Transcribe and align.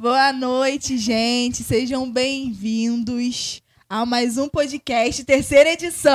Boa 0.00 0.32
noite, 0.32 0.96
gente. 0.96 1.62
Sejam 1.62 2.10
bem-vindos 2.10 3.60
a 3.86 4.06
mais 4.06 4.38
um 4.38 4.48
podcast, 4.48 5.22
terceira 5.24 5.74
edição. 5.74 6.10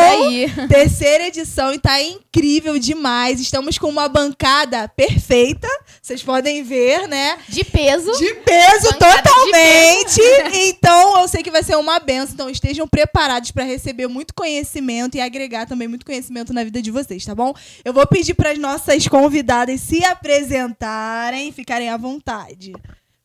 É 0.00 0.16
isso 0.16 0.24
aí. 0.24 0.50
Terceira 0.68 1.26
edição 1.26 1.74
e 1.74 1.78
tá 1.78 2.00
incrível 2.00 2.78
demais. 2.78 3.38
Estamos 3.38 3.76
com 3.76 3.90
uma 3.90 4.08
bancada 4.08 4.88
perfeita. 4.88 5.68
Vocês 6.00 6.22
podem 6.22 6.62
ver, 6.62 7.06
né? 7.08 7.38
De 7.46 7.62
peso. 7.62 8.10
De 8.12 8.34
peso 8.36 8.90
Bancada 8.92 9.16
de 9.16 9.22
totalmente. 9.22 10.20
Então, 10.70 11.20
eu 11.20 11.28
sei 11.28 11.42
que 11.42 11.50
vai 11.50 11.62
ser 11.62 11.76
uma 11.76 12.00
benção. 12.00 12.32
Então, 12.32 12.48
estejam 12.48 12.88
preparados 12.88 13.50
para 13.50 13.64
receber 13.64 14.06
muito 14.06 14.32
conhecimento 14.32 15.18
e 15.18 15.20
agregar 15.20 15.66
também 15.66 15.88
muito 15.88 16.06
conhecimento 16.06 16.54
na 16.54 16.64
vida 16.64 16.80
de 16.80 16.90
vocês, 16.90 17.22
tá 17.22 17.34
bom? 17.34 17.52
Eu 17.84 17.92
vou 17.92 18.06
pedir 18.06 18.32
para 18.32 18.52
as 18.52 18.58
nossas 18.58 19.06
convidadas 19.06 19.78
se 19.82 20.02
apresentarem, 20.04 21.52
ficarem 21.52 21.90
à 21.90 21.98
vontade. 21.98 22.72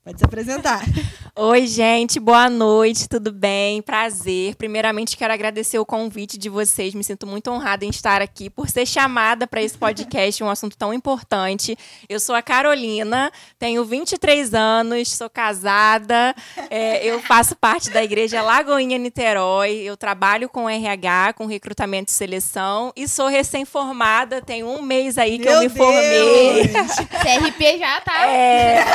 Pode 0.06 0.20
se 0.20 0.26
apresentar. 0.26 0.82
Oi, 1.36 1.66
gente, 1.66 2.20
boa 2.20 2.48
noite, 2.48 3.10
tudo 3.10 3.32
bem? 3.32 3.82
Prazer. 3.82 4.56
Primeiramente, 4.56 5.18
quero 5.18 5.34
agradecer 5.34 5.80
o 5.80 5.86
convite 5.86 6.38
de 6.38 6.48
vocês. 6.48 6.94
Me 6.94 7.04
sinto 7.04 7.26
muito 7.26 7.50
honrada 7.50 7.84
em 7.84 7.90
estar 7.90 8.22
aqui 8.22 8.48
por 8.48 8.70
ser 8.70 8.86
chamada 8.86 9.48
para 9.48 9.64
esse 9.64 9.76
podcast, 9.76 10.44
um 10.44 10.50
assunto 10.50 10.78
tão 10.78 10.94
importante. 10.94 11.76
Eu 12.08 12.20
sou 12.20 12.36
a 12.36 12.44
Carolina, 12.44 13.32
tenho 13.58 13.84
23 13.84 14.54
anos, 14.54 15.12
sou 15.12 15.28
casada, 15.30 16.36
é, 16.70 17.04
eu 17.04 17.20
faço 17.20 17.56
parte 17.56 17.90
da 17.90 18.04
Igreja 18.04 18.44
Lagoinha 18.44 19.00
Niterói, 19.00 19.72
eu 19.78 19.98
trabalho 19.98 20.48
com 20.48 20.70
RH, 20.70 21.34
com 21.34 21.48
recrutamento 21.48 22.12
e 22.12 22.14
seleção, 22.14 22.94
e 22.96 23.08
sou 23.08 23.28
recém-formada, 23.28 24.40
tem 24.40 24.64
um 24.64 24.84
mês 24.84 25.18
aí 25.18 25.40
que 25.40 25.46
Meu 25.46 25.56
eu 25.56 25.62
me 25.62 25.70
formei. 25.70 26.68
Deus! 26.68 26.96
CRP 27.26 27.80
já 27.80 28.02
tá. 28.02 28.28
É. 28.28 28.86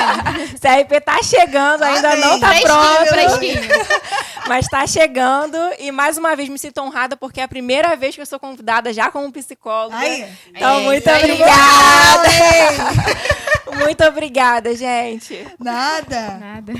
CRP 0.59 1.01
tá 1.01 1.21
chegando, 1.23 1.83
ainda 1.83 2.09
Amém. 2.09 2.21
não 2.21 2.39
tá 2.39 2.47
fresquinho, 2.47 2.73
pronto. 2.73 3.07
fresquinho. 3.07 3.61
Mas 4.47 4.67
tá 4.67 4.85
chegando 4.87 5.57
e 5.79 5.91
mais 5.91 6.17
uma 6.17 6.35
vez 6.35 6.49
me 6.49 6.57
sinto 6.59 6.81
honrada 6.81 7.15
porque 7.15 7.39
é 7.39 7.43
a 7.43 7.47
primeira 7.47 7.95
vez 7.95 8.15
que 8.15 8.21
eu 8.21 8.25
sou 8.25 8.39
convidada 8.39 8.91
já 8.91 9.09
como 9.11 9.31
psicóloga. 9.31 9.95
Aí. 9.97 10.25
Então, 10.49 10.79
É, 10.79 10.81
muito 10.81 11.09
obrigada. 11.09 12.27
Ei, 12.27 13.77
Muito 13.79 14.03
obrigada, 14.03 14.75
gente. 14.75 15.47
Nada. 15.57 16.37
Nada. 16.37 16.73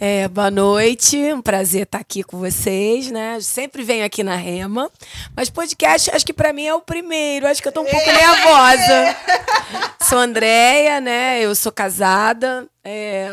É, 0.00 0.26
boa 0.26 0.50
noite, 0.50 1.16
um 1.32 1.40
prazer 1.40 1.82
estar 1.84 1.98
aqui 1.98 2.24
com 2.24 2.36
vocês, 2.38 3.10
né? 3.12 3.38
Sempre 3.40 3.84
venho 3.84 4.04
aqui 4.04 4.24
na 4.24 4.34
Rema, 4.34 4.90
mas 5.36 5.48
podcast 5.48 6.10
acho 6.10 6.26
que 6.26 6.32
para 6.32 6.52
mim 6.52 6.64
é 6.66 6.74
o 6.74 6.80
primeiro, 6.80 7.46
acho 7.46 7.62
que 7.62 7.68
eu 7.68 7.72
tô 7.72 7.82
um 7.82 7.86
pouco 7.86 8.06
nervosa. 8.06 9.16
Sou 10.02 10.18
Andréia, 10.18 11.00
né? 11.00 11.40
Eu 11.40 11.54
sou 11.54 11.70
casada, 11.70 12.66
é, 12.82 13.30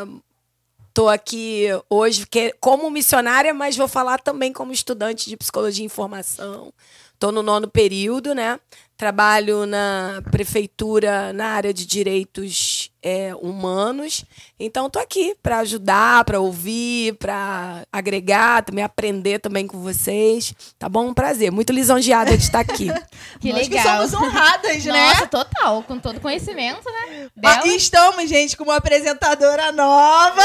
tô 0.93 1.09
aqui 1.09 1.65
hoje 1.89 2.27
que- 2.27 2.53
como 2.59 2.91
missionária, 2.91 3.53
mas 3.55 3.75
vou 3.75 3.87
falar 3.87 4.19
também 4.21 4.53
como 4.53 4.71
estudante 4.71 5.29
de 5.29 5.35
psicologia 5.37 5.83
e 5.83 5.87
informação. 5.87 6.71
Tô 7.17 7.31
no 7.31 7.41
nono 7.41 7.67
período, 7.67 8.35
né? 8.35 8.59
Trabalho 9.01 9.65
na 9.65 10.21
prefeitura 10.29 11.33
na 11.33 11.47
área 11.47 11.73
de 11.73 11.87
direitos 11.87 12.91
é, 13.01 13.33
humanos. 13.35 14.23
Então, 14.59 14.91
tô 14.91 14.99
aqui 14.99 15.35
para 15.41 15.57
ajudar, 15.59 16.23
para 16.23 16.39
ouvir, 16.39 17.15
para 17.15 17.83
agregar, 17.91 18.63
também 18.63 18.83
aprender 18.83 19.39
também 19.39 19.65
com 19.65 19.81
vocês. 19.81 20.53
Tá 20.77 20.87
bom? 20.87 21.07
Um 21.07 21.13
prazer. 21.15 21.51
Muito 21.51 21.73
lisonjeada 21.73 22.37
de 22.37 22.43
estar 22.43 22.59
aqui. 22.59 22.89
Que 23.39 23.51
Nós 23.51 23.67
legal. 23.67 24.03
que 24.03 24.09
somos 24.09 24.13
honradas, 24.13 24.85
né? 24.85 25.07
Nossa, 25.07 25.27
total. 25.27 25.83
Com 25.83 25.97
todo 25.97 26.19
conhecimento, 26.19 26.83
né? 26.85 27.27
Ah, 27.43 27.65
estamos, 27.65 28.29
gente, 28.29 28.55
com 28.55 28.63
uma 28.63 28.75
apresentadora 28.75 29.71
nova 29.71 30.41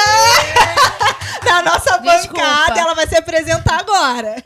na 1.45 1.63
nossa 1.63 1.99
Desculpa. 1.99 2.41
bancada. 2.41 2.81
Ela 2.81 2.95
vai 2.95 3.07
se 3.07 3.17
apresentar 3.17 3.81
agora. 3.81 4.43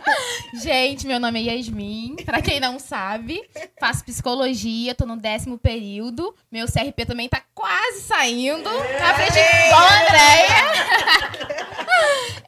Gente, 0.62 1.06
meu 1.06 1.20
nome 1.20 1.47
é 1.47 1.54
Yasmin. 1.54 2.16
Pra 2.25 2.41
quem 2.43 2.59
não 2.59 2.78
sabe, 2.78 3.41
faço 3.78 4.00
psicologia, 4.03 4.94
tô 4.94 5.06
no 5.06 5.16
décimo 5.16 5.59
período. 5.59 6.34
Meu 6.50 6.66
CRP 6.66 7.06
também 7.06 7.28
tá 7.28 7.43
quase 7.55 8.00
saindo. 8.03 8.69
À 8.69 9.15
frente 9.15 9.38
a 9.38 10.03
Andréia. 10.03 11.61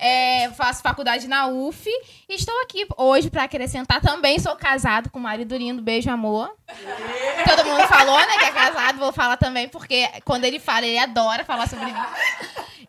É, 0.05 0.51
faço 0.51 0.83
faculdade 0.83 1.29
na 1.29 1.47
UF. 1.47 1.89
E 2.29 2.35
estou 2.35 2.61
aqui 2.63 2.85
hoje 2.97 3.31
pra 3.31 3.45
acrescentar 3.45 4.01
também. 4.01 4.37
Sou 4.41 4.57
casado 4.57 5.09
com 5.09 5.21
o 5.21 5.23
marido 5.23 5.57
lindo. 5.57 5.81
Beijo, 5.81 6.11
amor. 6.11 6.53
Todo 7.49 7.65
mundo 7.65 7.87
falou, 7.87 8.19
né, 8.19 8.37
que 8.37 8.45
é 8.47 8.51
casado. 8.51 8.99
Vou 8.99 9.13
falar 9.13 9.37
também, 9.37 9.69
porque 9.69 10.09
quando 10.25 10.45
ele 10.45 10.59
fala, 10.59 10.87
ele 10.87 10.99
adora 10.99 11.45
falar 11.45 11.69
sobre 11.69 11.85
mim. 11.85 11.95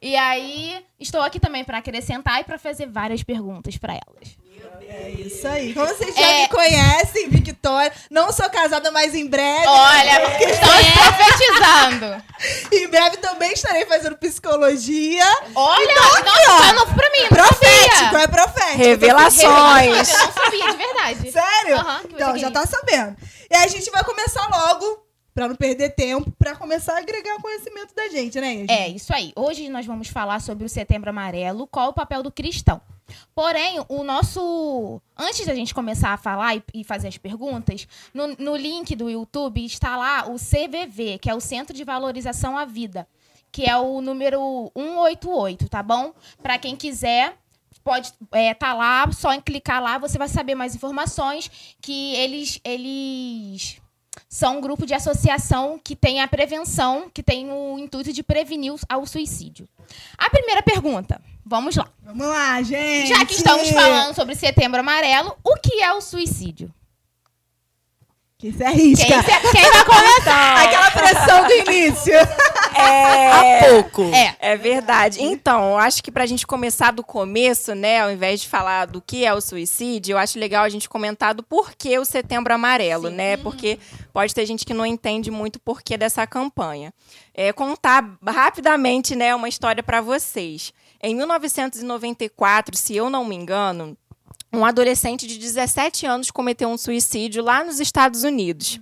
E 0.02 0.16
aí, 0.16 0.84
estou 1.00 1.22
aqui 1.22 1.40
também 1.40 1.64
pra 1.64 1.78
acrescentar 1.78 2.42
e 2.42 2.44
pra 2.46 2.58
fazer 2.58 2.88
várias 2.88 3.22
perguntas 3.22 3.78
pra 3.78 3.94
elas. 3.94 4.36
É 4.90 5.10
isso 5.18 5.48
aí. 5.48 5.74
Como 5.74 5.88
vocês 5.88 6.14
já 6.16 6.22
É. 6.22 6.42
me 6.44 6.48
conhecem, 6.50 7.30
Victoria, 7.30 7.92
não 8.10 8.32
sou 8.32 8.50
casada, 8.50 8.92
mas 8.92 9.14
em 9.16 9.28
breve. 9.28 9.68
Olha, 9.68 10.38
estamos 10.44 10.86
profetizando. 10.94 12.24
Em 12.72 12.88
breve 12.88 13.18
também 13.18 13.54
estarei 13.54 13.86
fazendo 13.86 14.18
psicologia. 14.18 15.26
Olha, 15.56 15.84
Então, 15.92 16.04
nossa, 16.04 16.20
aqui, 16.20 16.48
ó. 16.50 16.64
é 16.70 16.74
novo 16.74 16.94
pra 16.96 17.10
mim. 17.12 17.28
Profético, 17.30 18.18
é 18.18 18.28
profético. 18.28 18.78
Revelações. 18.78 20.10
Eu 20.10 20.18
não 20.20 20.32
sabia, 20.34 20.72
de 20.72 20.78
verdade. 20.78 21.32
Sério? 21.32 21.78
Você 21.78 22.08
então, 22.14 22.38
já 22.38 22.52
tá 22.52 22.66
sabendo. 22.66 23.16
E 23.50 23.56
a 23.56 23.68
gente 23.68 23.90
vai 23.92 24.04
começar 24.04 24.48
logo, 24.48 25.04
pra 25.34 25.48
não 25.48 25.56
perder 25.56 25.90
tempo, 25.96 26.32
pra 26.38 26.56
começar 26.56 26.96
a 26.96 26.98
agregar 27.00 27.36
conhecimento 27.42 27.94
da 27.96 28.08
gente, 28.10 28.40
né, 28.40 28.54
Yasmin? 28.54 28.66
É, 28.70 28.88
isso 28.90 29.14
aí. 29.14 29.32
Hoje 29.36 29.70
nós 29.70 29.86
vamos 29.86 30.08
falar 30.08 30.40
sobre 30.42 30.66
o 30.66 30.70
Setembro 30.70 31.10
Amarelo, 31.10 31.68
qual 31.68 31.90
o 31.90 31.94
papel 31.94 32.22
do 32.24 32.32
cristão. 32.32 32.82
Porém, 33.36 33.84
o 33.88 34.04
nosso. 34.04 35.02
Antes 35.18 35.46
da 35.46 35.54
gente 35.54 35.74
começar 35.74 36.10
a 36.10 36.18
falar 36.18 36.56
e, 36.74 36.84
fazer 36.84 37.08
as 37.08 37.18
perguntas, 37.18 37.88
no, 38.14 38.28
no 38.38 38.56
link 38.56 38.96
do 38.96 39.10
YouTube 39.10 39.64
está 39.64 39.96
lá 39.96 40.28
o 40.30 40.36
CVV, 40.36 41.20
que 41.20 41.30
é 41.30 41.36
o 41.36 41.40
Centro 41.40 41.76
de 41.76 41.84
Valorização 41.84 42.58
à 42.58 42.66
Vida, 42.66 43.08
que 43.52 43.66
é 43.66 43.78
o 43.78 44.02
número 44.02 44.72
188, 44.76 45.70
tá 45.70 45.84
bom? 45.84 46.14
Para 46.42 46.58
quem 46.58 46.76
quiser, 46.76 47.38
pode 47.84 48.12
é, 48.32 48.54
tá 48.54 48.74
lá, 48.74 49.12
só 49.12 49.34
em 49.34 49.42
clicar 49.42 49.82
lá, 49.82 49.98
você 49.98 50.18
vai 50.18 50.28
saber 50.28 50.56
mais 50.56 50.76
informações 50.76 51.76
que 51.82 52.16
eles 52.16 52.60
eles 52.64 53.83
são 54.30 54.58
um 54.58 54.62
grupo 54.62 54.86
de 54.86 54.94
associação 54.94 55.80
que 55.84 55.96
tem 55.96 56.22
a 56.22 56.28
prevenção, 56.28 57.10
que 57.14 57.22
tem 57.24 57.52
o 57.52 57.78
intuito 57.78 58.12
de 58.14 58.24
prevenir 58.24 58.74
o- 58.74 59.06
suicídio. 59.06 59.68
A 60.18 60.30
primeira 60.30 60.62
pergunta, 60.64 61.22
vamos 61.46 61.76
lá. 61.76 61.88
Vamos 62.04 62.26
lá, 62.28 62.62
gente. 62.62 63.10
Já 63.10 63.26
que 63.26 63.34
estamos 63.34 63.70
falando 63.70 64.14
sobre 64.16 64.36
Setembro 64.36 64.80
Amarelo, 64.80 65.36
o 65.44 65.56
que 65.56 65.82
é 65.82 65.94
o 65.94 66.02
suicídio? 66.02 66.74
Que 68.44 68.52
se 68.52 68.62
arrisca. 68.62 69.06
Quem, 69.06 69.22
se- 69.24 69.52
quem 69.54 69.72
vai 69.72 69.86
começar? 69.86 70.58
Aquela 70.68 70.92
pressão 70.92 71.48
do 71.48 71.54
início. 71.54 72.14
É, 72.76 73.60
Há 73.60 73.70
pouco. 73.70 74.04
É, 74.14 74.36
é 74.38 74.58
verdade. 74.58 75.24
Então, 75.24 75.70
eu 75.70 75.78
acho 75.78 76.04
que 76.04 76.12
pra 76.12 76.26
gente 76.26 76.46
começar 76.46 76.92
do 76.92 77.06
começo, 77.06 77.74
né, 77.74 78.02
ao 78.02 78.12
invés 78.12 78.42
de 78.42 78.50
falar 78.50 78.88
do 78.88 79.00
que 79.02 79.24
é 79.24 79.34
o 79.34 79.40
suicídio, 79.40 80.16
eu 80.16 80.18
acho 80.18 80.38
legal 80.38 80.66
a 80.66 80.70
gente 80.70 80.90
comentar 80.90 81.34
do 81.34 81.42
porquê 81.42 81.98
o 81.98 82.04
Setembro 82.04 82.54
Amarelo, 82.54 83.10
né? 83.10 83.38
Porque 83.38 83.80
pode 84.12 84.36
ter 84.36 84.46
gente 84.46 84.66
que 84.66 84.74
não 84.74 84.86
entende 84.86 85.32
muito 85.32 85.56
o 85.56 85.60
porquê 85.62 85.96
dessa 85.98 86.28
campanha. 86.28 86.94
É, 87.34 87.54
contar 87.54 88.04
rapidamente, 88.28 89.16
né, 89.16 89.34
uma 89.34 89.48
história 89.48 89.82
pra 89.82 90.02
vocês. 90.02 90.74
Em 91.02 91.16
1994, 91.16 92.78
se 92.78 92.96
eu 92.96 93.10
não 93.10 93.24
me 93.26 93.36
engano, 93.36 93.98
um 94.54 94.64
adolescente 94.64 95.26
de 95.26 95.38
17 95.40 96.06
anos 96.06 96.30
cometeu 96.30 96.70
um 96.70 96.78
suicídio 96.78 97.44
lá 97.44 97.64
nos 97.64 97.80
Estados 97.80 98.24
Unidos. 98.24 98.80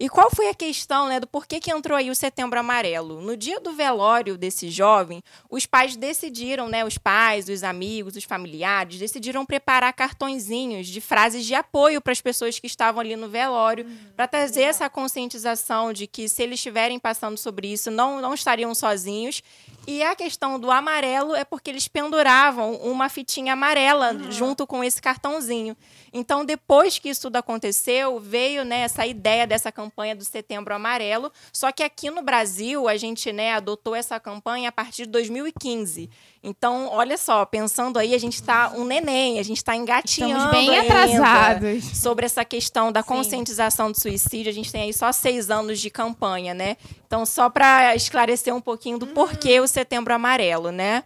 E 0.00 0.08
qual 0.08 0.30
foi 0.30 0.48
a 0.48 0.54
questão 0.54 1.08
né, 1.08 1.18
do 1.18 1.26
porquê 1.26 1.58
que 1.58 1.72
entrou 1.72 1.98
aí 1.98 2.08
o 2.08 2.14
Setembro 2.14 2.56
Amarelo? 2.60 3.20
No 3.20 3.36
dia 3.36 3.58
do 3.58 3.72
velório 3.72 4.38
desse 4.38 4.70
jovem, 4.70 5.20
os 5.50 5.66
pais 5.66 5.96
decidiram, 5.96 6.68
né, 6.68 6.84
os 6.84 6.96
pais, 6.96 7.48
os 7.48 7.64
amigos, 7.64 8.14
os 8.14 8.22
familiares, 8.22 9.00
decidiram 9.00 9.44
preparar 9.44 9.92
cartõezinhos 9.92 10.86
de 10.86 11.00
frases 11.00 11.44
de 11.44 11.52
apoio 11.52 12.00
para 12.00 12.12
as 12.12 12.20
pessoas 12.20 12.60
que 12.60 12.68
estavam 12.68 13.00
ali 13.00 13.16
no 13.16 13.28
velório, 13.28 13.86
para 14.14 14.28
trazer 14.28 14.62
essa 14.62 14.88
conscientização 14.88 15.92
de 15.92 16.06
que 16.06 16.28
se 16.28 16.44
eles 16.44 16.60
estiverem 16.60 17.00
passando 17.00 17.36
sobre 17.36 17.66
isso, 17.72 17.90
não, 17.90 18.20
não 18.20 18.34
estariam 18.34 18.72
sozinhos. 18.76 19.42
E 19.84 20.02
a 20.02 20.14
questão 20.14 20.60
do 20.60 20.70
amarelo 20.70 21.34
é 21.34 21.44
porque 21.44 21.70
eles 21.70 21.88
penduravam 21.88 22.74
uma 22.76 23.08
fitinha 23.08 23.54
amarela 23.54 24.12
Uhum. 24.12 24.30
junto 24.30 24.66
com 24.66 24.84
esse 24.84 25.00
cartãozinho. 25.00 25.76
Então, 26.12 26.44
depois 26.44 26.98
que 26.98 27.08
isso 27.08 27.22
tudo 27.22 27.36
aconteceu, 27.36 28.20
veio 28.20 28.64
né, 28.64 28.80
essa 28.80 29.06
ideia 29.06 29.46
dessa 29.46 29.72
campanha 29.72 29.87
do 30.16 30.24
Setembro 30.24 30.74
Amarelo. 30.74 31.32
Só 31.52 31.72
que 31.72 31.82
aqui 31.82 32.10
no 32.10 32.22
Brasil, 32.22 32.88
a 32.88 32.96
gente 32.96 33.32
né, 33.32 33.52
adotou 33.52 33.94
essa 33.94 34.18
campanha 34.20 34.68
a 34.68 34.72
partir 34.72 35.04
de 35.04 35.12
2015. 35.12 36.08
Então, 36.42 36.88
olha 36.90 37.16
só, 37.18 37.44
pensando 37.44 37.98
aí, 37.98 38.14
a 38.14 38.18
gente 38.18 38.34
está 38.34 38.70
um 38.70 38.84
neném, 38.84 39.38
a 39.38 39.42
gente 39.42 39.58
está 39.58 39.74
engatinhando 39.74 40.44
Estamos 40.44 40.66
bem 40.66 40.78
atrasados. 40.78 41.84
sobre 41.98 42.26
essa 42.26 42.44
questão 42.44 42.92
da 42.92 43.02
Sim. 43.02 43.08
conscientização 43.08 43.90
do 43.90 44.00
suicídio. 44.00 44.50
A 44.50 44.54
gente 44.54 44.70
tem 44.70 44.82
aí 44.82 44.92
só 44.92 45.10
seis 45.12 45.50
anos 45.50 45.80
de 45.80 45.90
campanha, 45.90 46.54
né? 46.54 46.76
Então, 47.06 47.26
só 47.26 47.50
para 47.50 47.94
esclarecer 47.96 48.54
um 48.54 48.60
pouquinho 48.60 48.98
do 48.98 49.06
porquê 49.08 49.60
o 49.60 49.66
Setembro 49.66 50.14
Amarelo, 50.14 50.70
né? 50.70 51.02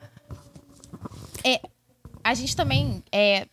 A 2.25 2.35
gente 2.35 2.55
também 2.55 3.03
é, 3.11 3.47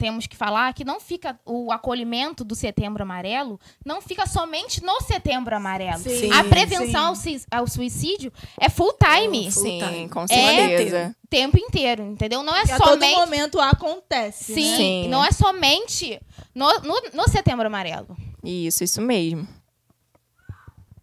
temos 0.00 0.26
que 0.26 0.34
falar 0.34 0.72
que 0.72 0.82
não 0.82 0.98
fica 0.98 1.38
o 1.44 1.70
acolhimento 1.70 2.42
do 2.42 2.54
Setembro 2.54 3.02
Amarelo 3.02 3.60
não 3.84 4.00
fica 4.00 4.24
somente 4.26 4.82
no 4.82 4.98
Setembro 5.02 5.54
Amarelo. 5.54 5.98
Sim, 6.02 6.32
a 6.32 6.42
prevenção 6.42 7.14
sim. 7.14 7.34
ao, 7.36 7.36
sui- 7.38 7.42
ao 7.50 7.66
suicídio 7.68 8.32
é 8.58 8.70
full 8.70 8.94
time. 8.94 9.50
Full 9.52 9.62
Sim, 9.62 9.78
time. 9.78 10.08
com 10.08 10.22
É. 10.24 10.26
certeza. 10.28 11.14
O 11.22 11.28
tempo 11.28 11.58
inteiro, 11.58 12.02
entendeu? 12.02 12.42
Não 12.42 12.56
é 12.56 12.64
Que 12.64 12.72
a 12.72 12.78
todo 12.78 12.88
somente. 12.92 13.16
momento 13.18 13.60
acontece. 13.60 14.54
Sim, 14.54 14.70
né? 14.70 14.76
Sim. 14.76 15.08
não 15.08 15.22
é 15.24 15.30
somente 15.32 16.18
no, 16.54 16.66
no, 16.80 17.00
no 17.12 17.28
Setembro 17.28 17.66
Amarelo. 17.66 18.16
Isso, 18.42 18.82
isso 18.82 19.02
mesmo. 19.02 19.46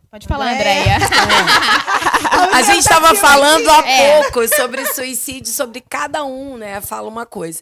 Pode 0.10 0.28
falar, 0.28 0.52
É. 0.52 0.56
Andréia. 0.56 0.98
A 2.54 2.62
gente 2.62 2.80
estava 2.80 3.14
falando 3.16 3.70
há 3.70 3.88
É. 3.88 4.22
pouco 4.24 4.48
sobre 4.56 4.86
suicídio, 4.94 5.52
sobre 5.52 5.82
cada 5.82 6.24
um, 6.24 6.58
né? 6.58 6.80
Fala 6.82 7.08
uma 7.08 7.26
coisa. 7.26 7.62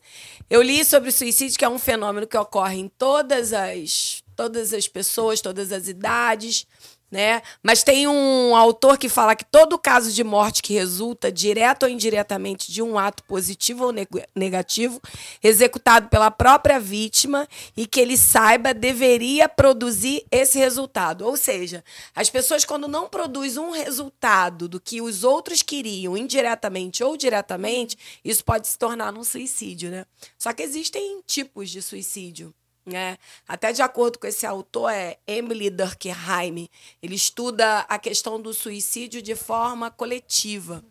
Eu 0.50 0.62
li 0.62 0.86
sobre 0.86 1.12
suicídio, 1.12 1.58
que 1.58 1.66
é 1.66 1.70
um 1.70 1.80
fenômeno 1.80 2.28
que 2.28 2.38
ocorre 2.38 2.78
em 2.80 2.88
todas 2.88 3.52
as, 3.52 4.22
todas 4.36 4.74
as 4.74 4.88
pessoas, 4.88 5.42
todas 5.42 5.72
as 5.72 5.88
idades, 5.88 6.68
né? 7.12 7.42
Mas 7.64 7.84
tem 7.84 8.08
um 8.08 8.56
autor 8.56 8.98
que 8.98 9.08
fala 9.08 9.36
que 9.36 9.46
todo 9.46 9.78
caso 9.78 10.12
de 10.12 10.24
morte 10.24 10.62
que 10.62 10.74
resulta, 10.74 11.32
direto 11.32 11.84
ou 11.84 11.90
indiretamente, 11.90 12.72
de 12.72 12.82
um 12.82 12.98
ato 12.98 13.24
positivo 13.24 13.86
ou 13.86 13.92
neg- 13.92 14.28
negativo, 14.36 15.00
executado 15.42 16.10
pela 16.10 16.32
própria 16.32 16.80
vítima 16.80 17.48
e 17.78 17.86
que 17.86 18.00
ele 18.00 18.18
saiba 18.18 18.74
deveria 18.74 19.48
produzir 19.48 20.26
esse 20.32 20.58
resultado. 20.58 21.26
Ou 21.26 21.38
seja, 21.38 21.84
as 22.14 22.30
pessoas 22.30 22.66
quando 22.66 22.88
não 22.88 23.08
produzem 23.08 23.62
um 23.62 23.72
resultado 23.72 24.68
do 24.68 24.80
que 24.80 25.00
os 25.02 25.24
outros 25.24 25.62
queriam, 25.62 26.18
indiretamente 26.18 27.04
ou 27.04 27.16
diretamente, 27.16 27.98
isso 28.26 28.44
pode 28.44 28.68
se 28.68 28.78
tornar 28.78 29.16
um 29.18 29.24
suicídio, 29.24 29.90
né? 29.90 30.06
Só 30.38 30.52
que 30.52 30.64
existem 30.64 31.22
tipos 31.26 31.70
de 31.70 31.82
suicídio. 31.82 32.54
Né? 32.86 33.18
Até 33.48 33.72
de 33.72 33.82
acordo 33.82 34.20
com 34.20 34.28
esse 34.28 34.46
autor, 34.46 34.92
é 34.92 35.18
Emily 35.26 35.72
Durkheim, 35.72 36.70
ele 37.02 37.16
estuda 37.16 37.80
a 37.80 37.98
questão 37.98 38.40
do 38.40 38.54
suicídio 38.54 39.22
de 39.22 39.36
forma 39.36 39.90
coletiva. 39.90 40.86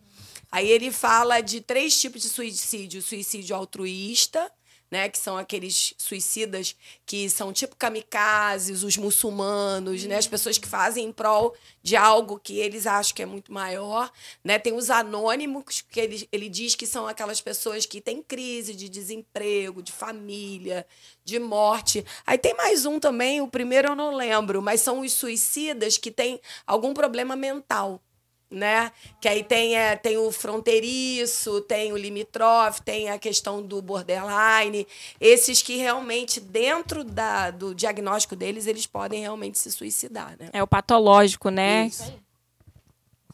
Aí 0.51 0.69
ele 0.69 0.91
fala 0.91 1.41
de 1.41 1.61
três 1.61 1.99
tipos 1.99 2.21
de 2.21 2.29
suicídio: 2.29 3.01
suicídio 3.01 3.55
altruísta, 3.55 4.51
né, 4.95 5.09
que 5.09 5.17
são 5.17 5.37
aqueles 5.37 5.93
suicidas 5.97 6.73
que 7.05 7.29
são 7.29 7.51
tipo 7.51 7.75
kamikazes, 7.75 8.81
os 8.81 8.95
muçulmanos, 8.95 10.05
né, 10.05 10.15
as 10.15 10.25
pessoas 10.25 10.57
que 10.57 10.65
fazem 10.65 11.03
em 11.03 11.11
prol 11.11 11.53
de 11.83 11.97
algo 11.97 12.39
que 12.39 12.57
eles 12.59 12.87
acham 12.87 13.13
que 13.13 13.21
é 13.21 13.25
muito 13.25 13.51
maior, 13.51 14.09
né? 14.41 14.57
Tem 14.57 14.73
os 14.73 14.89
anônimos, 14.89 15.81
que 15.81 15.99
ele, 15.99 16.29
ele 16.31 16.47
diz 16.47 16.75
que 16.75 16.87
são 16.87 17.05
aquelas 17.07 17.41
pessoas 17.41 17.85
que 17.85 17.99
têm 17.99 18.23
crise 18.23 18.73
de 18.73 18.87
desemprego, 18.87 19.83
de 19.83 19.91
família, 19.91 20.87
de 21.25 21.39
morte. 21.39 22.05
Aí 22.25 22.37
tem 22.37 22.55
mais 22.55 22.85
um 22.85 22.97
também, 22.97 23.41
o 23.41 23.49
primeiro 23.49 23.89
eu 23.89 23.95
não 23.95 24.15
lembro, 24.15 24.61
mas 24.61 24.79
são 24.79 25.01
os 25.01 25.11
suicidas 25.11 25.97
que 25.97 26.09
têm 26.09 26.39
algum 26.65 26.93
problema 26.93 27.35
mental 27.35 28.01
né? 28.49 28.91
Que 29.19 29.27
aí 29.27 29.43
tem, 29.43 29.75
é, 29.75 29.95
tem 29.95 30.17
o 30.17 30.31
fronteiriço, 30.31 31.61
tem 31.61 31.91
o 31.91 31.97
limítrofe, 31.97 32.81
tem 32.81 33.09
a 33.09 33.17
questão 33.17 33.61
do 33.61 33.81
borderline. 33.81 34.87
Esses 35.19 35.61
que 35.61 35.77
realmente, 35.77 36.39
dentro 36.39 37.03
da, 37.03 37.51
do 37.51 37.73
diagnóstico 37.73 38.35
deles, 38.35 38.67
eles 38.67 38.85
podem 38.85 39.21
realmente 39.21 39.57
se 39.57 39.71
suicidar, 39.71 40.35
né? 40.39 40.49
É 40.53 40.61
o 40.61 40.67
patológico, 40.67 41.49
né? 41.49 41.87
Isso. 41.87 42.13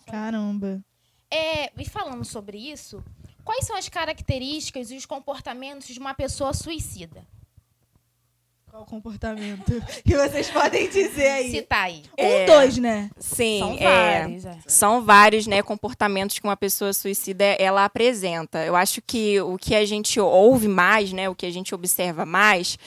Caramba. 0.05 0.83
É, 1.29 1.71
e 1.77 1.87
falando 1.87 2.25
sobre 2.25 2.57
isso, 2.57 3.03
quais 3.43 3.65
são 3.65 3.77
as 3.77 3.87
características 3.87 4.91
e 4.91 4.97
os 4.97 5.05
comportamentos 5.05 5.87
de 5.87 5.99
uma 5.99 6.13
pessoa 6.13 6.53
suicida? 6.53 7.25
Qual 8.71 8.83
o 8.83 8.85
comportamento 8.85 9.83
que 10.01 10.15
vocês 10.15 10.49
podem 10.49 10.87
dizer 10.87 11.27
aí? 11.27 11.51
Cita 11.51 11.75
aí. 11.75 12.03
Um, 12.17 12.45
dois, 12.45 12.77
né? 12.77 13.09
Sim, 13.19 13.59
São 13.59 13.77
é. 13.77 14.21
vários. 14.21 14.45
é. 14.45 14.57
São 14.65 15.03
vários, 15.03 15.45
né, 15.47 15.61
comportamentos 15.61 16.39
que 16.39 16.47
uma 16.47 16.55
pessoa 16.55 16.93
suicida 16.93 17.43
ela 17.59 17.83
apresenta. 17.83 18.63
Eu 18.63 18.73
acho 18.73 19.01
que 19.01 19.41
o 19.41 19.57
que 19.57 19.75
a 19.75 19.83
gente 19.85 20.21
ouve 20.21 20.69
mais, 20.69 21.11
né, 21.11 21.27
o 21.27 21.35
que 21.35 21.45
a 21.45 21.51
gente 21.51 21.75
observa 21.75 22.25
mais 22.25 22.77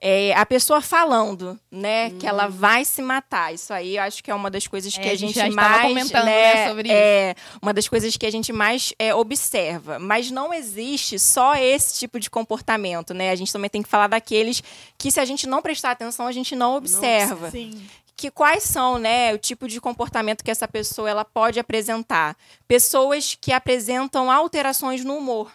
é 0.00 0.34
a 0.34 0.44
pessoa 0.44 0.80
falando, 0.80 1.58
né, 1.70 2.10
que 2.10 2.26
ela 2.26 2.46
vai 2.46 2.84
se 2.84 3.00
matar. 3.00 3.54
Isso 3.54 3.72
aí 3.72 3.96
eu 3.96 4.02
acho 4.02 4.22
que 4.22 4.30
é 4.30 4.34
uma 4.34 4.50
das 4.50 4.66
coisas 4.66 4.92
É, 4.96 5.00
que 5.00 5.08
a 5.08 5.12
a 5.12 5.14
gente 5.14 5.28
gente, 5.32 5.36
já 5.36 5.48
estava 5.48 5.68
mais, 5.68 5.88
comentando, 5.88 6.24
né, 6.24 6.54
né, 6.54 6.68
sobre 6.68 6.90
é, 6.90 7.34
uma 7.62 7.72
das 7.72 7.88
coisas 7.88 8.16
que 8.16 8.26
a 8.26 8.30
gente 8.30 8.52
mais 8.52 8.92
é, 8.98 9.14
observa. 9.14 9.98
Mas 9.98 10.30
não 10.30 10.52
existe 10.52 11.18
só 11.18 11.54
esse 11.54 11.98
tipo 11.98 12.20
de 12.20 12.28
comportamento, 12.28 13.14
né? 13.14 13.30
A 13.30 13.34
gente 13.34 13.52
também 13.52 13.70
tem 13.70 13.82
que 13.82 13.88
falar 13.88 14.08
daqueles 14.08 14.62
que 14.98 15.10
se 15.10 15.20
a 15.20 15.24
gente 15.24 15.46
não 15.46 15.62
prestar 15.62 15.92
atenção, 15.92 16.26
a 16.26 16.32
gente 16.32 16.54
não 16.54 16.76
observa 16.76 17.50
Sim. 17.50 17.82
que 18.16 18.30
quais 18.30 18.62
são, 18.64 18.98
né, 18.98 19.32
o 19.32 19.38
tipo 19.38 19.66
de 19.66 19.80
comportamento 19.80 20.44
que 20.44 20.50
essa 20.50 20.68
pessoa 20.68 21.08
ela 21.08 21.24
pode 21.24 21.58
apresentar? 21.58 22.36
Pessoas 22.68 23.36
que 23.40 23.52
apresentam 23.52 24.30
alterações 24.30 25.04
no 25.04 25.16
humor. 25.16 25.50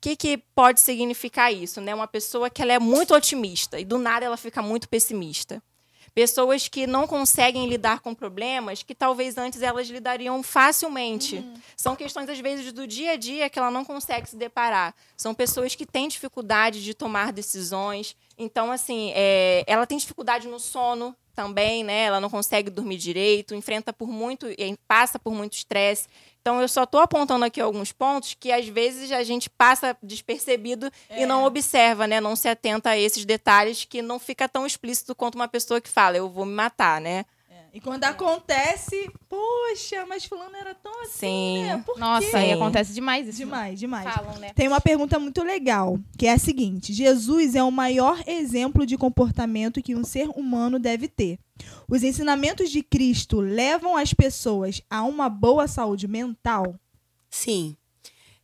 O 0.00 0.02
que, 0.02 0.16
que 0.16 0.38
pode 0.38 0.80
significar 0.80 1.52
isso, 1.52 1.78
né? 1.78 1.94
Uma 1.94 2.08
pessoa 2.08 2.48
que 2.48 2.62
ela 2.62 2.72
é 2.72 2.78
muito 2.78 3.14
otimista 3.14 3.78
e 3.78 3.84
do 3.84 3.98
nada 3.98 4.24
ela 4.24 4.38
fica 4.38 4.62
muito 4.62 4.88
pessimista. 4.88 5.62
Pessoas 6.14 6.68
que 6.68 6.86
não 6.86 7.06
conseguem 7.06 7.68
lidar 7.68 8.00
com 8.00 8.14
problemas 8.14 8.82
que 8.82 8.94
talvez 8.94 9.36
antes 9.36 9.60
elas 9.60 9.88
lidariam 9.88 10.42
facilmente. 10.42 11.44
São 11.76 11.94
questões, 11.94 12.30
às 12.30 12.40
vezes, 12.40 12.72
do 12.72 12.86
dia 12.86 13.12
a 13.12 13.16
dia 13.16 13.50
que 13.50 13.58
ela 13.58 13.70
não 13.70 13.84
consegue 13.84 14.26
se 14.26 14.36
deparar. 14.36 14.94
São 15.18 15.34
pessoas 15.34 15.74
que 15.74 15.84
têm 15.84 16.08
dificuldade 16.08 16.82
de 16.82 16.94
tomar 16.94 17.30
decisões. 17.30 18.16
Então, 18.38 18.72
assim, 18.72 19.12
é, 19.14 19.62
ela 19.66 19.86
tem 19.86 19.98
dificuldade 19.98 20.48
no 20.48 20.58
sono 20.58 21.14
também, 21.40 21.82
né? 21.82 22.02
Ela 22.02 22.20
não 22.20 22.28
consegue 22.28 22.68
dormir 22.68 22.98
direito, 22.98 23.54
enfrenta 23.54 23.94
por 23.94 24.08
muito, 24.08 24.46
passa 24.86 25.18
por 25.18 25.32
muito 25.32 25.54
estresse. 25.54 26.06
Então, 26.42 26.60
eu 26.60 26.68
só 26.68 26.84
estou 26.84 27.00
apontando 27.00 27.46
aqui 27.46 27.60
alguns 27.60 27.92
pontos 27.92 28.34
que, 28.38 28.52
às 28.52 28.68
vezes, 28.68 29.10
a 29.10 29.22
gente 29.22 29.48
passa 29.48 29.96
despercebido 30.02 30.90
e 31.10 31.24
não 31.24 31.44
observa, 31.44 32.06
né? 32.06 32.20
Não 32.20 32.36
se 32.36 32.46
atenta 32.46 32.90
a 32.90 32.98
esses 32.98 33.24
detalhes 33.24 33.86
que 33.86 34.02
não 34.02 34.18
fica 34.18 34.46
tão 34.48 34.66
explícito 34.66 35.14
quanto 35.14 35.36
uma 35.36 35.48
pessoa 35.48 35.80
que 35.80 35.88
fala, 35.88 36.18
eu 36.18 36.28
vou 36.28 36.44
me 36.44 36.52
matar, 36.52 37.00
né? 37.00 37.24
E 37.72 37.80
quando 37.80 38.02
acontece, 38.04 39.10
poxa, 39.28 40.04
mas 40.06 40.24
fulano 40.24 40.56
era 40.56 40.74
tão 40.74 41.02
assim, 41.02 41.58
Sim. 41.58 41.62
né? 41.62 41.82
Por 41.86 41.98
Nossa, 41.98 42.28
quê? 42.30 42.36
aí 42.36 42.52
acontece 42.52 42.92
demais 42.92 43.28
isso. 43.28 43.38
Demais, 43.38 43.78
demais. 43.78 44.12
Falam, 44.12 44.38
né? 44.38 44.52
Tem 44.54 44.66
uma 44.66 44.80
pergunta 44.80 45.18
muito 45.18 45.42
legal, 45.42 45.98
que 46.18 46.26
é 46.26 46.32
a 46.32 46.38
seguinte: 46.38 46.92
Jesus 46.92 47.54
é 47.54 47.62
o 47.62 47.70
maior 47.70 48.20
exemplo 48.26 48.84
de 48.84 48.96
comportamento 48.96 49.82
que 49.82 49.94
um 49.94 50.02
ser 50.02 50.28
humano 50.30 50.78
deve 50.78 51.06
ter. 51.06 51.38
Os 51.88 52.02
ensinamentos 52.02 52.70
de 52.70 52.82
Cristo 52.82 53.40
levam 53.40 53.96
as 53.96 54.12
pessoas 54.12 54.82
a 54.90 55.02
uma 55.02 55.28
boa 55.28 55.68
saúde 55.68 56.08
mental? 56.08 56.74
Sim. 57.28 57.76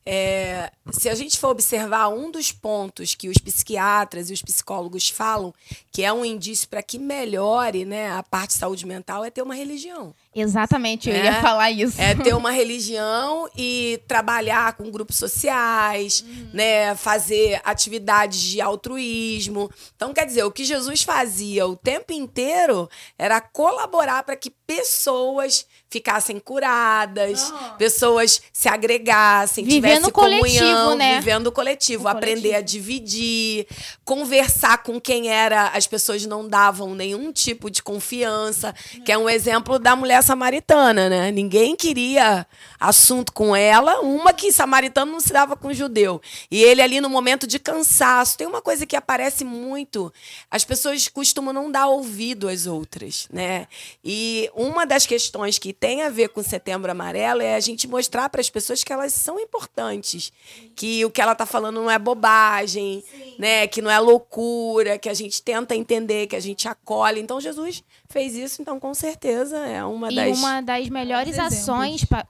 É, 0.09 0.71
se 0.93 1.09
a 1.09 1.15
gente 1.17 1.37
for 1.37 1.49
observar 1.49 2.09
um 2.09 2.31
dos 2.31 2.53
pontos 2.53 3.17
que 3.17 3.29
os 3.29 3.39
psiquiatras 3.39 4.31
e 4.31 4.33
os 4.33 4.41
psicólogos 4.41 5.09
falam, 5.11 5.53
que 5.91 6.05
é 6.05 6.13
um 6.13 6.25
indício 6.25 6.69
para 6.69 6.81
que 6.81 6.97
melhore 6.97 7.85
né, 7.85 8.13
a 8.13 8.23
parte 8.23 8.51
de 8.53 8.59
saúde 8.59 8.87
mental, 8.87 9.25
é 9.25 9.31
ter 9.31 9.43
uma 9.43 9.55
religião. 9.57 10.15
Exatamente, 10.33 11.09
eu 11.09 11.17
É. 11.17 11.25
ia 11.25 11.41
falar 11.41 11.71
isso. 11.71 12.01
É 12.01 12.15
ter 12.15 12.35
uma 12.35 12.51
religião 12.53 13.49
e 13.57 14.01
trabalhar 14.07 14.75
com 14.75 14.91
grupos 14.91 15.17
sociais, 15.17 16.23
né? 16.53 16.95
Fazer 16.95 17.61
atividades 17.65 18.39
de 18.41 18.61
altruísmo. 18.61 19.71
Então, 19.97 20.13
quer 20.13 20.27
dizer, 20.27 20.45
o 20.45 20.53
que 20.53 20.63
Jesus 20.65 21.03
fazia 21.03 21.67
o 21.67 21.75
tempo 21.75 22.13
inteiro 22.13 22.89
era 23.19 23.41
colaborar 23.41 24.23
para 24.25 24.37
que 24.37 24.51
pessoas 24.51 25.67
ficassem 25.89 26.39
curadas, 26.39 27.51
Aham. 27.51 27.77
pessoas 27.79 28.43
se 28.53 28.69
agregassem, 28.69 29.65
Vivendo 29.65 29.83
tivesse 29.95 30.13
coletivo, 30.13 30.41
comunhão, 30.43 30.95
né? 30.97 31.19
vivendo 31.19 31.53
coletivo, 31.53 32.05
O 32.05 32.09
aprender 32.09 32.41
coletivo. 32.51 32.59
a 32.59 32.61
dividir, 32.61 33.67
conversar 34.05 34.83
com 34.83 35.01
quem 35.01 35.29
era, 35.29 35.69
as 35.69 35.87
pessoas 35.87 36.25
não 36.27 36.49
davam 36.49 36.95
nenhum 36.95 37.33
tipo 37.33 37.71
de 37.71 37.83
confiança, 37.83 38.75
que 39.05 39.13
é 39.13 39.19
um 39.19 39.29
exemplo 39.29 39.79
da 39.79 39.95
mulher 39.97 40.23
samaritana, 40.23 41.09
né? 41.09 41.31
Ninguém 41.31 41.77
queria 41.77 42.47
assunto 42.79 43.33
com 43.33 43.55
ela, 43.55 44.01
uma 44.01 44.33
que 44.33 44.53
samaritano 44.53 45.13
não 45.13 45.21
se 45.21 45.33
dava 45.33 45.57
com 45.57 45.73
judeu. 45.73 46.21
E 46.51 46.63
ele 46.63 46.83
ali 46.83 47.01
no 47.01 47.09
momento 47.09 47.47
de 47.47 47.59
cansaço. 47.59 48.37
Tem 48.37 48.47
uma 48.47 48.63
coisa 48.63 48.87
que 48.87 48.97
aparece 48.97 49.45
muito, 49.45 50.13
as 50.51 50.65
pessoas 50.65 51.09
costumam 51.09 51.53
não 51.53 51.71
dar 51.71 51.87
ouvido 51.89 52.49
às 52.49 52.67
outras, 52.67 53.27
né? 53.33 53.67
E 54.05 54.51
uma 54.55 54.85
das 54.87 55.07
questões 55.07 55.59
que 55.59 55.73
tem 55.79 56.03
a 56.03 56.09
ver 56.09 56.29
com 56.29 56.43
Setembro 56.43 56.91
Amarelo 56.91 57.43
é 57.43 57.55
a 57.55 57.61
gente 57.61 57.87
mostrar 57.87 58.29
para 58.29 58.41
as 58.41 58.51
pessoas 58.51 58.83
que 58.83 58.93
elas 58.93 59.13
são 59.13 59.39
importantes, 59.39 60.33
que 60.75 61.05
o 61.05 61.11
que 61.11 61.21
ela 61.21 61.33
está 61.33 61.47
falando 61.47 61.77
não 61.77 61.91
é 61.91 61.99
bobagem, 61.99 63.03
Sim. 63.11 63.35
né? 63.39 63.67
Que 63.67 63.83
não 63.83 63.91
é 63.91 63.99
loucura, 63.99 64.99
que 64.99 65.09
a 65.09 65.15
gente 65.15 65.43
tenta 65.43 65.75
entender, 65.75 66.27
que 66.27 66.37
a 66.37 66.41
gente 66.41 66.69
acolhe. 66.69 67.21
Então 67.21 67.41
Jesus 67.41 67.85
fez 68.09 68.35
isso, 68.35 68.63
então 68.63 68.81
com 68.81 68.95
certeza 68.95 69.59
é 69.59 69.85
uma 69.85 70.11
das. 70.13 70.37
E 70.37 70.41
uma 70.41 70.61
das 70.61 70.89
melhores 70.89 71.39
ações 71.39 72.05
para 72.05 72.27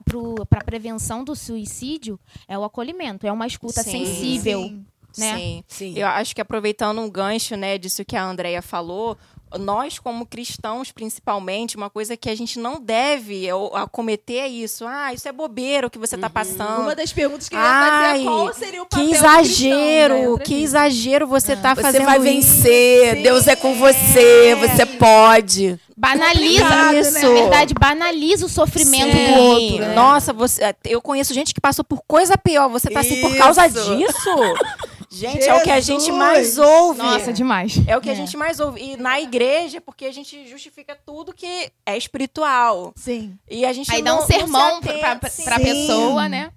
a 0.51 0.63
prevenção 0.63 1.23
do 1.23 1.35
suicídio 1.35 2.19
é 2.47 2.57
o 2.57 2.63
acolhimento, 2.63 3.25
é 3.25 3.31
uma 3.31 3.47
escuta 3.47 3.83
Sim. 3.83 4.05
sensível. 4.05 4.61
Sim. 4.63 4.85
Né? 5.17 5.37
Sim. 5.37 5.63
Sim. 5.67 5.93
Eu 5.97 6.07
acho 6.07 6.35
que 6.35 6.41
aproveitando 6.41 7.01
um 7.01 7.09
gancho, 7.09 7.55
né, 7.55 7.77
disso 7.77 8.05
que 8.05 8.15
a 8.15 8.23
Andrea 8.23 8.61
falou, 8.61 9.17
nós 9.59 9.99
como 9.99 10.25
cristãos 10.25 10.91
principalmente 10.91 11.77
uma 11.77 11.89
coisa 11.89 12.17
que 12.17 12.29
a 12.29 12.35
gente 12.35 12.59
não 12.59 12.79
deve 12.79 13.47
acometer 13.73 14.43
é 14.43 14.47
isso 14.47 14.85
ah 14.85 15.13
isso 15.13 15.27
é 15.27 15.31
bobeira 15.31 15.87
o 15.87 15.89
que 15.89 15.97
você 15.97 16.15
está 16.15 16.27
uhum. 16.27 16.33
passando 16.33 16.81
uma 16.81 16.95
das 16.95 17.13
perguntas 17.13 17.47
que 17.47 17.55
eu 17.55 17.59
ia 17.59 17.65
fazer 17.65 18.19
é 18.19 18.23
qual 18.23 18.53
seria 18.53 18.83
o 18.83 18.85
papel 18.85 19.05
que 19.05 19.13
exagero 19.13 20.13
cristão, 20.15 20.37
né? 20.37 20.43
que 20.43 20.63
exagero 20.63 21.27
você 21.27 21.53
está 21.53 21.71
ah. 21.71 21.75
fazendo 21.75 22.01
você 22.01 22.05
vai 22.05 22.19
vencer 22.19 23.13
isso. 23.15 23.23
Deus 23.23 23.47
é 23.47 23.55
com 23.55 23.75
você 23.75 24.55
você 24.55 24.85
pode 24.85 25.79
Banaliza 25.99 26.63
Obrigado, 26.63 26.95
isso. 26.95 27.13
Né? 27.13 27.21
Na 27.23 27.33
verdade, 27.33 27.73
banaliza 27.73 28.45
o 28.45 28.49
sofrimento 28.49 29.17
Sim. 29.17 29.33
do 29.33 29.39
outro. 29.39 29.79
Né? 29.79 29.95
Nossa, 29.95 30.31
você, 30.31 30.75
eu 30.85 31.01
conheço 31.01 31.33
gente 31.33 31.55
que 31.55 31.59
passou 31.59 31.83
por 31.83 32.03
coisa 32.07 32.37
pior. 32.37 32.69
Você 32.69 32.87
tá 32.87 32.99
assim 32.99 33.19
por 33.19 33.35
causa 33.35 33.67
disso? 33.67 34.29
Gente, 35.17 35.43
Jesus. 35.43 35.47
é 35.47 35.53
o 35.55 35.63
que 35.63 35.71
a 35.71 35.79
gente 35.79 36.11
mais 36.11 36.57
ouve. 36.57 36.99
Nossa, 36.99 37.33
demais. 37.33 37.75
É 37.87 37.97
o 37.97 38.01
que 38.01 38.09
é. 38.09 38.11
a 38.11 38.15
gente 38.15 38.37
mais 38.37 38.59
ouve. 38.59 38.79
E 38.81 38.97
na 38.97 39.19
igreja, 39.19 39.81
porque 39.81 40.05
a 40.05 40.11
gente 40.11 40.47
justifica 40.47 40.95
tudo 40.95 41.33
que 41.33 41.71
é 41.85 41.97
espiritual. 41.97 42.93
Sim. 42.95 43.37
E 43.49 43.65
a 43.65 43.73
gente 43.73 43.91
Aí 43.91 44.01
não, 44.01 44.17
dá 44.17 44.23
um 44.23 44.27
sermão 44.27 44.81
pra, 44.81 45.15
pra, 45.15 45.29
pra 45.29 45.59
pessoa, 45.59 46.29
né? 46.29 46.51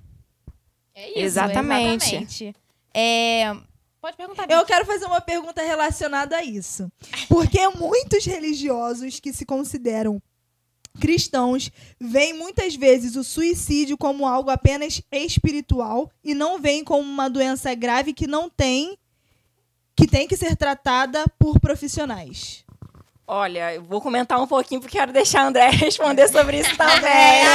É 0.94 1.08
isso. 1.08 1.18
Exatamente. 1.20 2.16
exatamente. 2.16 2.56
É, 2.92 3.56
Pode 4.00 4.16
perguntar. 4.16 4.50
Eu 4.50 4.64
quero 4.64 4.86
fazer 4.86 5.04
uma 5.04 5.20
pergunta 5.20 5.62
relacionada 5.62 6.36
a 6.36 6.42
isso. 6.42 6.90
Porque 7.28 7.68
muitos 7.68 8.24
religiosos 8.24 9.20
que 9.20 9.32
se 9.32 9.44
consideram 9.44 10.22
cristãos 10.98 11.70
veem 11.98 12.34
muitas 12.34 12.74
vezes 12.74 13.16
o 13.16 13.24
suicídio 13.24 13.96
como 13.96 14.26
algo 14.26 14.50
apenas 14.50 15.02
espiritual 15.12 16.10
e 16.24 16.34
não 16.34 16.58
veem 16.58 16.82
como 16.82 17.02
uma 17.02 17.28
doença 17.28 17.74
grave 17.74 18.12
que 18.12 18.26
não 18.26 18.48
tem 18.48 18.96
que 19.94 20.06
tem 20.06 20.26
que 20.26 20.36
ser 20.36 20.56
tratada 20.56 21.26
por 21.38 21.60
profissionais. 21.60 22.64
Olha, 23.26 23.74
eu 23.74 23.82
vou 23.82 24.00
comentar 24.00 24.40
um 24.40 24.46
pouquinho 24.46 24.80
porque 24.80 24.98
quero 24.98 25.12
deixar 25.12 25.42
a 25.42 25.46
André 25.48 25.68
responder 25.76 26.26
sobre 26.28 26.58
isso 26.60 26.76
também. 26.76 27.10
É. 27.10 27.46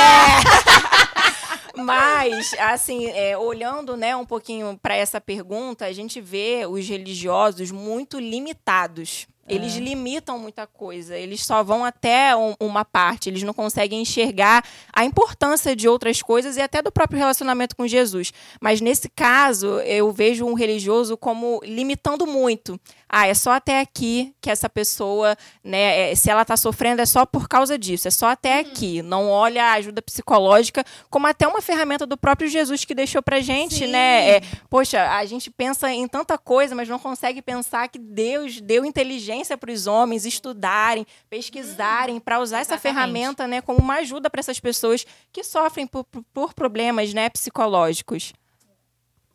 Mas, 1.75 2.53
assim, 2.59 3.07
é, 3.07 3.37
olhando 3.37 3.97
né, 3.97 4.15
um 4.15 4.25
pouquinho 4.25 4.79
para 4.81 4.95
essa 4.95 5.19
pergunta, 5.19 5.85
a 5.85 5.91
gente 5.91 6.21
vê 6.21 6.65
os 6.65 6.87
religiosos 6.87 7.71
muito 7.71 8.17
limitados 8.17 9.27
eles 9.47 9.77
é. 9.77 9.79
limitam 9.79 10.39
muita 10.39 10.65
coisa, 10.65 11.15
eles 11.15 11.45
só 11.45 11.63
vão 11.63 11.85
até 11.85 12.35
um, 12.35 12.55
uma 12.59 12.83
parte, 12.83 13.29
eles 13.29 13.43
não 13.43 13.53
conseguem 13.53 14.01
enxergar 14.01 14.65
a 14.91 15.05
importância 15.05 15.75
de 15.75 15.87
outras 15.87 16.21
coisas 16.21 16.57
e 16.57 16.61
até 16.61 16.81
do 16.81 16.91
próprio 16.91 17.19
relacionamento 17.19 17.75
com 17.75 17.87
Jesus. 17.87 18.33
Mas 18.59 18.81
nesse 18.81 19.07
caso, 19.07 19.79
eu 19.81 20.11
vejo 20.11 20.45
um 20.45 20.55
religioso 20.55 21.15
como 21.15 21.59
limitando 21.63 22.25
muito. 22.25 22.79
Ah, 23.07 23.27
é 23.27 23.35
só 23.35 23.51
até 23.51 23.79
aqui 23.79 24.33
que 24.41 24.49
essa 24.49 24.67
pessoa, 24.67 25.37
né, 25.63 26.11
é, 26.11 26.15
se 26.15 26.29
ela 26.29 26.41
está 26.41 26.57
sofrendo 26.57 27.01
é 27.01 27.05
só 27.05 27.23
por 27.23 27.47
causa 27.47 27.77
disso, 27.77 28.07
é 28.07 28.11
só 28.11 28.29
até 28.29 28.55
uhum. 28.55 28.61
aqui. 28.61 29.01
Não 29.03 29.29
olha 29.29 29.63
a 29.63 29.73
ajuda 29.73 30.01
psicológica 30.01 30.83
como 31.09 31.27
até 31.27 31.47
uma 31.47 31.61
ferramenta 31.61 32.05
do 32.05 32.17
próprio 32.17 32.49
Jesus 32.49 32.83
que 32.83 32.95
deixou 32.95 33.21
pra 33.21 33.39
gente, 33.41 33.85
Sim. 33.85 33.87
né? 33.87 34.29
É, 34.29 34.41
poxa, 34.69 35.15
a 35.15 35.23
gente 35.25 35.51
pensa 35.51 35.91
em 35.91 36.07
tanta 36.07 36.35
coisa, 36.35 36.73
mas 36.73 36.89
não 36.89 36.97
consegue 36.97 37.43
pensar 37.43 37.87
que 37.89 37.99
Deus 37.99 38.59
deu 38.59 38.83
inteligência 38.83 39.34
inteligência 39.35 39.57
para 39.57 39.71
os 39.71 39.87
homens 39.87 40.25
estudarem, 40.25 41.05
pesquisarem, 41.29 42.19
para 42.19 42.39
usar 42.39 42.61
Exatamente. 42.61 42.79
essa 42.79 42.81
ferramenta 42.81 43.47
né, 43.47 43.61
como 43.61 43.79
uma 43.79 43.95
ajuda 43.95 44.29
para 44.29 44.39
essas 44.39 44.59
pessoas 44.59 45.05
que 45.31 45.43
sofrem 45.43 45.85
por, 45.85 46.05
por 46.33 46.53
problemas 46.53 47.13
né, 47.13 47.29
psicológicos. 47.29 48.33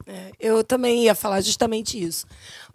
É, 0.06 0.32
eu 0.40 0.64
também 0.64 1.04
ia 1.04 1.14
falar 1.14 1.40
justamente 1.42 2.02
isso. 2.02 2.26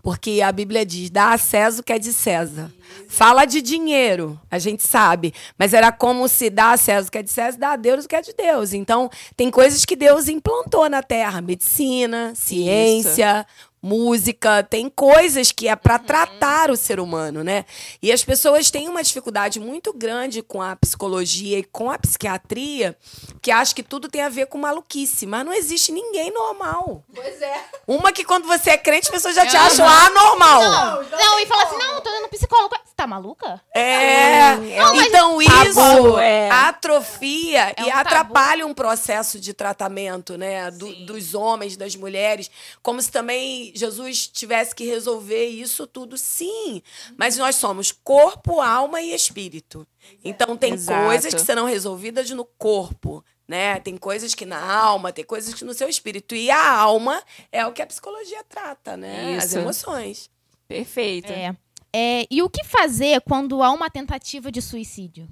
Porque 0.01 0.39
a 0.41 0.51
Bíblia 0.51 0.85
diz: 0.85 1.09
dá 1.09 1.33
a 1.33 1.37
César 1.37 1.81
o 1.81 1.83
que 1.83 1.91
é 1.91 1.97
de 1.97 2.13
César. 2.13 2.71
Fala 3.09 3.45
de 3.45 3.61
dinheiro, 3.61 4.39
a 4.49 4.59
gente 4.59 4.83
sabe. 4.83 5.33
Mas 5.57 5.73
era 5.73 5.91
como 5.91 6.27
se 6.27 6.51
dá 6.51 6.73
a 6.73 6.77
César 6.77 7.07
o 7.07 7.11
que 7.11 7.17
é 7.17 7.23
de 7.23 7.31
César, 7.31 7.57
dá 7.57 7.71
a 7.71 7.75
Deus 7.75 8.05
o 8.05 8.07
que 8.07 8.15
é 8.15 8.21
de 8.21 8.31
Deus. 8.31 8.71
Então, 8.73 9.09
tem 9.35 9.49
coisas 9.49 9.83
que 9.83 9.95
Deus 9.95 10.27
implantou 10.27 10.87
na 10.87 11.01
terra: 11.01 11.41
medicina, 11.41 12.33
ciência, 12.35 13.45
isso 13.49 13.74
música, 13.85 14.63
tem 14.63 14.89
coisas 14.89 15.51
que 15.51 15.67
é 15.67 15.75
para 15.75 15.97
uhum. 15.97 16.05
tratar 16.05 16.71
o 16.71 16.75
ser 16.75 16.99
humano, 16.99 17.43
né? 17.43 17.65
E 18.01 18.11
as 18.11 18.23
pessoas 18.23 18.71
têm 18.71 18.89
uma 18.89 19.03
dificuldade 19.03 19.59
muito 19.59 19.93
grande 19.93 20.41
com 20.41 20.59
a 20.59 20.75
psicologia 20.75 21.59
e 21.59 21.63
com 21.63 21.91
a 21.91 21.99
psiquiatria, 21.99 22.97
que 23.43 23.51
acham 23.51 23.75
que 23.75 23.83
tudo 23.83 24.09
tem 24.09 24.23
a 24.23 24.29
ver 24.29 24.47
com 24.47 24.57
maluquice, 24.57 25.27
mas 25.27 25.45
não 25.45 25.53
existe 25.53 25.91
ninguém 25.91 26.31
normal. 26.33 27.03
Pois 27.13 27.39
é. 27.39 27.63
Uma 27.85 28.11
que 28.11 28.23
quando 28.23 28.47
você 28.47 28.71
é 28.71 28.77
crente, 28.77 29.05
as 29.05 29.11
pessoas 29.11 29.35
já 29.35 29.45
te 29.45 29.55
acham 29.55 29.87
anormal. 29.87 30.61
Não, 30.63 31.03
não, 31.03 31.09
não 31.11 31.39
e 31.39 31.45
fala 31.45 31.63
assim: 31.63 31.77
"Não, 31.77 32.01
tô 32.01 32.09
indo 32.09 32.29
psicólogo". 32.29 32.75
Você 32.83 32.93
tá 32.95 33.05
maluca? 33.05 33.61
É. 33.73 34.55
Não, 34.55 34.95
então 35.01 35.41
isso 35.41 36.17
é. 36.17 36.49
atrofia 36.49 37.73
é 37.77 37.83
um 37.83 37.85
e 37.85 37.91
atrapalha 37.91 38.61
tabu. 38.61 38.71
um 38.71 38.73
processo 38.73 39.39
de 39.39 39.53
tratamento, 39.53 40.37
né, 40.37 40.71
do, 40.71 41.05
dos 41.05 41.35
homens, 41.35 41.77
das 41.77 41.95
mulheres, 41.95 42.49
como 42.81 43.01
se 43.01 43.11
também 43.11 43.74
Jesus 43.75 44.27
tivesse 44.27 44.73
que 44.73 44.85
resolver 44.85 45.47
isso 45.47 45.85
tudo, 45.85 46.17
sim. 46.17 46.81
Mas 47.17 47.37
nós 47.37 47.57
somos 47.57 47.91
corpo, 47.91 48.61
alma 48.61 49.01
e 49.01 49.13
espírito. 49.13 49.85
Então 50.23 50.55
tem 50.55 50.73
Exato. 50.73 51.05
coisas 51.05 51.33
que 51.33 51.41
serão 51.41 51.65
resolvidas 51.65 52.29
no 52.29 52.45
corpo, 52.45 53.23
né? 53.45 53.79
Tem 53.81 53.97
coisas 53.97 54.33
que 54.33 54.45
na 54.45 54.59
alma, 54.59 55.11
tem 55.11 55.25
coisas 55.25 55.53
que 55.53 55.65
no 55.65 55.73
seu 55.73 55.89
espírito. 55.89 56.33
E 56.33 56.49
a 56.49 56.71
alma 56.71 57.21
é 57.51 57.65
o 57.65 57.73
que 57.73 57.81
a 57.81 57.87
psicologia 57.87 58.43
trata, 58.47 58.95
né? 58.95 59.33
Isso. 59.33 59.45
As 59.45 59.53
emoções. 59.55 60.29
Perfeito. 60.67 61.31
É. 61.31 61.55
é. 61.93 62.25
E 62.31 62.41
o 62.41 62.49
que 62.49 62.63
fazer 62.63 63.21
quando 63.21 63.61
há 63.61 63.71
uma 63.71 63.89
tentativa 63.89 64.51
de 64.51 64.61
suicídio? 64.61 65.27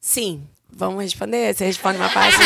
Sim. 0.00 0.48
Vamos 0.70 1.02
responder? 1.02 1.54
Você 1.54 1.66
responde 1.66 1.98
uma 1.98 2.10
parte? 2.10 2.36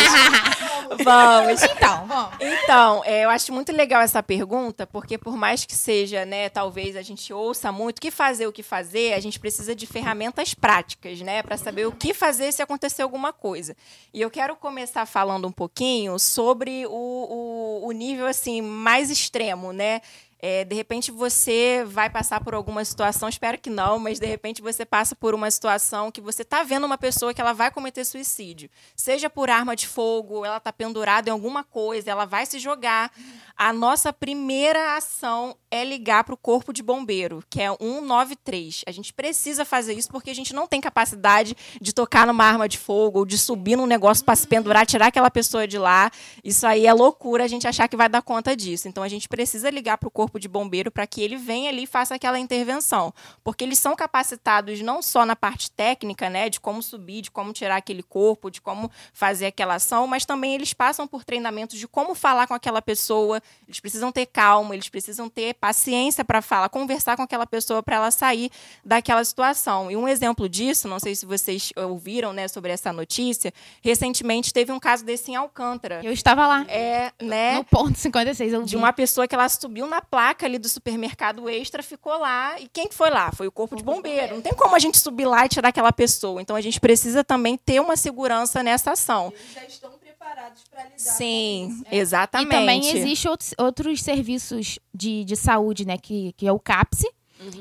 vamos. 1.03 1.61
Então, 1.89 2.07
vamos. 2.07 2.37
Então, 2.39 3.03
é, 3.05 3.25
eu 3.25 3.29
acho 3.29 3.51
muito 3.51 3.71
legal 3.71 4.01
essa 4.01 4.21
pergunta, 4.21 4.85
porque 4.85 5.17
por 5.17 5.35
mais 5.35 5.65
que 5.65 5.75
seja, 5.75 6.25
né, 6.25 6.49
talvez 6.49 6.95
a 6.95 7.01
gente 7.01 7.33
ouça 7.33 7.71
muito 7.71 7.97
o 7.97 8.01
que 8.01 8.11
fazer, 8.11 8.47
o 8.47 8.51
que 8.51 8.63
fazer, 8.63 9.13
a 9.13 9.19
gente 9.19 9.39
precisa 9.39 9.75
de 9.75 9.85
ferramentas 9.85 10.53
práticas, 10.53 11.19
né, 11.21 11.41
para 11.41 11.57
saber 11.57 11.87
o 11.87 11.91
que 11.91 12.13
fazer 12.13 12.51
se 12.51 12.61
acontecer 12.61 13.01
alguma 13.01 13.33
coisa. 13.33 13.75
E 14.13 14.21
eu 14.21 14.29
quero 14.29 14.55
começar 14.55 15.05
falando 15.05 15.47
um 15.47 15.51
pouquinho 15.51 16.17
sobre 16.19 16.85
o, 16.85 16.91
o, 16.91 17.87
o 17.87 17.91
nível 17.91 18.27
assim 18.27 18.61
mais 18.61 19.09
extremo, 19.09 19.73
né? 19.73 20.01
É, 20.41 20.63
de 20.63 20.73
repente 20.73 21.11
você 21.11 21.83
vai 21.85 22.09
passar 22.09 22.41
por 22.41 22.53
alguma 22.53 22.83
situação, 22.85 23.27
espero 23.27 23.57
que 23.57 23.69
não, 23.69 23.99
mas 23.99 24.19
de 24.19 24.25
repente 24.25 24.61
você 24.61 24.85
passa 24.85 25.15
por 25.15 25.35
uma 25.35 25.51
situação 25.51 26.11
que 26.11 26.21
você 26.21 26.43
está 26.43 26.63
vendo 26.63 26.85
uma 26.85 26.97
pessoa 26.97 27.33
que 27.33 27.41
ela 27.41 27.51
vai 27.51 27.69
cometer 27.69 28.05
suicídio. 28.05 28.69
Seja 28.95 29.29
por 29.29 29.49
arma 29.49 29.75
de 29.75 29.87
fogo, 29.87 30.45
ela 30.45 30.57
está 30.57 30.71
pendurada 30.71 31.29
em 31.29 31.33
alguma 31.33 31.63
coisa, 31.63 32.09
ela 32.09 32.25
vai 32.25 32.45
se 32.45 32.57
jogar. 32.57 33.11
A 33.57 33.73
nossa 33.73 34.13
primeira 34.13 34.95
ação 34.95 35.57
é 35.69 35.83
ligar 35.83 36.23
para 36.23 36.33
o 36.33 36.37
corpo 36.37 36.71
de 36.71 36.81
bombeiro, 36.81 37.43
que 37.49 37.61
é 37.61 37.69
193. 37.75 38.83
A 38.87 38.91
gente 38.91 39.13
precisa 39.13 39.65
fazer 39.65 39.93
isso 39.93 40.09
porque 40.09 40.29
a 40.29 40.35
gente 40.35 40.53
não 40.53 40.67
tem 40.67 40.79
capacidade 40.79 41.55
de 41.81 41.93
tocar 41.93 42.25
numa 42.25 42.45
arma 42.45 42.69
de 42.69 42.77
fogo 42.77 43.19
ou 43.19 43.25
de 43.25 43.37
subir 43.37 43.75
num 43.75 43.85
negócio 43.85 44.23
para 44.23 44.35
se 44.35 44.47
pendurar, 44.47 44.85
tirar 44.85 45.07
aquela 45.07 45.29
pessoa 45.29 45.67
de 45.67 45.77
lá. 45.77 46.09
Isso 46.43 46.65
aí 46.65 46.85
é 46.85 46.93
loucura 46.93 47.43
a 47.43 47.47
gente 47.47 47.67
achar 47.67 47.87
que 47.87 47.97
vai 47.97 48.07
dar 48.07 48.21
conta 48.21 48.55
disso. 48.55 48.87
Então 48.87 49.03
a 49.03 49.09
gente 49.09 49.27
precisa 49.27 49.69
ligar 49.69 49.97
para 49.97 50.07
o 50.07 50.11
corpo 50.11 50.28
corpo 50.29 50.39
de 50.39 50.47
bombeiro 50.47 50.91
para 50.91 51.07
que 51.07 51.21
ele 51.23 51.35
venha 51.35 51.69
ali 51.69 51.83
e 51.83 51.87
faça 51.87 52.13
aquela 52.13 52.37
intervenção. 52.37 53.11
Porque 53.43 53.63
eles 53.63 53.79
são 53.79 53.95
capacitados 53.95 54.79
não 54.81 55.01
só 55.01 55.25
na 55.25 55.35
parte 55.35 55.71
técnica, 55.71 56.29
né, 56.29 56.49
de 56.49 56.59
como 56.59 56.83
subir, 56.83 57.21
de 57.21 57.31
como 57.31 57.51
tirar 57.51 57.77
aquele 57.77 58.03
corpo, 58.03 58.51
de 58.51 58.61
como 58.61 58.91
fazer 59.11 59.47
aquela 59.47 59.75
ação, 59.75 60.05
mas 60.05 60.25
também 60.25 60.53
eles 60.53 60.71
passam 60.71 61.07
por 61.07 61.23
treinamentos 61.23 61.79
de 61.79 61.87
como 61.87 62.13
falar 62.13 62.45
com 62.45 62.53
aquela 62.53 62.81
pessoa. 62.81 63.41
Eles 63.67 63.79
precisam 63.79 64.11
ter 64.11 64.27
calma, 64.27 64.75
eles 64.75 64.87
precisam 64.87 65.27
ter 65.27 65.55
paciência 65.55 66.23
para 66.23 66.41
falar, 66.41 66.69
conversar 66.69 67.17
com 67.17 67.23
aquela 67.23 67.47
pessoa 67.47 67.81
para 67.81 67.95
ela 67.95 68.11
sair 68.11 68.51
daquela 68.85 69.23
situação. 69.23 69.89
E 69.89 69.97
um 69.97 70.07
exemplo 70.07 70.47
disso, 70.47 70.87
não 70.87 70.99
sei 70.99 71.15
se 71.15 71.25
vocês 71.25 71.73
ouviram, 71.75 72.31
né, 72.31 72.47
sobre 72.47 72.71
essa 72.71 72.93
notícia, 72.93 73.51
recentemente 73.81 74.53
teve 74.53 74.71
um 74.71 74.79
caso 74.79 75.03
desse 75.03 75.31
em 75.31 75.35
Alcântara. 75.35 76.01
Eu 76.03 76.11
estava 76.11 76.45
lá. 76.45 76.65
É, 76.67 77.11
né? 77.19 77.55
No 77.55 77.63
ponto 77.63 77.97
56, 77.97 78.53
eu 78.53 78.59
vi. 78.61 78.67
De 78.67 78.77
uma 78.77 78.93
pessoa 78.93 79.27
que 79.27 79.33
ela 79.33 79.49
subiu 79.49 79.87
na 79.87 80.01
placa 80.01 80.18
ali 80.41 80.57
do 80.57 80.69
supermercado 80.69 81.49
extra, 81.49 81.81
ficou 81.81 82.17
lá. 82.17 82.59
E 82.59 82.67
quem 82.67 82.87
que 82.87 82.95
foi 82.95 83.09
lá? 83.09 83.31
Foi 83.31 83.47
o 83.47 83.51
corpo 83.51 83.75
de 83.75 83.83
bombeiro. 83.83 84.35
Não 84.35 84.41
tem 84.41 84.53
como 84.53 84.75
a 84.75 84.79
gente 84.79 84.97
subir 84.97 85.25
lá 85.25 85.45
e 85.45 85.49
tirar 85.49 85.69
aquela 85.69 85.91
pessoa. 85.91 86.41
Então 86.41 86.55
a 86.55 86.61
gente 86.61 86.79
precisa 86.79 87.23
também 87.23 87.57
ter 87.57 87.79
uma 87.79 87.95
segurança 87.95 88.61
nessa 88.63 88.91
ação. 88.91 89.33
Eles 89.35 89.53
já 89.53 89.63
estão 89.65 89.91
preparados 89.91 90.63
para 90.69 90.83
lidar 90.83 90.97
Sim, 90.97 91.83
E 91.91 91.97
exatamente. 91.97 92.49
também 92.49 92.87
existe 92.89 93.27
outros, 93.27 93.53
outros 93.57 94.01
serviços 94.01 94.79
de, 94.93 95.23
de 95.23 95.35
saúde, 95.35 95.85
né? 95.85 95.97
Que, 95.97 96.33
que 96.33 96.47
é 96.47 96.51
o 96.51 96.59
CAPS 96.59 97.05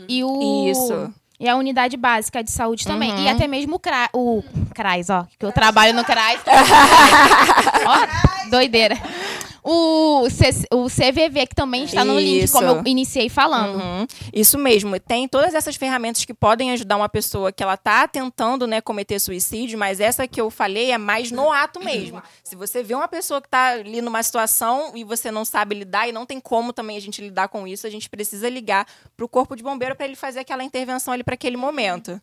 e 0.08 0.24
o. 0.24 0.68
Isso. 0.70 1.14
E 1.40 1.48
a 1.48 1.54
unidade 1.54 1.96
básica 1.96 2.42
de 2.42 2.50
saúde 2.50 2.84
também. 2.84 3.12
Uhum. 3.12 3.22
E 3.22 3.28
até 3.28 3.46
mesmo 3.46 3.76
o, 3.76 3.78
CRA, 3.78 4.10
o 4.12 4.42
CRAS, 4.74 5.08
ó. 5.08 5.24
Que 5.38 5.46
eu 5.46 5.52
trabalho 5.52 5.94
no 5.94 6.04
CRAS. 6.04 6.40
ó, 7.86 8.50
doideira. 8.50 8.96
O, 9.70 10.30
C- 10.30 10.66
o 10.72 10.86
CVV, 10.86 11.46
que 11.48 11.54
também 11.54 11.84
está 11.84 12.02
no 12.02 12.18
link, 12.18 12.44
Isso. 12.44 12.54
como 12.54 12.66
eu 12.68 12.82
iniciei 12.86 13.28
falando. 13.28 13.76
Uhum. 13.78 14.06
Isso 14.32 14.56
mesmo. 14.56 14.98
Tem 14.98 15.28
todas 15.28 15.54
essas 15.54 15.76
ferramentas 15.76 16.24
que 16.24 16.32
podem 16.32 16.70
ajudar 16.72 16.96
uma 16.96 17.08
pessoa 17.08 17.52
que 17.52 17.62
ela 17.62 17.74
está 17.74 18.08
tentando 18.08 18.66
né, 18.66 18.80
cometer 18.80 19.18
suicídio, 19.18 19.78
mas 19.78 20.00
essa 20.00 20.26
que 20.26 20.40
eu 20.40 20.50
falei 20.50 20.90
é 20.90 20.96
mais 20.96 21.30
no 21.30 21.52
ato 21.52 21.84
mesmo. 21.84 22.22
Se 22.42 22.56
você 22.56 22.82
vê 22.82 22.94
uma 22.94 23.08
pessoa 23.08 23.42
que 23.42 23.46
está 23.46 23.72
ali 23.72 24.00
numa 24.00 24.22
situação 24.22 24.92
e 24.94 25.04
você 25.04 25.30
não 25.30 25.44
sabe 25.44 25.74
lidar 25.74 26.08
e 26.08 26.12
não 26.12 26.24
tem 26.24 26.40
como 26.40 26.72
também 26.72 26.96
a 26.96 27.00
gente 27.00 27.20
lidar 27.20 27.48
com 27.48 27.66
isso, 27.68 27.86
a 27.86 27.90
gente 27.90 28.08
precisa 28.08 28.48
ligar 28.48 28.86
para 29.14 29.26
o 29.26 29.28
corpo 29.28 29.54
de 29.54 29.62
bombeiro 29.62 29.94
para 29.94 30.06
ele 30.06 30.16
fazer 30.16 30.40
aquela 30.40 30.64
intervenção 30.64 31.12
ali 31.12 31.22
para 31.22 31.34
aquele 31.34 31.58
momento. 31.58 32.18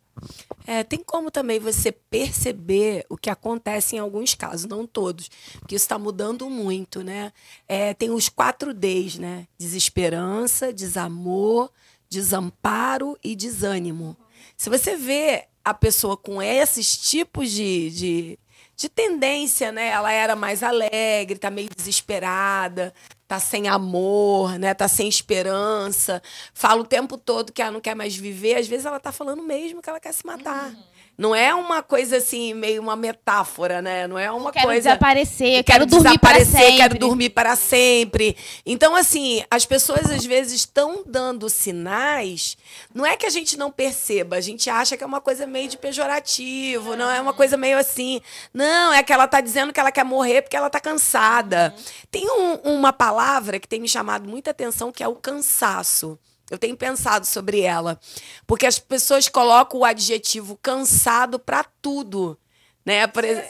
É, 0.66 0.82
tem 0.84 1.00
como 1.04 1.30
também 1.30 1.60
você 1.60 1.92
perceber 1.92 3.06
o 3.10 3.18
que 3.18 3.30
acontece 3.30 3.96
em 3.98 4.00
alguns 4.00 4.34
casos, 4.34 4.66
não 4.66 4.88
todos, 4.88 5.30
porque 5.60 5.76
isso 5.76 5.86
está 5.86 6.00
mudando 6.00 6.50
muito, 6.50 7.04
né? 7.04 7.32
É, 7.68 7.94
tem 7.94 8.12
os 8.12 8.30
quatro 8.30 8.74
Ds, 8.74 9.18
né? 9.18 9.48
Desesperança, 9.58 10.72
desamor, 10.72 11.72
desamparo 12.10 13.18
e 13.24 13.36
desânimo. 13.36 14.16
Se 14.56 14.70
você 14.70 14.96
vê 14.96 15.48
a 15.64 15.74
pessoa 15.74 16.16
com 16.16 16.42
esses 16.42 16.96
tipos 16.96 17.50
de, 17.50 17.90
de, 17.90 18.40
de 18.78 18.88
tendência, 18.88 19.72
né? 19.72 19.88
Ela 19.88 20.12
era 20.12 20.36
mais 20.36 20.62
alegre, 20.62 21.40
tá 21.40 21.50
meio 21.50 21.70
desesperada, 21.76 22.94
tá 23.28 23.40
sem 23.40 23.68
amor, 23.68 24.60
né? 24.60 24.76
Tá 24.76 24.88
sem 24.88 25.10
esperança, 25.10 26.22
fala 26.54 26.82
o 26.82 26.86
tempo 26.86 27.18
todo 27.18 27.52
que 27.52 27.62
ela 27.62 27.72
não 27.72 27.82
quer 27.82 27.96
mais 27.96 28.16
viver, 28.16 28.56
às 28.56 28.68
vezes 28.68 28.86
ela 28.86 29.00
tá 29.00 29.12
falando 29.12 29.42
mesmo 29.42 29.82
que 29.82 29.90
ela 29.90 30.00
quer 30.00 30.14
se 30.14 30.26
matar. 30.26 30.72
Não 31.18 31.34
é 31.34 31.54
uma 31.56 31.82
coisa 31.82 32.18
assim, 32.18 32.54
meio 32.54 32.82
uma 32.82 32.96
metáfora, 32.96 33.82
né? 33.82 34.06
Não 34.06 34.20
é 34.20 34.30
uma 34.30 34.52
Quero 34.52 34.66
coisa 34.66 34.90
desaparecer, 34.90 35.60
eu 35.60 35.64
quero, 35.64 35.86
dormir 35.86 36.20
para 36.20 36.38
desaparecer, 36.40 36.60
sempre. 36.62 36.78
quero 36.78 37.00
dormir 37.00 37.30
para 37.30 37.56
sempre. 37.56 38.38
Então, 38.66 38.96
assim, 38.96 39.44
as 39.50 39.66
pessoas 39.66 40.10
às 40.12 40.26
vezes 40.26 40.54
estão 40.54 41.04
dando 41.06 41.50
sinais. 41.50 42.58
Não 42.94 43.06
é 43.06 43.16
que 43.16 43.26
a 43.26 43.30
gente 43.30 43.56
não 43.58 43.72
perceba, 43.72 44.36
a 44.36 44.42
gente 44.42 44.70
acha 44.70 44.98
que 44.98 45.04
é 45.04 45.08
uma 45.08 45.22
coisa 45.22 45.48
meio 45.48 45.70
de 45.70 45.78
pejorativo, 45.78 46.96
não 46.96 47.10
é 47.10 47.22
uma 47.22 47.34
coisa 47.34 47.56
meio 47.56 47.78
assim. 47.78 48.20
Não, 48.54 48.94
é 48.94 49.02
que 49.02 49.14
ela 49.14 49.26
está 49.26 49.40
dizendo 49.42 49.72
que 49.72 49.80
ela 49.80 49.92
quer 49.92 50.04
morrer 50.04 50.42
porque 50.42 50.58
ela 50.58 50.68
está 50.68 50.80
cansada. 50.80 51.74
Tem 52.12 52.28
um- 52.30 52.56
uma 52.78 52.92
palavra 52.92 53.60
que 53.60 53.68
tem 53.68 53.80
me 53.80 53.88
chamado 53.88 54.28
muita 54.28 54.52
atenção 54.52 54.92
que 54.92 55.04
é 55.04 55.08
o 55.08 55.16
cansaço. 55.16 56.20
Eu 56.50 56.58
tenho 56.58 56.78
pensado 56.78 57.26
sobre 57.26 57.62
ela. 57.62 58.00
Porque 58.46 58.66
as 58.66 58.78
pessoas 58.80 59.28
colocam 59.28 59.80
o 59.80 59.86
adjetivo 59.86 60.58
cansado 60.62 61.40
para 61.40 61.64
tudo. 61.82 62.38
Né? 62.86 63.08
Por 63.08 63.24
ex- 63.24 63.50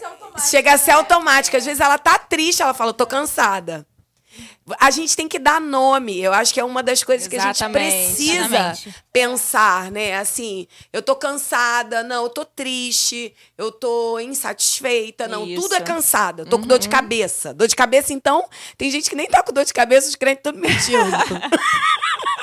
Chega 0.50 0.74
a 0.74 0.78
ser 0.78 0.92
automático. 0.92 1.58
Às 1.58 1.66
vezes 1.66 1.82
ela 1.82 1.98
tá 1.98 2.18
triste, 2.18 2.62
ela 2.62 2.74
fala, 2.74 2.90
eu 2.92 2.94
tô 2.94 3.06
cansada. 3.06 3.86
A 4.80 4.90
gente 4.92 5.16
tem 5.16 5.28
que 5.30 5.40
dar 5.40 5.62
nome. 5.62 6.20
Eu 6.20 6.34
acho 6.34 6.54
que 6.54 6.60
é 6.60 6.64
uma 6.64 6.82
das 6.84 7.04
coisas 7.04 7.28
que 7.28 7.36
a 7.38 7.40
gente 7.40 7.56
Exatamente. 7.58 7.94
precisa 7.94 8.46
Exatamente. 8.46 8.96
pensar, 9.14 9.92
né? 9.92 10.18
Assim, 10.18 10.68
eu 10.92 11.02
tô 11.02 11.16
cansada, 11.16 12.02
não, 12.04 12.24
eu 12.24 12.30
tô 12.30 12.44
triste, 12.44 13.34
eu 13.58 13.72
tô 13.72 14.20
insatisfeita, 14.20 15.28
não, 15.28 15.46
Isso. 15.46 15.62
tudo 15.62 15.76
é 15.76 15.80
cansada. 15.82 16.42
Eu 16.42 16.46
tô 16.48 16.58
com 16.60 16.66
dor 16.68 16.80
de 16.80 16.90
cabeça. 16.90 17.54
Dor 17.54 17.68
de 17.68 17.76
cabeça, 17.76 18.12
então, 18.12 18.50
tem 18.78 18.90
gente 18.92 19.10
que 19.10 19.16
nem 19.16 19.28
tá 19.28 19.42
com 19.44 19.54
dor 19.54 19.64
de 19.64 19.74
cabeça, 19.74 20.10
os 20.10 20.16
crentes 20.16 20.44
tudo 20.44 20.58
mentindo. 20.60 21.06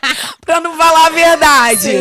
pra 0.44 0.60
não 0.60 0.76
falar 0.76 1.06
a 1.06 1.10
verdade. 1.10 1.92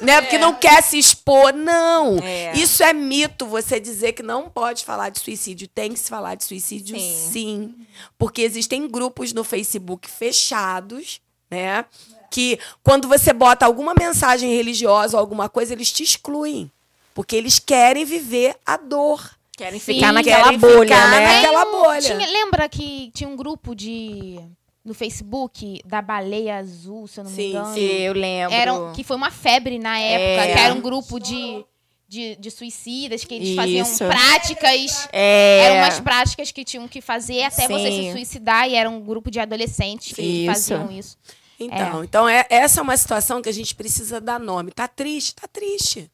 Né? 0.00 0.20
Porque 0.20 0.38
não 0.38 0.54
quer 0.54 0.82
se 0.82 0.98
expor. 0.98 1.52
Não. 1.52 2.18
É. 2.22 2.52
Isso 2.56 2.82
é 2.82 2.92
mito, 2.92 3.46
você 3.46 3.78
dizer 3.80 4.12
que 4.12 4.22
não 4.22 4.48
pode 4.48 4.84
falar 4.84 5.08
de 5.10 5.20
suicídio. 5.20 5.68
Tem 5.68 5.92
que 5.92 5.98
se 5.98 6.08
falar 6.10 6.34
de 6.34 6.44
suicídio, 6.44 6.98
Sim. 6.98 7.28
sim. 7.32 7.74
Porque 8.18 8.42
existem 8.42 8.88
grupos 8.88 9.32
no 9.32 9.44
Facebook 9.44 10.10
fechados, 10.10 11.20
né? 11.50 11.84
Que 12.30 12.58
quando 12.82 13.06
você 13.08 13.32
bota 13.32 13.64
alguma 13.64 13.94
mensagem 13.98 14.54
religiosa 14.54 15.16
ou 15.16 15.20
alguma 15.20 15.48
coisa, 15.48 15.72
eles 15.72 15.92
te 15.92 16.02
excluem. 16.02 16.70
Porque 17.14 17.36
eles 17.36 17.58
querem 17.60 18.04
viver 18.04 18.56
a 18.66 18.76
dor. 18.76 19.30
Querem 19.56 19.78
Sim, 19.78 19.94
ficar 19.94 20.12
naquela 20.12 20.44
querem 20.46 20.58
bolha, 20.58 20.80
ficar 20.96 21.10
né? 21.10 21.42
naquela- 21.42 21.64
bolha. 21.66 22.00
tinha- 22.00 22.28
lembra 22.28 22.68
que 22.68 23.12
tinha 23.14 23.28
um 23.30 23.36
grupo 23.36 23.72
de 23.72 24.40
no 24.84 24.92
Facebook 24.92 25.80
da 25.86 26.02
baleia 26.02 26.58
azul, 26.58 27.06
se 27.06 27.18
eu 27.18 27.24
não 27.24 27.30
me 27.30 27.36
Sim, 27.36 27.48
engano? 27.50 27.74
Sim, 27.74 27.80
eu 27.80 28.12
lembro. 28.12 28.54
Era, 28.54 28.92
que 28.94 29.02
foi 29.02 29.16
uma 29.16 29.30
febre 29.30 29.78
na 29.78 29.98
época, 29.98 30.48
É. 30.48 30.52
que 30.52 30.58
era 30.58 30.74
um 30.74 30.80
grupo 30.80 31.18
de, 31.18 31.64
de, 32.06 32.36
de 32.36 32.50
suicidas, 32.50 33.24
que 33.24 33.34
eles 33.34 33.56
faziam 33.56 33.86
Isso. 33.86 34.04
práticas. 34.04 35.08
É. 35.10 35.60
Eram 35.64 35.76
umas 35.76 36.00
práticas 36.00 36.52
que 36.52 36.64
tinham 36.64 36.86
que 36.86 37.00
fazer 37.00 37.44
até 37.44 37.66
você 37.66 37.90
Sim. 37.90 38.02
se 38.06 38.12
suicidar, 38.12 38.68
e 38.68 38.74
era 38.74 38.90
um 38.90 39.00
grupo 39.00 39.30
de 39.30 39.40
adolescentes 39.40 40.12
que 40.12 40.22
Isso. 40.22 40.46
faziam 40.52 40.90
isso. 40.90 41.16
Então, 41.58 42.04
então 42.04 42.28
é, 42.28 42.44
essa 42.50 42.80
é 42.80 42.82
uma 42.82 42.96
situação 42.96 43.40
que 43.40 43.48
a 43.48 43.52
gente 43.52 43.74
precisa 43.74 44.20
dar 44.20 44.40
nome. 44.40 44.70
Tá 44.72 44.88
triste? 44.88 45.34
Tá 45.36 45.46
triste. 45.46 46.10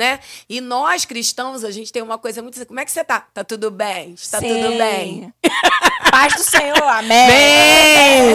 Né? 0.00 0.18
E 0.48 0.62
nós, 0.62 1.04
cristãos, 1.04 1.62
a 1.62 1.70
gente 1.70 1.92
tem 1.92 2.00
uma 2.00 2.16
coisa 2.16 2.40
muito 2.40 2.54
assim, 2.54 2.64
como 2.64 2.80
é 2.80 2.86
que 2.86 2.90
você 2.90 3.04
tá? 3.04 3.20
Tá 3.34 3.44
tudo 3.44 3.70
bem? 3.70 4.14
Tá 4.30 4.38
Sim. 4.40 4.48
tudo 4.48 4.78
bem? 4.78 5.30
Paz 6.10 6.34
do 6.36 6.42
Senhor, 6.42 6.82
amém. 6.82 7.26
Bem! 7.28 8.34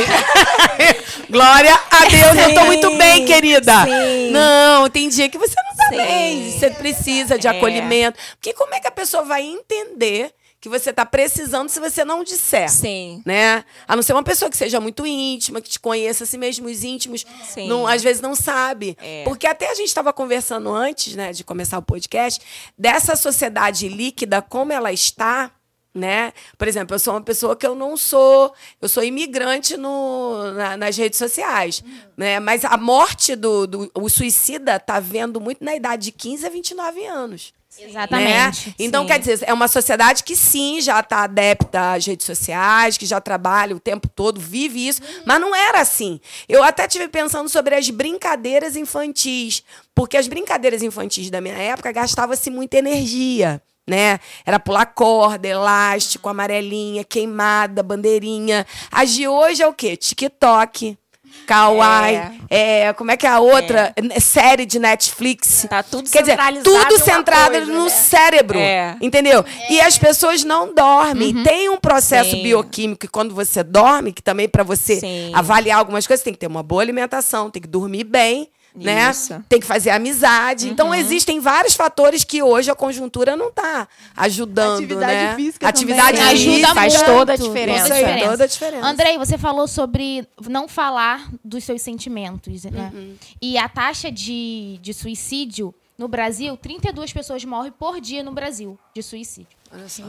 Glória 1.27 1.73
a 1.89 2.05
Deus, 2.05 2.37
eu 2.37 2.53
tô 2.53 2.59
Sim. 2.61 2.65
muito 2.67 2.95
bem, 2.97 3.25
querida. 3.25 3.83
Sim. 3.83 4.29
Não, 4.29 4.87
tem 4.91 5.09
dia 5.09 5.27
que 5.27 5.39
você 5.39 5.55
não 5.67 5.75
tá 5.75 5.87
Sim. 5.89 5.97
bem. 5.97 6.51
Você 6.51 6.69
precisa 6.69 7.39
de 7.39 7.47
É. 7.47 7.49
acolhimento. 7.49 8.19
Porque 8.35 8.53
como 8.53 8.75
é 8.75 8.79
que 8.79 8.87
a 8.87 8.91
pessoa 8.91 9.23
vai 9.23 9.41
entender 9.41 10.31
que 10.65 10.69
você 10.69 10.91
tá 10.91 11.05
precisando 11.05 11.69
se 11.69 11.79
você 11.79 12.03
não 12.03 12.23
disser? 12.23 12.67
Sim. 12.71 13.21
né? 13.23 13.63
A 13.87 13.95
não 13.95 14.01
ser 14.01 14.13
uma 14.13 14.23
pessoa 14.23 14.49
que 14.49 14.57
seja 14.57 14.79
muito 14.79 15.05
íntima, 15.05 15.61
que 15.61 15.69
te 15.69 15.79
conheça 15.79 16.23
assim 16.23 16.39
mesmo, 16.39 16.67
os 16.67 16.83
íntimos, 16.83 17.23
Sim. 17.43 17.67
não, 17.67 17.85
às 17.85 18.01
vezes 18.01 18.19
não 18.19 18.33
sabe. 18.33 18.97
É. 18.99 19.23
Porque 19.23 19.45
até 19.45 19.69
a 19.69 19.75
gente 19.75 19.87
estava 19.89 20.11
conversando 20.11 20.73
antes, 20.73 21.15
né, 21.15 21.31
de 21.31 21.43
começar 21.43 21.77
o 21.77 21.83
podcast, 21.83 22.41
dessa 22.75 23.15
sociedade 23.15 23.87
líquida, 23.87 24.41
como 24.41 24.73
ela 24.73 24.91
está, 24.91 25.51
né? 25.93 26.33
Por 26.57 26.67
exemplo, 26.67 26.95
eu 26.95 26.99
sou 26.99 27.13
uma 27.13 27.21
pessoa 27.21 27.55
que 27.55 27.65
eu 27.67 27.75
não 27.75 27.95
sou, 27.95 28.51
eu 28.81 28.89
sou 28.89 29.03
imigrante 29.03 29.77
no, 29.77 30.51
na- 30.53 30.75
nas 30.77 30.97
redes 30.97 31.19
sociais, 31.19 31.83
né? 32.17 32.39
Mas 32.39 32.65
a 32.65 32.75
morte 32.75 33.35
do, 33.35 33.67
do 33.67 33.91
o 33.93 34.09
suicida 34.09 34.79
tá 34.79 34.99
vendo 34.99 35.39
muito 35.39 35.63
na 35.63 35.75
idade 35.75 36.05
de 36.05 36.11
15 36.11 36.45
a 36.45 36.49
29 36.49 37.05
anos. 37.05 37.53
Exatamente. 37.79 38.69
Né? 38.69 38.75
Então, 38.79 39.03
sim. 39.03 39.07
quer 39.07 39.19
dizer, 39.19 39.39
é 39.43 39.53
uma 39.53 39.67
sociedade 39.67 40.23
que 40.23 40.35
sim 40.35 40.79
já 40.81 40.99
está 40.99 41.23
adepta 41.23 41.93
às 41.93 42.05
redes 42.05 42.25
sociais, 42.25 42.97
que 42.97 43.05
já 43.05 43.19
trabalha 43.19 43.75
o 43.75 43.79
tempo 43.79 44.07
todo, 44.07 44.39
vive 44.39 44.87
isso, 44.87 45.01
mas 45.25 45.39
não 45.39 45.55
era 45.55 45.81
assim. 45.81 46.19
Eu 46.47 46.63
até 46.63 46.87
tive 46.87 47.07
pensando 47.07 47.49
sobre 47.49 47.75
as 47.75 47.89
brincadeiras 47.89 48.75
infantis, 48.75 49.63
porque 49.93 50.17
as 50.17 50.27
brincadeiras 50.27 50.81
infantis 50.81 51.29
da 51.29 51.41
minha 51.41 51.55
época 51.55 51.91
gastavam-se 51.91 52.49
muita 52.49 52.77
energia. 52.77 53.61
Né? 53.87 54.19
Era 54.43 54.59
pular 54.59 54.87
corda, 54.87 55.47
elástico, 55.47 56.27
amarelinha, 56.27 57.03
queimada, 57.03 57.83
bandeirinha. 57.83 58.65
As 58.91 59.13
de 59.13 59.27
hoje 59.27 59.61
é 59.61 59.67
o 59.67 59.73
quê? 59.73 59.95
TikTok, 59.95 60.97
Kawaii, 61.45 62.41
é, 62.49 62.93
como 62.93 63.11
é 63.11 63.17
que 63.17 63.25
é 63.25 63.29
a 63.29 63.39
outra? 63.39 63.93
É, 63.95 64.19
Série 64.19 64.65
de 64.65 64.79
Netflix. 64.79 65.65
Tá 65.69 65.83
tudo 65.83 66.09
Quer 66.09 66.21
dizer, 66.21 66.31
centralizado 66.31 66.87
tudo 66.87 67.03
centrado 67.03 67.51
coisa, 67.51 67.71
no 67.71 67.83
né? 67.85 67.89
cérebro. 67.89 68.57
É. 68.59 68.97
Entendeu? 69.01 69.45
E 69.69 69.79
as 69.79 69.97
pessoas 69.97 70.43
não 70.43 70.73
dormem. 70.73 71.43
Tem 71.43 71.69
um 71.69 71.77
processo 71.77 72.31
Sim. 72.31 72.43
bioquímico 72.43 73.01
que 73.01 73.07
quando 73.07 73.33
você 73.33 73.63
dorme, 73.63 74.11
que 74.11 74.21
também 74.21 74.49
para 74.49 74.63
você 74.63 74.99
Sim. 74.99 75.31
avaliar 75.33 75.79
algumas 75.79 76.07
coisas, 76.07 76.23
tem 76.23 76.33
que 76.33 76.39
ter 76.39 76.47
uma 76.47 76.63
boa 76.63 76.81
alimentação, 76.81 77.49
tem 77.49 77.61
que 77.61 77.67
dormir 77.67 78.03
bem. 78.03 78.49
Né? 78.75 79.09
Isso. 79.09 79.33
Uhum. 79.33 79.41
Tem 79.47 79.59
que 79.59 79.65
fazer 79.65 79.89
amizade. 79.91 80.69
Então, 80.69 80.93
existem 80.93 81.39
vários 81.39 81.75
fatores 81.75 82.23
que 82.23 82.43
hoje 82.43 82.69
a 82.69 82.75
conjuntura 82.75 83.35
não 83.35 83.47
está 83.47 83.87
ajudando. 84.15 84.75
Atividade 84.75 85.13
né? 85.13 85.35
física 85.35 85.67
Atividade 85.67 86.17
também, 86.17 86.37
física 86.37 86.55
Ajuda 86.55 86.73
faz 86.73 86.93
toda 87.01 87.33
a 87.33 87.37
Toda 87.37 87.37
diferença. 87.37 87.83
Isso 87.85 87.93
aí, 87.93 88.03
diferença. 88.03 88.31
toda 88.31 88.43
a 88.43 88.47
diferença. 88.47 88.85
Andrei, 88.85 89.17
você 89.17 89.37
falou 89.37 89.67
sobre 89.67 90.27
não 90.49 90.67
falar 90.67 91.29
dos 91.43 91.63
seus 91.63 91.81
sentimentos, 91.81 92.63
né? 92.65 92.91
Uhum. 92.93 93.15
E 93.41 93.57
a 93.57 93.69
taxa 93.69 94.11
de, 94.11 94.79
de 94.81 94.93
suicídio 94.93 95.73
no 95.97 96.07
Brasil, 96.07 96.57
32 96.57 97.13
pessoas 97.13 97.45
morrem 97.45 97.71
por 97.71 98.01
dia 98.01 98.21
no 98.21 98.31
Brasil 98.31 98.77
de 98.93 99.01
suicídio. 99.01 99.55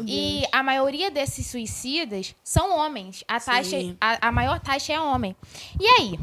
E 0.06 0.44
a 0.52 0.62
maioria 0.62 1.10
desses 1.10 1.46
suicidas 1.46 2.34
são 2.42 2.76
homens. 2.76 3.24
A, 3.26 3.40
taxa, 3.40 3.76
a, 4.00 4.28
a 4.28 4.32
maior 4.32 4.60
taxa 4.60 4.92
é 4.92 5.00
homem. 5.00 5.34
E 5.80 5.86
aí? 5.86 6.18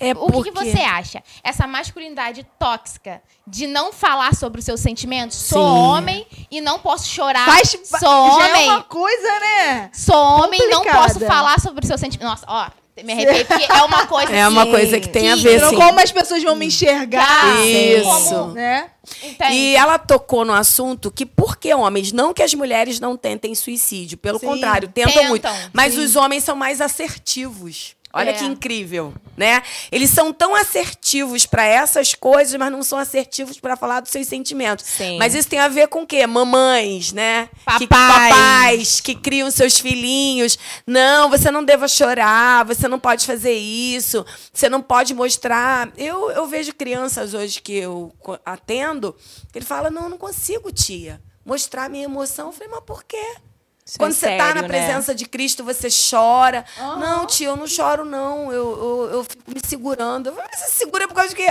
É 0.00 0.12
O 0.12 0.14
que, 0.14 0.44
que 0.44 0.52
porque- 0.52 0.70
você 0.72 0.80
acha? 0.80 1.22
Essa 1.44 1.66
masculinidade 1.66 2.46
tóxica 2.58 3.22
de 3.46 3.66
não 3.66 3.92
falar 3.92 4.34
sobre 4.34 4.58
os 4.60 4.64
seus 4.64 4.80
sentimentos? 4.80 5.36
Sou 5.36 5.58
Sim. 5.62 5.78
homem 5.78 6.26
e 6.50 6.60
não 6.60 6.78
posso 6.78 7.06
chorar. 7.08 7.44
Faz, 7.44 7.68
Sou 7.70 7.98
já 8.00 8.48
homem. 8.48 8.68
é 8.68 8.72
uma 8.72 8.82
coisa, 8.82 9.40
né? 9.40 9.90
Sou 9.92 10.14
homem, 10.16 10.60
não 10.70 10.78
complicada. 10.78 11.06
posso 11.14 11.20
falar 11.26 11.60
sobre 11.60 11.82
os 11.84 11.86
seus 11.88 12.00
sentimentos. 12.00 12.28
Nossa, 12.30 12.44
ó, 12.48 12.70
me 13.04 13.12
arrepiei 13.12 13.44
porque 13.44 13.64
é 13.72 13.82
uma 13.82 14.06
coisa 14.06 14.30
É 14.36 14.46
uma 14.48 14.66
coisa 14.66 14.98
que 15.00 15.08
tem 15.08 15.30
a 15.30 15.36
que- 15.36 15.42
ver, 15.42 15.56
Então, 15.56 15.70
sim. 15.70 15.76
como 15.76 16.00
as 16.00 16.10
pessoas 16.12 16.42
vão 16.42 16.54
me 16.56 16.66
enxergar. 16.66 17.60
Isso. 17.66 18.04
Como, 18.34 18.52
né? 18.52 18.90
Entende? 19.22 19.54
E 19.54 19.76
ela 19.76 19.98
tocou 19.98 20.44
no 20.44 20.52
assunto 20.52 21.10
que 21.10 21.24
por 21.26 21.56
que 21.56 21.74
homens? 21.74 22.12
Não 22.12 22.32
que 22.32 22.42
as 22.42 22.54
mulheres 22.54 23.00
não 23.00 23.16
tentem 23.16 23.54
suicídio, 23.54 24.16
pelo 24.18 24.38
Sim. 24.38 24.46
contrário, 24.46 24.88
tentam, 24.88 25.12
Tentam, 25.12 25.28
muito. 25.28 25.48
Mas 25.72 25.94
sim. 25.94 26.00
os 26.04 26.14
homens 26.16 26.44
são 26.44 26.54
mais 26.56 26.80
assertivos. 26.80 27.96
Olha 28.12 28.30
É. 28.30 28.32
que 28.32 28.44
incrível, 28.44 29.14
né? 29.36 29.62
Eles 29.92 30.10
são 30.10 30.32
tão 30.32 30.54
assertivos 30.54 31.46
para 31.46 31.64
essas 31.64 32.12
coisas, 32.14 32.54
mas 32.58 32.72
não 32.72 32.82
são 32.82 32.98
assertivos 32.98 33.60
para 33.60 33.76
falar 33.76 34.00
dos 34.00 34.10
seus 34.10 34.26
sentimentos. 34.26 34.84
Sim. 34.84 35.16
Mas 35.16 35.34
isso 35.34 35.48
tem 35.48 35.60
a 35.60 35.68
ver 35.68 35.86
com 35.86 36.02
o 36.02 36.06
quê? 36.06 36.26
Mamães, 36.26 37.12
né? 37.12 37.48
Que, 37.78 37.86
Papais. 37.86 38.34
papais 38.34 39.00
que 39.00 39.14
criam 39.14 39.48
seus 39.50 39.78
filhinhos. 39.78 40.58
Não, 40.84 41.30
você 41.30 41.50
não 41.52 41.64
deva 41.64 41.86
chorar, 41.86 42.64
você 42.64 42.88
não 42.88 42.98
pode 42.98 43.24
fazer 43.24 43.54
isso, 43.54 44.26
você 44.52 44.68
não 44.68 44.82
pode 44.82 45.14
mostrar. 45.14 45.88
Eu, 45.96 46.30
eu 46.32 46.46
vejo 46.48 46.74
crianças 46.74 47.32
hoje 47.32 47.62
que 47.62 47.74
eu 47.74 48.12
atendo, 48.44 49.14
ele 49.54 49.64
fala: 49.64 49.88
Não, 49.88 50.02
eu 50.04 50.08
não 50.10 50.18
consigo, 50.18 50.72
tia, 50.72 51.20
mostrar 51.46 51.88
minha 51.88 52.04
emoção. 52.04 52.46
Eu 52.48 52.52
falei: 52.52 52.68
Mas 52.68 52.82
por 52.84 53.04
quê? 53.04 53.36
Isso 53.90 53.98
Quando 53.98 54.12
é 54.12 54.14
você 54.14 54.28
está 54.30 54.44
na 54.46 54.52
sério, 54.52 54.62
né? 54.62 54.68
presença 54.68 55.12
de 55.12 55.26
Cristo, 55.26 55.64
você 55.64 55.88
chora. 55.90 56.64
Não, 56.78 57.26
tio, 57.26 57.46
eu 57.50 57.56
não 57.56 57.66
choro, 57.66 58.04
não. 58.04 58.52
Eu, 58.52 58.78
eu, 58.78 59.10
eu 59.14 59.24
fico 59.24 59.42
me 59.52 59.60
segurando. 59.66 60.28
Eu 60.28 60.32
falei, 60.34 60.48
Mas 60.52 60.60
você 60.60 60.66
se 60.68 60.76
segura 60.78 61.08
por 61.08 61.14
causa 61.14 61.30
de 61.30 61.34
quê? 61.34 61.48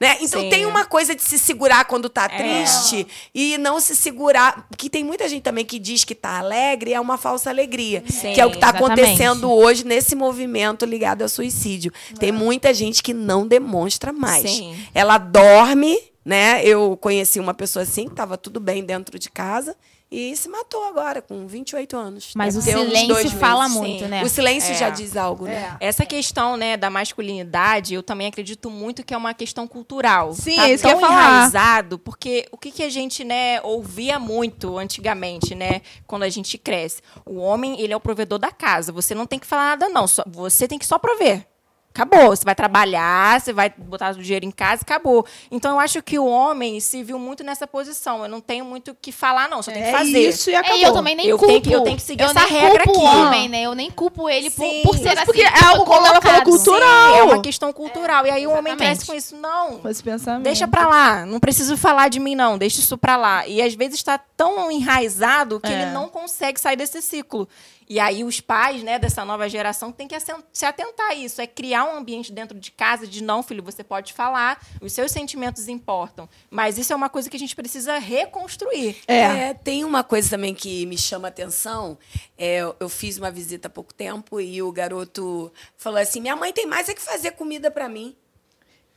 Né? 0.00 0.16
Então 0.20 0.40
Sim. 0.40 0.50
tem 0.50 0.66
uma 0.66 0.84
coisa 0.84 1.14
de 1.14 1.22
se 1.22 1.38
segurar 1.38 1.84
quando 1.84 2.08
tá 2.08 2.24
É. 2.24 2.28
triste 2.36 3.06
e 3.32 3.56
não 3.58 3.78
se 3.78 3.94
segurar. 3.94 4.66
Que 4.76 4.90
tem 4.90 5.04
muita 5.04 5.28
gente 5.28 5.44
também 5.44 5.64
que 5.64 5.78
diz 5.78 6.02
que 6.02 6.16
tá 6.16 6.38
alegre 6.40 6.90
e 6.90 6.94
é 6.94 6.98
uma 7.00 7.16
falsa 7.16 7.48
alegria. 7.50 8.02
Sim, 8.08 8.32
que 8.32 8.40
é 8.40 8.44
o 8.44 8.50
que 8.50 8.58
tá 8.58 8.70
exatamente. 8.70 9.00
acontecendo 9.00 9.52
hoje 9.52 9.86
nesse 9.86 10.16
movimento 10.16 10.84
ligado 10.84 11.22
ao 11.22 11.28
suicídio. 11.28 11.92
Tem 12.18 12.32
muita 12.32 12.74
gente 12.74 13.00
que 13.00 13.14
não 13.14 13.46
demonstra 13.46 14.12
mais. 14.12 14.50
Sim. 14.50 14.76
Ela 14.92 15.18
dorme, 15.18 15.96
né? 16.24 16.64
Eu 16.64 16.96
conheci 17.00 17.38
uma 17.38 17.54
pessoa 17.54 17.84
assim, 17.84 18.08
que 18.08 18.14
tava 18.16 18.36
tudo 18.36 18.58
bem 18.58 18.84
dentro 18.84 19.16
de 19.20 19.30
casa. 19.30 19.76
E 20.14 20.36
se 20.36 20.46
matou 20.46 20.84
agora, 20.84 21.22
com 21.22 21.46
28 21.46 21.96
anos. 21.96 22.32
Mas 22.36 22.54
o 22.54 22.62
ter 22.62 22.76
uns 22.76 22.82
silêncio 22.88 23.08
dois 23.08 23.32
fala 23.32 23.62
meses. 23.66 23.76
muito, 23.78 24.04
Sim. 24.04 24.10
né? 24.10 24.22
O 24.22 24.28
silêncio 24.28 24.72
É. 24.72 24.74
já 24.74 24.90
diz 24.90 25.16
algo, 25.16 25.46
né? 25.46 25.74
Essa 25.80 26.04
questão, 26.04 26.54
né, 26.54 26.76
da 26.76 26.90
masculinidade, 26.90 27.94
eu 27.94 28.02
também 28.02 28.26
acredito 28.26 28.68
muito 28.68 29.02
que 29.02 29.14
é 29.14 29.16
uma 29.16 29.32
questão 29.32 29.66
cultural. 29.66 30.34
Sim, 30.34 30.56
tá 30.56 30.68
é 30.68 30.74
isso 30.74 30.84
que 30.84 30.90
eu 30.92 30.98
tão 30.98 31.00
ia 31.00 31.06
falar. 31.08 31.22
enraizado, 31.36 31.98
porque 31.98 32.46
o 32.52 32.58
que, 32.58 32.70
que 32.70 32.82
a 32.82 32.90
gente, 32.90 33.24
né, 33.24 33.60
ouvia 33.62 34.18
muito 34.18 34.76
antigamente, 34.76 35.54
né, 35.54 35.80
quando 36.06 36.24
a 36.24 36.28
gente 36.28 36.58
cresce. 36.58 37.00
O 37.24 37.38
homem, 37.38 37.80
ele 37.80 37.92
é 37.92 37.96
o 37.96 38.00
provedor 38.00 38.38
da 38.38 38.50
casa. 38.50 38.92
Você 38.92 39.14
não 39.14 39.24
tem 39.26 39.38
que 39.38 39.46
falar 39.46 39.70
nada, 39.70 39.88
não. 39.88 40.06
Só- 40.06 40.24
você 40.26 40.68
tem 40.68 40.78
que 40.78 40.84
só 40.86 40.98
prover. 40.98 41.46
Acabou. 41.94 42.30
Você 42.34 42.44
vai 42.44 42.54
trabalhar, 42.54 43.40
você 43.40 43.52
vai 43.52 43.68
botar 43.76 44.12
o 44.14 44.22
dinheiro 44.22 44.46
em 44.46 44.50
casa, 44.50 44.80
acabou. 44.82 45.26
Então, 45.50 45.72
eu 45.72 45.80
acho 45.80 46.02
que 46.02 46.18
o 46.18 46.24
homem 46.26 46.80
se 46.80 47.02
viu 47.02 47.18
muito 47.18 47.44
nessa 47.44 47.66
posição. 47.66 48.22
Eu 48.22 48.28
não 48.28 48.40
tenho 48.40 48.64
muito 48.64 48.92
o 48.92 48.94
que 48.94 49.12
falar, 49.12 49.48
não. 49.48 49.62
Só 49.62 49.70
tenho 49.70 49.84
que 49.84 49.90
É 49.90 49.98
fazer. 49.98 50.28
isso 50.28 50.50
e 50.50 50.54
acabou. 50.54 50.78
É, 50.78 50.88
eu 50.88 50.92
também 50.94 51.14
nem 51.14 51.26
Eu 51.26 51.36
culpo. 51.38 51.52
tenho 51.52 51.62
que- 51.62 51.72
eu 51.72 51.84
tenho 51.84 51.96
que 51.96 52.02
seguir 52.02 52.22
eu 52.22 52.30
essa 52.30 52.40
nem 52.40 52.48
regra 52.48 52.84
culpo 52.84 52.98
aqui. 53.06 53.06
o 53.18 53.20
homem, 53.26 53.48
né? 53.48 53.62
Eu 53.62 53.74
nem 53.74 53.90
culpo 53.90 54.28
ele 54.28 54.50
por, 54.50 54.64
Sim. 54.64 54.82
por 54.82 54.96
ser 54.98 55.08
assim. 55.18 55.24
porque 55.26 55.42
é 55.42 55.50
foi 55.54 55.68
algo, 55.68 55.84
como 55.84 56.06
ela 56.06 56.20
falou, 56.22 56.42
cultural. 56.42 57.12
Sim, 57.12 57.18
é 57.18 57.22
uma 57.24 57.42
questão 57.42 57.72
cultural. 57.72 58.26
E 58.26 58.30
aí 58.30 58.46
o 58.46 58.50
homem 58.50 58.72
Exatamente. 58.72 58.96
cresce 58.96 59.06
com 59.06 59.14
isso. 59.14 59.36
Não, 59.36 59.78
Com 59.78 59.88
esse 59.88 60.02
pensamento. 60.02 60.44
Deixa 60.44 60.66
pra 60.66 60.88
lá, 60.88 61.26
não 61.26 61.38
preciso 61.38 61.76
falar 61.76 62.08
de 62.08 62.18
mim, 62.18 62.34
não. 62.34 62.56
Deixa 62.56 62.80
isso 62.80 62.96
pra 62.96 63.16
lá. 63.18 63.46
E 63.46 63.60
às 63.60 63.74
vezes 63.74 63.96
está 63.96 64.16
tão 64.18 64.70
enraizado 64.70 65.60
que 65.60 65.70
É. 65.70 65.82
ele 65.82 65.90
não 65.92 66.08
consegue 66.08 66.58
sair 66.58 66.76
desse 66.76 67.02
ciclo. 67.02 67.46
E 67.92 68.00
aí 68.00 68.24
os 68.24 68.40
pais, 68.40 68.82
né, 68.82 68.98
dessa 68.98 69.22
nova 69.22 69.46
geração 69.50 69.92
têm 69.92 70.08
que 70.08 70.16
se 70.50 70.64
atentar 70.64 71.10
a 71.10 71.14
isso. 71.14 71.42
É 71.42 71.46
criar 71.46 71.84
um 71.84 71.94
ambiente 71.94 72.32
dentro 72.32 72.58
de 72.58 72.70
casa 72.70 73.06
de 73.06 73.22
não, 73.22 73.42
filho, 73.42 73.62
você 73.62 73.84
pode 73.84 74.14
falar, 74.14 74.64
os 74.80 74.94
seus 74.94 75.12
sentimentos 75.12 75.68
importam. 75.68 76.26
Mas 76.50 76.78
isso 76.78 76.90
é 76.90 76.96
uma 76.96 77.10
coisa 77.10 77.28
que 77.28 77.36
a 77.36 77.38
gente 77.38 77.54
precisa 77.54 77.98
reconstruir. 77.98 78.96
É. 79.06 79.18
É, 79.50 79.52
tem 79.54 79.84
uma 79.84 80.02
coisa 80.02 80.30
também 80.30 80.54
que 80.54 80.86
me 80.86 80.96
chama 80.96 81.28
a 81.28 81.30
atenção. 81.30 81.98
É, 82.38 82.60
eu- 82.62 82.74
eu 82.80 82.88
fiz 82.88 83.18
uma 83.18 83.30
visita 83.30 83.68
há 83.68 83.70
pouco 83.70 83.92
tempo 83.92 84.40
e 84.40 84.62
o 84.62 84.72
garoto 84.72 85.52
falou 85.76 85.98
assim: 86.00 86.18
minha 86.22 86.34
mãe 86.34 86.50
tem 86.50 86.64
mais 86.66 86.88
é 86.88 86.94
que 86.94 87.02
fazer 87.02 87.32
comida 87.32 87.70
pra 87.70 87.90
mim. 87.90 88.16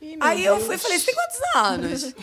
Ih, 0.06 0.18
Aí 0.20 0.46
eu 0.46 0.56
Deus. 0.56 0.66
fui 0.68 0.76
e 0.76 0.78
falei: 0.78 1.00
você 1.00 1.06
tem 1.06 1.16
quantos 1.16 1.56
anos? 1.56 2.04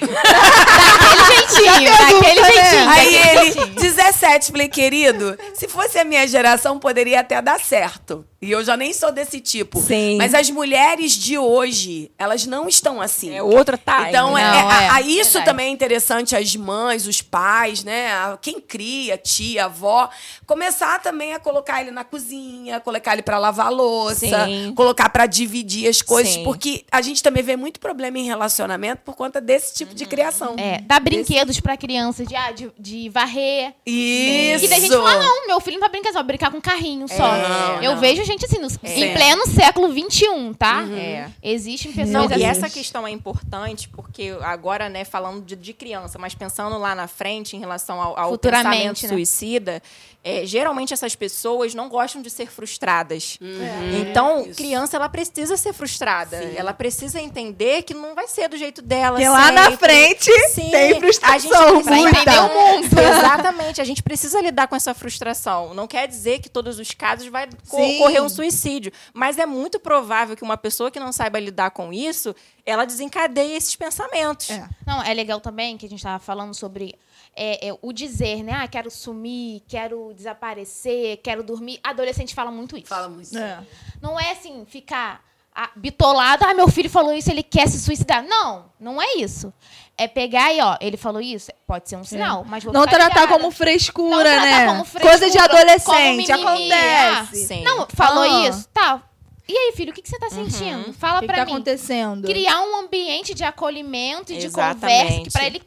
Daquele 1.02 1.26
jeitinho, 1.26 1.90
daquele 1.98 2.40
né? 2.40 2.52
jeitinho. 2.52 2.88
Aí 2.90 3.14
ele, 3.16 3.52
jeitinho. 3.52 3.74
17, 3.74 4.52
falei, 4.52 4.68
querido, 4.68 5.38
se 5.54 5.66
fosse 5.68 5.98
a 5.98 6.04
minha 6.04 6.26
geração, 6.26 6.78
poderia 6.78 7.20
até 7.20 7.40
dar 7.42 7.58
certo. 7.60 8.24
E 8.40 8.50
eu 8.50 8.64
já 8.64 8.76
nem 8.76 8.92
sou 8.92 9.12
desse 9.12 9.40
tipo. 9.40 9.80
Sim. 9.80 10.16
Mas 10.18 10.34
as 10.34 10.50
mulheres 10.50 11.12
de 11.12 11.38
hoje, 11.38 12.10
elas 12.18 12.44
não 12.44 12.68
estão 12.68 13.00
assim. 13.00 13.32
É 13.32 13.40
outra 13.40 13.78
time. 13.78 14.08
Então, 14.08 14.36
é, 14.36 14.42
Não, 14.42 14.72
é- 14.72 14.84
é, 14.84 14.88
a- 14.88 15.00
isso 15.00 15.34
verdade. 15.34 15.44
também 15.44 15.66
é 15.68 15.70
interessante, 15.70 16.34
as 16.34 16.56
mães, 16.56 17.06
os 17.06 17.22
pais, 17.22 17.84
né? 17.84 18.08
Quem 18.40 18.60
cria, 18.60 19.16
tia, 19.16 19.66
avó, 19.66 20.10
começar 20.44 21.00
também 21.00 21.34
a 21.34 21.38
colocar 21.38 21.80
ele 21.82 21.92
na 21.92 22.02
cozinha, 22.02 22.80
colocar 22.80 23.12
ele 23.12 23.22
para 23.22 23.38
lavar 23.38 23.66
a 23.66 23.70
louça, 23.70 24.26
Sim. 24.46 24.72
colocar 24.74 25.08
para 25.08 25.26
dividir 25.26 25.88
as 25.88 26.02
coisas, 26.02 26.34
Sim. 26.34 26.42
porque 26.44 26.84
a 26.90 27.00
gente 27.00 27.22
também 27.22 27.44
vê 27.44 27.56
muito 27.56 27.71
problema 27.78 28.18
em 28.18 28.24
relacionamento 28.24 29.02
por 29.04 29.14
conta 29.14 29.40
desse 29.40 29.74
tipo 29.74 29.94
de 29.94 30.06
criação. 30.06 30.54
É, 30.58 30.80
dá 30.80 30.98
brinquedos 31.00 31.60
pra 31.60 31.76
criança 31.76 32.24
de, 32.24 32.34
ah, 32.36 32.50
de, 32.52 32.70
de 32.78 33.08
varrer. 33.08 33.74
Isso. 33.86 34.60
Que 34.62 34.68
daí 34.68 34.78
a 34.78 34.80
gente 34.80 34.90
fala, 34.92 35.16
não, 35.22 35.46
meu 35.46 35.60
filho 35.60 35.74
não 35.74 35.80
vai 35.80 35.90
brincar 35.90 36.08
só, 36.12 36.18
vai 36.18 36.24
brincar 36.26 36.50
com 36.50 36.60
carrinho 36.60 37.06
só. 37.08 37.16
Não, 37.36 37.82
eu 37.82 37.92
não. 37.94 38.00
vejo 38.00 38.24
gente 38.24 38.44
assim, 38.44 38.58
no- 38.58 38.68
em 38.84 39.04
É. 39.04 39.12
pleno 39.14 39.46
século 39.46 39.88
XXI, 39.92 40.54
tá? 40.58 40.84
É. 40.92 41.30
Existem 41.42 41.92
pessoas 41.92 42.12
Não, 42.12 42.24
assim. 42.26 42.38
e 42.40 42.44
essa 42.44 42.68
questão 42.68 43.06
é 43.06 43.10
importante 43.10 43.88
porque 43.88 44.36
agora, 44.42 44.88
né, 44.88 45.04
falando 45.04 45.44
de, 45.44 45.56
de 45.56 45.72
criança, 45.72 46.18
mas 46.18 46.34
pensando 46.34 46.76
lá 46.78 46.94
na 46.94 47.06
frente 47.08 47.56
em 47.56 47.60
relação 47.60 48.00
ao, 48.00 48.18
ao 48.18 48.30
Futuramente, 48.30 48.70
pensamento 48.72 49.02
né? 49.02 49.08
suicida, 49.08 49.82
é, 50.24 50.46
geralmente 50.46 50.92
essas 50.94 51.16
pessoas 51.16 51.74
não 51.74 51.88
gostam 51.88 52.22
de 52.22 52.30
ser 52.30 52.46
frustradas. 52.48 53.38
Uhum. 53.40 54.00
Então, 54.00 54.42
Isso. 54.46 54.54
criança 54.56 54.96
ela 54.96 55.08
precisa 55.08 55.56
ser 55.56 55.72
frustrada. 55.72 56.40
Sim. 56.40 56.52
Ela 56.56 56.72
precisa 56.72 57.20
entender 57.20 57.51
que 57.82 57.94
não 57.94 58.14
vai 58.14 58.26
ser 58.26 58.48
do 58.48 58.56
jeito 58.56 58.82
dela. 58.82 59.16
Porque 59.16 59.28
lá 59.28 59.52
na 59.52 59.70
sempre. 59.70 59.86
frente 59.86 60.48
Sim, 60.50 60.70
tem 60.70 60.92
a 60.92 61.00
frustração. 61.00 61.38
gente 61.40 61.50
precisa 61.50 61.82
Pra 61.82 61.96
muita. 61.96 62.20
entender 62.20 62.38
o 62.38 62.48
mundo. 62.54 62.86
Exatamente, 63.00 63.80
a 63.80 63.84
gente 63.84 64.02
precisa 64.02 64.40
lidar 64.40 64.66
com 64.68 64.76
essa 64.76 64.94
frustração. 64.94 65.74
Não 65.74 65.86
quer 65.86 66.06
dizer 66.08 66.40
que 66.40 66.48
todos 66.48 66.78
os 66.78 66.90
casos 66.92 67.26
vai 67.28 67.48
Sim. 67.64 67.96
ocorrer 67.96 68.22
um 68.22 68.28
suicídio, 68.28 68.92
mas 69.12 69.38
é 69.38 69.46
muito 69.46 69.78
provável 69.78 70.36
que 70.36 70.42
uma 70.42 70.56
pessoa 70.56 70.90
que 70.90 71.00
não 71.00 71.12
saiba 71.12 71.38
lidar 71.38 71.70
com 71.70 71.92
isso, 71.92 72.34
ela 72.64 72.84
desencadeie 72.84 73.54
esses 73.54 73.76
pensamentos. 73.76 74.50
É. 74.50 74.68
Não, 74.86 75.02
é 75.02 75.12
legal 75.14 75.40
também 75.40 75.76
que 75.76 75.86
a 75.86 75.88
gente 75.88 76.02
tava 76.02 76.18
falando 76.18 76.54
sobre 76.54 76.94
é, 77.34 77.68
é, 77.68 77.78
o 77.80 77.92
dizer, 77.92 78.42
né? 78.42 78.52
Ah, 78.54 78.68
quero 78.68 78.90
sumir, 78.90 79.62
quero 79.66 80.12
desaparecer, 80.14 81.18
quero 81.22 81.42
dormir. 81.42 81.80
Adolescente 81.82 82.34
fala 82.34 82.50
muito 82.50 82.76
isso. 82.76 82.88
Fala 82.88 83.08
muito. 83.08 83.36
É. 83.36 83.60
Não 84.00 84.18
é 84.18 84.32
assim, 84.32 84.64
ficar 84.66 85.24
ah, 85.54 85.70
bitolado, 85.76 86.44
ah, 86.44 86.54
meu 86.54 86.68
filho 86.68 86.88
falou 86.90 87.12
isso, 87.12 87.30
ele 87.30 87.42
quer 87.42 87.68
se 87.68 87.78
suicidar. 87.80 88.22
Não, 88.24 88.66
não 88.80 89.00
é 89.00 89.14
isso. 89.16 89.52
É 89.98 90.08
pegar 90.08 90.52
e, 90.52 90.60
ó, 90.60 90.76
ele 90.80 90.96
falou 90.96 91.20
isso, 91.20 91.50
pode 91.66 91.88
ser 91.88 91.96
um 91.96 92.04
sinal, 92.04 92.44
mas 92.48 92.64
vou 92.64 92.72
Não 92.72 92.86
tratar 92.86 93.20
ligada. 93.22 93.28
como 93.28 93.50
frescura, 93.50 94.16
Não 94.16 94.22
tratar 94.22 94.44
né? 94.44 94.66
como 94.66 94.84
frescura, 94.84 95.10
Coisa 95.18 95.30
de 95.30 95.38
adolescente, 95.38 96.32
acontece. 96.32 97.46
Sim. 97.46 97.62
Não, 97.62 97.86
falou 97.94 98.22
Ah. 98.24 98.48
isso, 98.48 98.66
tá. 98.72 99.02
E 99.46 99.54
aí, 99.54 99.72
filho, 99.76 99.90
o 99.90 99.94
que, 99.94 100.00
que 100.00 100.08
você 100.08 100.18
tá 100.18 100.30
sentindo? 100.30 100.92
Fala 100.94 101.18
O 101.18 101.20
que, 101.20 101.26
que 101.26 101.32
pra 101.32 101.42
tá 101.42 101.44
mim. 101.46 101.52
acontecendo? 101.52 102.26
Criar 102.26 102.60
um 102.62 102.76
ambiente 102.80 103.34
de 103.34 103.44
acolhimento 103.44 104.32
e 104.32 104.38
de 104.38 104.46
Exatamente. 104.46 105.02
conversa 105.02 105.20
que 105.24 105.30
para 105.30 105.46
ele 105.46 105.62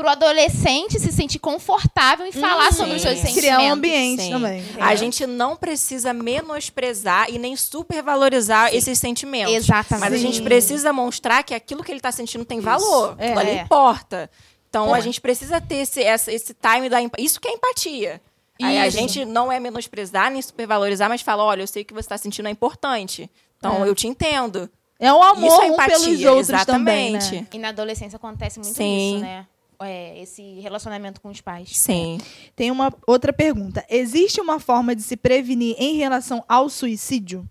para 0.00 0.16
pro 0.16 0.26
adolescente 0.26 0.98
se 0.98 1.12
sentir 1.12 1.38
confortável 1.38 2.26
e 2.26 2.32
falar 2.32 2.72
sobre 2.72 2.96
os 2.96 3.02
seus 3.02 3.18
sim. 3.18 3.26
sentimentos. 3.26 3.40
Criar 3.40 3.60
um 3.60 3.72
ambiente 3.72 4.22
Sim. 4.22 4.30
também. 4.30 4.64
A 4.78 4.94
gente 4.94 5.26
não 5.26 5.56
precisa 5.56 6.12
menosprezar 6.12 7.30
e 7.30 7.38
nem 7.38 7.56
supervalorizar 7.56 8.74
esses 8.74 8.98
sentimentos. 8.98 9.54
Exatamente. 9.54 10.00
Mas 10.10 10.12
a 10.14 10.16
gente 10.22 10.42
precisa 10.42 10.92
mostrar 10.92 11.42
que 11.42 11.54
aquilo 11.54 11.82
que 11.84 11.90
ele 11.92 11.98
está 11.98 12.12
sentindo 12.12 12.44
tem 12.44 12.60
valor. 12.60 13.14
É. 13.18 13.28
É. 13.30 13.62
importa. 13.62 14.30
Então 14.68 14.88
Pô. 14.88 14.94
a 14.94 15.00
gente 15.00 15.20
precisa 15.20 15.60
ter 15.60 15.76
esse, 15.76 16.02
essa- 16.02 16.32
esse 16.32 16.54
time 16.54 16.88
da 16.88 16.98
Isso 17.18 17.40
que 17.40 17.48
é 17.48 17.52
empatia. 17.52 18.20
Aí 18.62 18.78
a 18.78 18.90
gente 18.90 19.24
não 19.24 19.50
é 19.50 19.58
menosprezar 19.58 20.30
nem 20.30 20.40
supervalorizar, 20.42 21.08
mas 21.08 21.22
fala: 21.22 21.42
olha, 21.42 21.62
eu 21.62 21.66
sei 21.66 21.82
que 21.82 21.94
você 21.94 22.00
está 22.00 22.18
sentindo 22.18 22.46
é 22.46 22.50
importante. 22.50 23.30
Então 23.58 23.84
É. 23.84 23.88
eu 23.88 23.94
te 23.94 24.06
entendo. 24.06 24.70
É 24.98 25.10
um 25.10 25.22
amor 25.22 25.46
Isso 25.50 25.62
é 25.62 25.64
um 25.70 25.72
empatia, 25.72 25.98
pelos 25.98 26.24
outros 26.24 26.64
também, 26.66 27.12
né? 27.12 27.18
exatamente. 27.18 27.48
E 27.56 27.58
na 27.58 27.68
adolescência 27.68 28.16
acontece 28.16 28.58
muito 28.58 28.74
Sim. 28.76 29.14
isso, 29.14 29.24
né? 29.24 29.46
É, 29.80 30.20
esse 30.20 30.60
relacionamento 30.60 31.20
com 31.20 31.30
os 31.30 31.40
pais. 31.40 31.76
Sim. 31.78 32.18
Tem 32.54 32.70
uma 32.70 32.92
outra 33.06 33.32
pergunta. 33.32 33.84
Existe 33.88 34.40
uma 34.40 34.60
forma 34.60 34.94
de 34.94 35.02
se 35.02 35.16
prevenir 35.16 35.74
em 35.78 35.96
relação 35.96 36.44
ao 36.46 36.68
suicídio? 36.68 37.48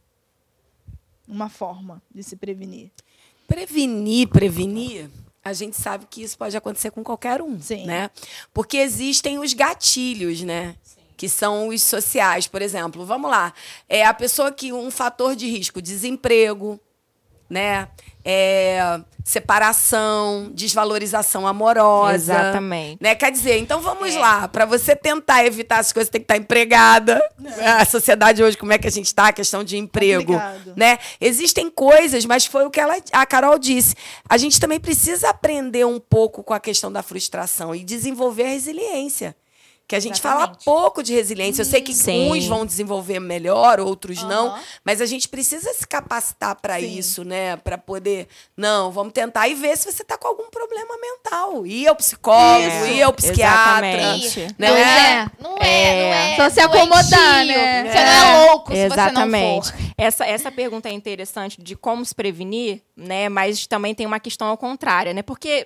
Uma 1.28 1.50
forma 1.50 2.02
de 2.14 2.24
se 2.24 2.36
prevenir. 2.36 2.92
Prevenir, 3.48 4.28
prevenir, 4.28 5.10
a 5.44 5.54
gente 5.54 5.76
sabe 5.76 6.06
que 6.10 6.22
isso 6.22 6.38
pode 6.38 6.56
acontecer 6.56 6.92
com 6.92 7.04
qualquer 7.04 7.42
um, 7.42 7.60
Sim. 7.60 7.86
né? 7.86 8.12
Porque 8.54 8.78
existem 8.78 9.40
os 9.40 9.54
gatilhos, 9.54 10.42
né? 10.42 10.76
Que 11.18 11.28
são 11.28 11.68
os 11.70 11.82
sociais, 11.82 12.48
por 12.48 12.62
exemplo. 12.62 13.06
Vamos 13.06 13.30
lá. 13.30 13.54
É 13.88 14.06
a 14.06 14.14
pessoa 14.14 14.52
que 14.52 14.72
um 14.72 14.92
fator 14.92 15.36
de 15.36 15.48
risco, 15.48 15.82
desemprego, 15.82 16.80
né? 17.50 17.88
É, 18.24 19.00
separação, 19.24 20.52
desvalorização 20.54 21.48
amorosa. 21.48 22.34
Exatamente. 22.34 22.98
Né? 23.02 23.16
Quer 23.16 23.32
dizer, 23.32 23.58
então 23.60 23.82
vamos 23.82 24.16
lá, 24.16 24.48
para 24.48 24.66
você 24.66 24.96
tentar 24.96 25.46
evitar 25.46 25.80
essas 25.80 25.94
coisas, 25.94 26.10
tem 26.10 26.22
que 26.22 26.26
estar 26.26 26.38
empregada. 26.38 27.22
A 27.80 27.86
sociedade 27.86 28.44
hoje, 28.44 28.58
como 28.58 28.74
é 28.74 28.78
que 28.78 28.88
a 28.88 28.92
gente 28.92 29.08
está? 29.08 29.28
A 29.28 29.34
questão 29.34 29.64
de 29.64 29.78
emprego. 29.78 30.34
Complicado. 30.34 30.74
Né? 30.76 31.00
Existem 31.20 31.70
coisas, 31.70 32.26
mas 32.26 32.46
foi 32.46 32.66
o 32.66 32.72
que 32.72 32.80
ela, 32.80 32.98
a 33.12 33.26
Carol 33.26 33.58
disse. 33.58 33.96
A 34.28 34.38
gente 34.38 34.60
também 34.60 34.80
precisa 34.80 35.30
aprender 35.30 35.86
um 35.86 36.00
pouco 36.00 36.44
com 36.44 36.54
a 36.54 36.60
questão 36.60 36.92
da 36.92 37.02
frustração 37.02 37.74
e 37.74 37.84
desenvolver 37.84 38.44
a 38.44 38.50
resiliência. 38.50 39.36
Que 39.90 39.96
a 39.96 40.00
gente 40.00 40.22
fala 40.22 40.42
Exatamente. 40.42 40.66
pouco 40.66 41.02
de 41.02 41.16
resiliência. 41.16 41.64
Eu 41.64 41.66
sei 41.66 41.82
que 41.82 41.96
Sim. 41.96 42.32
uns 42.32 42.46
vão 42.46 42.64
desenvolver 42.64 43.20
melhor, 43.20 43.80
outros 43.80 44.22
não. 44.22 44.50
Aham. 44.50 44.60
Mas 44.86 45.02
a 45.02 45.06
gente 45.08 45.28
precisa 45.28 45.74
se 45.74 45.88
capacitar 45.88 46.56
para 46.62 46.80
isso, 46.80 47.24
né? 47.24 47.56
Para 47.58 47.76
poder. 47.76 48.28
Não, 48.56 48.92
vamos 48.92 49.14
tentar 49.14 49.48
e 49.48 49.56
ver 49.56 49.76
se 49.76 49.92
você 49.92 50.04
está 50.04 50.16
com 50.16 50.28
algum 50.28 50.48
problema 50.52 50.94
mental. 51.02 51.66
Ir 51.66 51.88
ao 51.88 51.96
psicólogo, 51.96 52.68
Isso. 52.68 52.86
ir 52.94 53.02
ao 53.02 53.12
psiquiatra. 53.12 53.88
Exatamente. 53.88 54.40
Né? 54.42 54.70
Não 54.70 54.78
É. 54.78 54.82
é, 54.82 55.32
não 55.42 55.58
é, 55.60 55.90
É. 55.90 56.10
não 56.10 56.14
é. 56.14 56.36
Só 56.36 56.50
se 56.54 56.60
acomodar, 56.60 57.46
né? 57.48 57.92
Você 57.92 58.06
não 58.06 58.12
é 58.12 58.46
louco 58.46 58.72
se 58.72 58.78
Exatamente. 58.78 59.66
você 59.66 59.72
não 59.74 59.80
for. 59.82 59.94
Essa, 59.98 60.26
essa 60.28 60.52
pergunta 60.52 60.88
é 60.88 60.92
interessante 60.92 61.60
de 61.60 61.76
como 61.76 62.06
se 62.06 62.14
prevenir, 62.14 62.84
né? 62.96 63.28
Mas 63.28 63.66
também 63.66 63.96
tem 63.96 64.06
uma 64.06 64.20
questão 64.20 64.50
ao 64.50 64.58
contrário, 64.58 65.16
né? 65.16 65.24
Porque, 65.24 65.66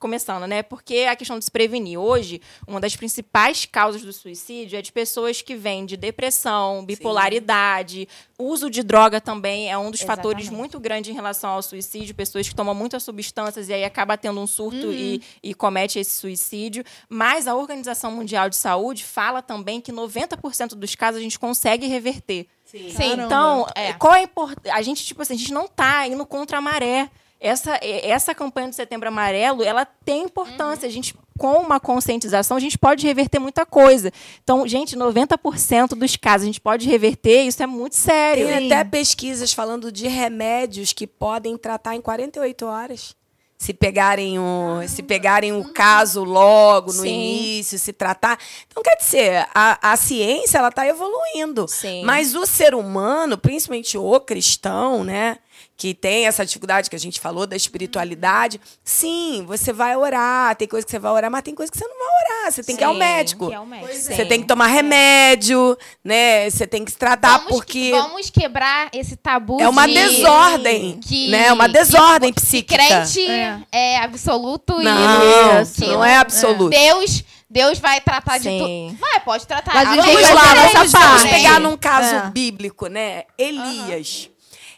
começando, 0.00 0.46
né? 0.46 0.62
Porque 0.62 1.06
a 1.08 1.14
questão 1.14 1.38
de 1.38 1.44
se 1.44 1.50
prevenir. 1.50 1.98
Hoje, 1.98 2.40
uma 2.66 2.80
das 2.80 2.96
principais 2.96 3.66
causas 3.66 4.02
do 4.02 4.12
suicídio 4.12 4.78
é 4.78 4.82
de 4.82 4.90
pessoas 4.90 5.42
que 5.42 5.54
vêm 5.54 5.86
de 5.86 5.96
depressão, 5.96 6.84
bipolaridade, 6.84 8.08
uso 8.38 8.70
de 8.70 8.82
droga 8.82 9.20
também 9.20 9.70
é 9.70 9.76
um 9.76 9.90
dos 9.90 10.00
fatores 10.00 10.42
Exatamente. 10.42 10.58
muito 10.58 10.80
grandes 10.80 11.10
em 11.10 11.14
relação 11.14 11.50
ao 11.50 11.62
suicídio. 11.62 12.14
Pessoas 12.14 12.48
que 12.48 12.54
tomam 12.54 12.74
muitas 12.74 13.02
substâncias 13.02 13.68
e 13.68 13.72
aí 13.72 13.84
acaba 13.84 14.16
tendo 14.16 14.40
um 14.40 14.46
surto 14.46 14.90
e, 14.92 15.22
e 15.42 15.54
comete 15.54 15.98
esse 15.98 16.12
suicídio. 16.12 16.82
Mas 17.08 17.46
a 17.46 17.54
Organização 17.54 18.10
Mundial 18.10 18.48
de 18.48 18.56
Saúde 18.56 19.04
fala 19.04 19.42
também 19.42 19.80
que 19.80 19.92
90% 19.92 20.74
dos 20.74 20.94
casos 20.94 21.20
a 21.20 21.22
gente 21.22 21.38
consegue 21.38 21.86
reverter. 21.86 22.46
Sim. 22.64 22.92
Caramba. 22.92 23.24
Então, 23.24 23.66
É. 23.74 23.92
qual 23.94 24.14
é 24.14 24.20
a 24.20 24.22
importância? 24.22 24.74
A 24.74 24.82
gente, 24.82 25.04
tipo 25.04 25.20
assim, 25.20 25.34
a 25.34 25.36
gente 25.36 25.52
não 25.52 25.68
tá 25.68 26.06
indo 26.06 26.24
contra 26.24 26.58
a 26.58 26.60
maré. 26.60 27.10
Essa, 27.40 27.80
essa 27.82 28.34
campanha 28.34 28.68
do 28.68 28.74
Setembro 28.74 29.08
Amarelo, 29.08 29.62
ela 29.62 29.86
tem 29.86 30.24
importância. 30.24 30.86
A 30.86 30.90
gente, 30.90 31.14
com 31.38 31.54
uma 31.54 31.80
conscientização, 31.80 32.54
a 32.54 32.60
gente 32.60 32.76
pode 32.76 33.06
reverter 33.06 33.38
muita 33.38 33.64
coisa. 33.64 34.12
Então, 34.44 34.68
gente, 34.68 34.94
90% 34.94 35.94
dos 35.96 36.16
casos 36.16 36.42
a 36.42 36.46
gente 36.46 36.60
pode 36.60 36.86
reverter, 36.86 37.44
isso 37.44 37.62
é 37.62 37.66
muito 37.66 37.96
sério. 37.96 38.46
Tem 38.46 38.58
Sim. 38.58 38.66
até 38.72 38.84
pesquisas 38.84 39.54
falando 39.54 39.90
de 39.90 40.06
remédios 40.06 40.92
que 40.92 41.06
podem 41.06 41.56
tratar 41.56 41.96
em 41.96 42.02
48 42.02 42.66
horas. 42.66 43.16
Se 43.56 43.72
pegarem 43.72 44.38
o, 44.38 44.80
se 44.88 45.02
pegarem 45.02 45.52
o 45.52 45.70
caso 45.72 46.24
logo 46.24 46.92
no 46.92 47.02
Sim. 47.02 47.08
início, 47.08 47.78
se 47.78 47.92
tratar. 47.92 48.38
Então, 48.66 48.82
quer 48.82 48.96
dizer, 48.96 49.46
a, 49.54 49.92
a 49.92 49.96
ciência 49.96 50.58
ela 50.58 50.68
está 50.68 50.86
evoluindo. 50.86 51.66
Sim. 51.68 52.02
Mas 52.04 52.34
o 52.34 52.46
ser 52.46 52.74
humano, 52.74 53.36
principalmente 53.36 53.96
o 53.96 54.20
cristão, 54.20 55.04
né? 55.04 55.38
Que 55.80 55.94
tem 55.94 56.26
essa 56.26 56.44
dificuldade 56.44 56.90
que 56.90 56.94
a 56.96 56.98
gente 56.98 57.18
falou 57.18 57.46
da 57.46 57.56
espiritualidade. 57.56 58.60
Sim, 58.84 59.44
você 59.46 59.72
vai 59.72 59.96
orar. 59.96 60.54
Tem 60.54 60.68
coisa 60.68 60.84
que 60.84 60.90
você 60.90 60.98
vai 60.98 61.10
orar, 61.10 61.30
mas 61.30 61.40
tem 61.40 61.54
coisa 61.54 61.72
que 61.72 61.78
você 61.78 61.86
não 61.86 61.96
vai 61.98 62.06
orar. 62.06 62.52
Você 62.52 62.62
tem 62.62 62.76
que 62.76 62.82
ir 62.82 62.84
ao 62.84 62.92
Sim, 62.92 62.98
médico. 62.98 63.48
Que 63.48 63.54
é 63.54 63.60
o 63.60 63.64
médico. 63.66 63.94
Você 63.94 64.26
tem 64.26 64.42
que 64.42 64.46
tomar 64.46 64.66
remédio, 64.66 65.78
né? 66.04 66.50
Você 66.50 66.66
tem 66.66 66.84
que 66.84 66.90
se 66.92 66.98
tratar 66.98 67.38
vamos, 67.38 67.52
porque 67.52 67.92
vamos 67.92 68.28
quebrar 68.28 68.90
esse 68.92 69.16
tabu 69.16 69.58
é 69.58 69.66
uma 69.70 69.86
de- 69.88 69.94
desordem, 69.94 71.00
que- 71.00 71.28
né? 71.30 71.50
Uma 71.50 71.66
desordem 71.66 72.30
psíquica. 72.30 72.74
crente 72.76 73.26
É. 73.26 73.58
é, 73.72 73.98
absoluto 74.00 74.74
Não, 74.80 75.62
e 75.62 75.66
que 75.66 75.86
não 75.86 76.04
é 76.04 76.18
absoluto. 76.18 76.68
Deus, 76.68 77.24
Deus 77.48 77.78
vai 77.78 78.02
tratar 78.02 78.36
de 78.36 78.44
Sim. 78.50 78.58
tudo. 78.92 79.00
Vai, 79.00 79.20
pode 79.20 79.46
tratar. 79.46 79.72
Mas 79.72 79.88
a 79.88 79.92
gente 79.94 80.04
Vamos 80.04 80.92
lá, 80.92 81.02
vamos, 81.08 81.22
pegar 81.24 81.58
num 81.58 81.76
caso 81.78 82.14
É. 82.16 82.30
bíblico, 82.30 82.86
né? 82.86 83.22
Elias. 83.38 84.28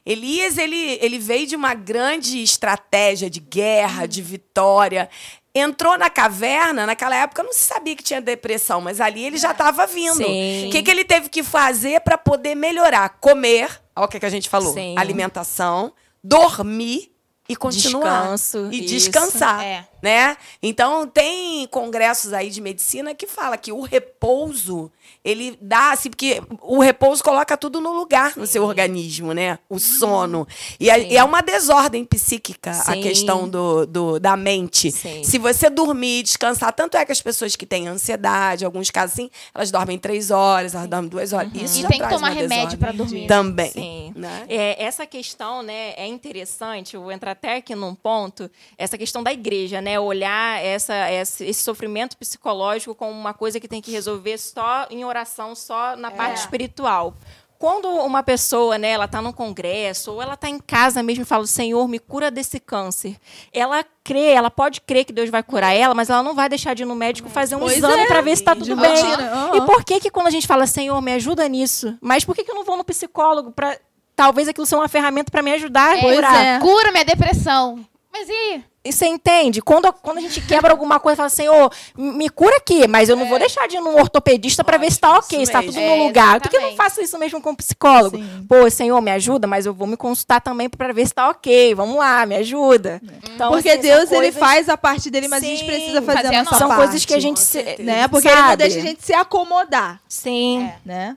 Elias, 0.05 0.59
ele, 0.59 0.99
ele 1.01 1.19
veio 1.19 1.47
de 1.47 1.55
uma 1.57 1.75
grande 1.75 2.43
estratégia 2.43 3.31
de 3.31 3.39
guerra, 3.41 4.07
de 4.07 4.21
vitória. 4.21 5.09
Entrou 5.55 5.97
na 5.99 6.09
caverna, 6.09 6.87
naquela 6.87 7.15
época 7.15 7.43
não 7.43 7.53
se 7.53 7.61
sabia 7.61 7.95
que 7.95 8.03
tinha 8.03 8.21
depressão, 8.21 8.81
mas 8.81 9.01
ali 9.01 9.25
ele 9.25 9.37
já 9.37 9.53
estava 9.53 9.87
vindo. 9.87 10.23
O 10.23 10.71
que, 10.71 10.83
que 10.83 10.91
ele 10.91 11.05
teve 11.05 11.29
que 11.29 11.43
fazer 11.43 12.01
para 12.01 12.17
poder 12.19 12.55
melhorar? 12.55 13.09
Comer, 13.21 13.69
olha 13.95 14.07
o 14.07 14.09
que, 14.09 14.19
que 14.19 14.27
a 14.27 14.31
gente 14.31 14.49
falou: 14.49 14.73
Sim. 14.73 14.95
alimentação, 14.99 15.93
dormir 16.25 17.13
e 17.49 17.55
continuar. 17.55 18.23
Descanso, 18.23 18.69
E 18.73 18.79
isso. 18.81 18.89
descansar. 18.89 19.63
É. 19.63 19.87
Né? 20.03 20.37
Então, 20.61 21.07
tem 21.07 21.65
congressos 21.69 22.33
aí 22.33 22.51
de 22.51 22.61
medicina 22.61 23.15
que 23.15 23.25
fala 23.27 23.57
que 23.57 23.71
o 23.71 23.83
repouso, 23.83 24.91
ele 25.25 25.57
dá, 25.61 25.93
assim, 25.93 26.11
porque 26.11 26.43
o 26.61 26.81
repouso 26.81 27.23
coloca 27.23 27.57
tudo 27.57 27.81
no 27.81 27.93
lugar 27.93 28.37
no 28.37 28.45
seu 28.47 28.65
organismo, 28.65 29.33
né? 29.33 29.61
O 29.69 29.79
sono. 29.79 30.45
E 30.81 30.91
é, 30.91 31.01
Sim. 31.01 31.17
é 31.17 31.23
uma 31.23 31.41
desordem 31.41 32.05
psíquica 32.05 32.71
a 32.73 32.95
Sim. 32.95 33.01
questão 33.03 33.49
do, 33.49 33.87
do- 33.87 34.19
da 34.19 34.37
mente. 34.37 34.91
Sim. 34.91 35.23
Se 35.23 35.39
você 35.39 35.71
dormir 35.71 36.19
e 36.19 36.23
descansar, 36.25 36.73
tanto 36.73 36.97
é 36.97 37.05
que 37.07 37.13
as 37.13 37.23
pessoas 37.23 37.55
que 37.55 37.65
têm 37.65 37.87
ansiedade, 37.87 38.65
alguns 38.65 38.91
casos 38.91 39.13
assim, 39.13 39.31
elas 39.55 39.71
dormem 39.71 39.99
três 39.99 40.33
horas, 40.33 40.75
elas 40.75 40.89
dormem 40.89 41.09
duas 41.09 41.33
horas. 41.33 41.49
Isso 41.55 41.79
E 41.79 41.83
já 41.83 41.89
tem 41.89 41.99
que 42.01 42.05
traz 42.07 42.15
tomar 42.17 42.33
uma 42.33 42.35
remédio 42.35 42.77
pra 42.77 42.91
dormir. 42.91 43.29
Também. 43.29 43.71
Sim. 43.71 44.13
Né? 44.17 44.47
É, 44.49 44.83
essa 44.85 45.07
questão, 45.07 45.63
né, 45.63 45.93
é 45.97 46.07
interessante, 46.09 46.95
eu 46.97 47.03
vou 47.03 47.13
entrar 47.13 47.31
até 47.31 47.57
aqui 47.59 47.75
num 47.77 47.95
ponto, 47.95 48.51
essa 48.77 48.99
questão 48.99 49.23
da 49.23 49.33
igreja, 49.33 49.81
né, 49.81 49.92
olhar 50.01 50.63
essa, 50.65 50.95
essa- 50.95 51.45
esse 51.45 51.63
sofrimento 51.63 52.17
psicológico 52.17 52.95
como 52.95 53.13
uma 53.13 53.35
coisa 53.35 53.59
que 53.61 53.69
tem 53.69 53.81
que 53.83 53.91
resolver 53.91 54.39
só 54.39 54.87
em 54.91 55.05
oração, 55.05 55.55
só 55.55 55.97
na 55.97 56.11
parte 56.11 56.39
espiritual. 56.39 57.15
Quando 57.59 57.87
uma 57.89 58.25
pessoa, 58.25 58.77
né, 58.77 58.89
ela 58.91 59.07
tá 59.07 59.23
num 59.23 59.33
congresso 59.33 60.11
ou 60.11 60.21
ela 60.21 60.37
tá 60.37 60.49
em 60.49 60.59
casa 60.59 61.01
mesmo 61.01 61.23
e 61.23 61.25
fala, 61.25 61.47
Senhor, 61.47 61.87
me 61.87 62.01
cura 62.01 62.29
desse 62.29 62.59
câncer. 62.59 63.17
Ela 63.53 63.85
crê, 64.03 64.33
ela 64.33 64.51
pode 64.51 64.81
crer 64.81 65.05
que 65.05 65.13
Deus 65.13 65.31
vai 65.31 65.45
curar 65.45 65.73
ela, 65.73 65.95
mas 65.95 66.11
ela 66.11 66.25
não 66.25 66.35
vai 66.35 66.49
deixar 66.49 66.75
de 66.75 66.83
ir 66.83 66.87
no 66.87 66.97
médico 66.97 67.29
fazer 67.29 67.55
um 67.55 67.61
Pois 67.61 67.77
exame 67.77 68.03
é. 68.03 68.07
para 68.07 68.21
ver 68.21 68.37
se 68.37 68.43
tá 68.43 68.53
De 68.55 68.61
tudo 68.69 68.81
bem. 68.81 68.91
aham. 68.93 69.51
E 69.55 69.61
por 69.61 69.85
que 69.85 70.01
que 70.01 70.11
quando 70.11 70.27
a 70.27 70.31
gente 70.31 70.45
fala, 70.47 70.67
Senhor, 70.67 71.01
me 71.01 71.13
ajuda 71.13 71.47
nisso? 71.49 71.97
Mas 72.01 72.25
por 72.25 72.35
que 72.35 72.43
que 72.43 72.51
eu 72.51 72.55
não 72.57 72.65
vou 72.65 72.77
no 72.77 72.83
psicólogo 72.85 73.53
para 73.53 73.79
talvez 74.17 74.49
aquilo 74.49 74.67
seja 74.67 74.79
uma 74.83 74.89
ferramenta 74.89 75.31
para 75.31 75.41
me 75.41 75.53
ajudar 75.53 75.97
a 75.97 76.01
Pois 76.01 76.17
curar? 76.17 76.45
é. 76.45 76.59
Cura 76.59 76.91
minha 76.91 77.05
depressão. 77.05 77.79
Mas 78.13 78.29
e? 78.29 78.63
E 78.85 78.93
você 78.93 79.07
entende? 79.07 79.63
Quando, 79.63 79.93
quando 79.93 80.19
a 80.19 80.21
gente 80.21 80.41
quebra 80.41 80.73
alguma 80.73 80.99
coisa, 80.99 81.17
fala, 81.17 81.29
Senhor, 81.29 81.73
me 81.97 82.29
cura 82.29 82.57
aqui, 82.57 82.89
mas 82.89 83.09
eu 83.09 83.15
não 83.15 83.27
vou 83.29 83.39
deixar 83.39 83.69
de 83.69 83.77
ir 83.77 83.81
num 83.81 83.97
ortopedista 83.97 84.65
para 84.65 84.77
ver 84.77 84.91
se 84.91 84.99
tá 84.99 85.17
ok, 85.19 85.47
se 85.47 85.53
tá 85.53 85.63
tudo 85.63 85.79
É, 85.79 85.97
no 85.97 86.07
lugar. 86.07 86.41
Por 86.41 86.51
que 86.51 86.57
eu 86.57 86.63
não 86.63 86.75
faço 86.75 87.01
isso 87.01 87.17
mesmo 87.17 87.41
com 87.41 87.51
o 87.51 87.57
psicólogo? 87.57 88.17
Sim. 88.17 88.45
Pô, 88.49 88.69
Senhor, 88.69 89.01
me 89.01 89.13
ajuda, 89.13 89.47
mas 89.47 89.67
eu 89.67 89.73
vou 89.73 89.87
me 89.87 89.97
consultar 89.97 90.41
também 90.41 90.69
para 90.69 90.93
ver 90.93 91.07
se 91.07 91.15
tá 91.15 91.31
ok. 91.31 91.75
Vamos 91.77 91.97
lá, 91.97 92.27
me 92.27 92.35
ajuda. 92.35 93.01
Então, 93.31 93.53
Porque 93.53 93.71
assim, 93.71 93.83
são 93.89 93.99
Deus, 93.99 94.13
ele 94.13 94.33
faz 94.33 94.69
a 94.69 94.77
parte 94.77 95.09
dele, 95.11 95.29
mas 95.29 95.45
a 95.45 95.47
gente 95.47 95.61
Sim, 95.61 95.67
precisa 95.67 96.03
fazer 96.03 96.23
fazer 96.23 96.35
a 96.35 96.43
nossa. 96.43 96.59
São 96.59 96.69
parte. 96.69 96.83
coisas 96.83 97.05
que 97.05 97.15
a 97.15 97.21
gente 97.21 97.39
se, 97.39 97.47
certeza. 97.47 97.83
Né? 97.85 98.09
Porque 98.09 98.27
ele 98.27 98.35
não 98.35 98.43
sabe? 98.49 98.57
deixa 98.57 98.79
a 98.79 98.83
gente 98.83 99.05
se 99.05 99.15
acomodar, 99.15 100.01
Sim. 100.09 100.65
É. 100.65 100.77
né? 100.85 101.17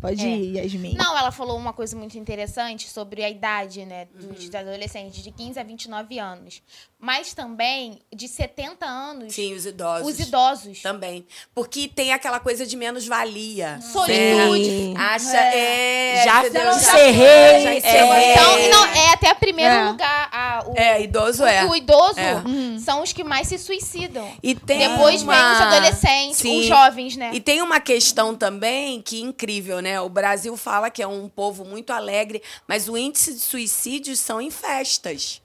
Pode 0.00 0.24
É. 0.24 0.36
ir, 0.36 0.56
Yasmin. 0.56 0.94
Não, 0.94 1.16
ela 1.16 1.30
falou 1.30 1.56
uma 1.58 1.72
coisa 1.72 1.96
muito 1.96 2.16
interessante 2.18 2.88
sobre 2.88 3.22
a 3.22 3.28
idade, 3.28 3.84
né, 3.84 4.06
dos 4.06 4.52
adolescentes, 4.54 5.22
de 5.22 5.30
15 5.30 5.58
a 5.60 5.62
29 5.62 6.18
anos. 6.18 6.62
Mas 7.02 7.32
também 7.32 7.98
de 8.14 8.28
70 8.28 8.84
anos, 8.84 9.32
Sim, 9.34 9.54
os 9.54 9.64
idosos. 9.64 10.06
os 10.06 10.20
idosos. 10.20 10.82
Também. 10.82 11.26
Porque 11.54 11.88
tem 11.88 12.12
aquela 12.12 12.38
coisa 12.38 12.66
de 12.66 12.76
menos-valia. 12.76 13.80
Solitude. 13.80 14.64
Sim. 14.66 14.94
Acha, 14.98 15.36
é. 15.38 16.22
Já 16.24 16.40
entendeu? 16.40 16.70
encerrei, 16.72 17.62
Já 17.62 17.70
é. 17.74 17.78
encerrou. 17.78 18.14
Então, 18.16 18.68
não, 18.70 18.86
é 18.86 19.08
até 19.14 19.32
primeiro 19.32 19.72
É. 19.74 19.84
lugar. 19.88 20.28
A, 20.30 20.64
o, 20.66 20.74
É, 20.76 21.02
idoso 21.02 21.42
é. 21.44 21.64
o 21.64 21.74
idoso 21.74 22.18
É. 22.20 22.78
são 22.80 23.02
os 23.02 23.14
que 23.14 23.24
mais 23.24 23.48
se 23.48 23.56
suicidam. 23.56 24.30
E 24.42 24.54
tem 24.54 24.78
Depois 24.90 25.22
uma... 25.22 25.32
vem 25.34 25.52
os 25.54 25.60
adolescentes, 25.62 26.36
Sim. 26.36 26.60
os 26.60 26.66
jovens, 26.66 27.16
né? 27.16 27.30
E 27.32 27.40
tem 27.40 27.62
uma 27.62 27.80
questão 27.80 28.34
também 28.34 29.00
que 29.00 29.16
é 29.22 29.24
incrível, 29.24 29.80
né? 29.80 29.98
O 30.02 30.10
Brasil 30.10 30.54
fala 30.54 30.90
que 30.90 31.02
é 31.02 31.06
um 31.06 31.30
povo 31.30 31.64
muito 31.64 31.94
alegre, 31.94 32.42
mas 32.68 32.88
o 32.90 32.96
índice 32.98 33.32
de 33.32 33.40
suicídios 33.40 34.18
são 34.20 34.38
em 34.38 34.50
festas. 34.50 35.40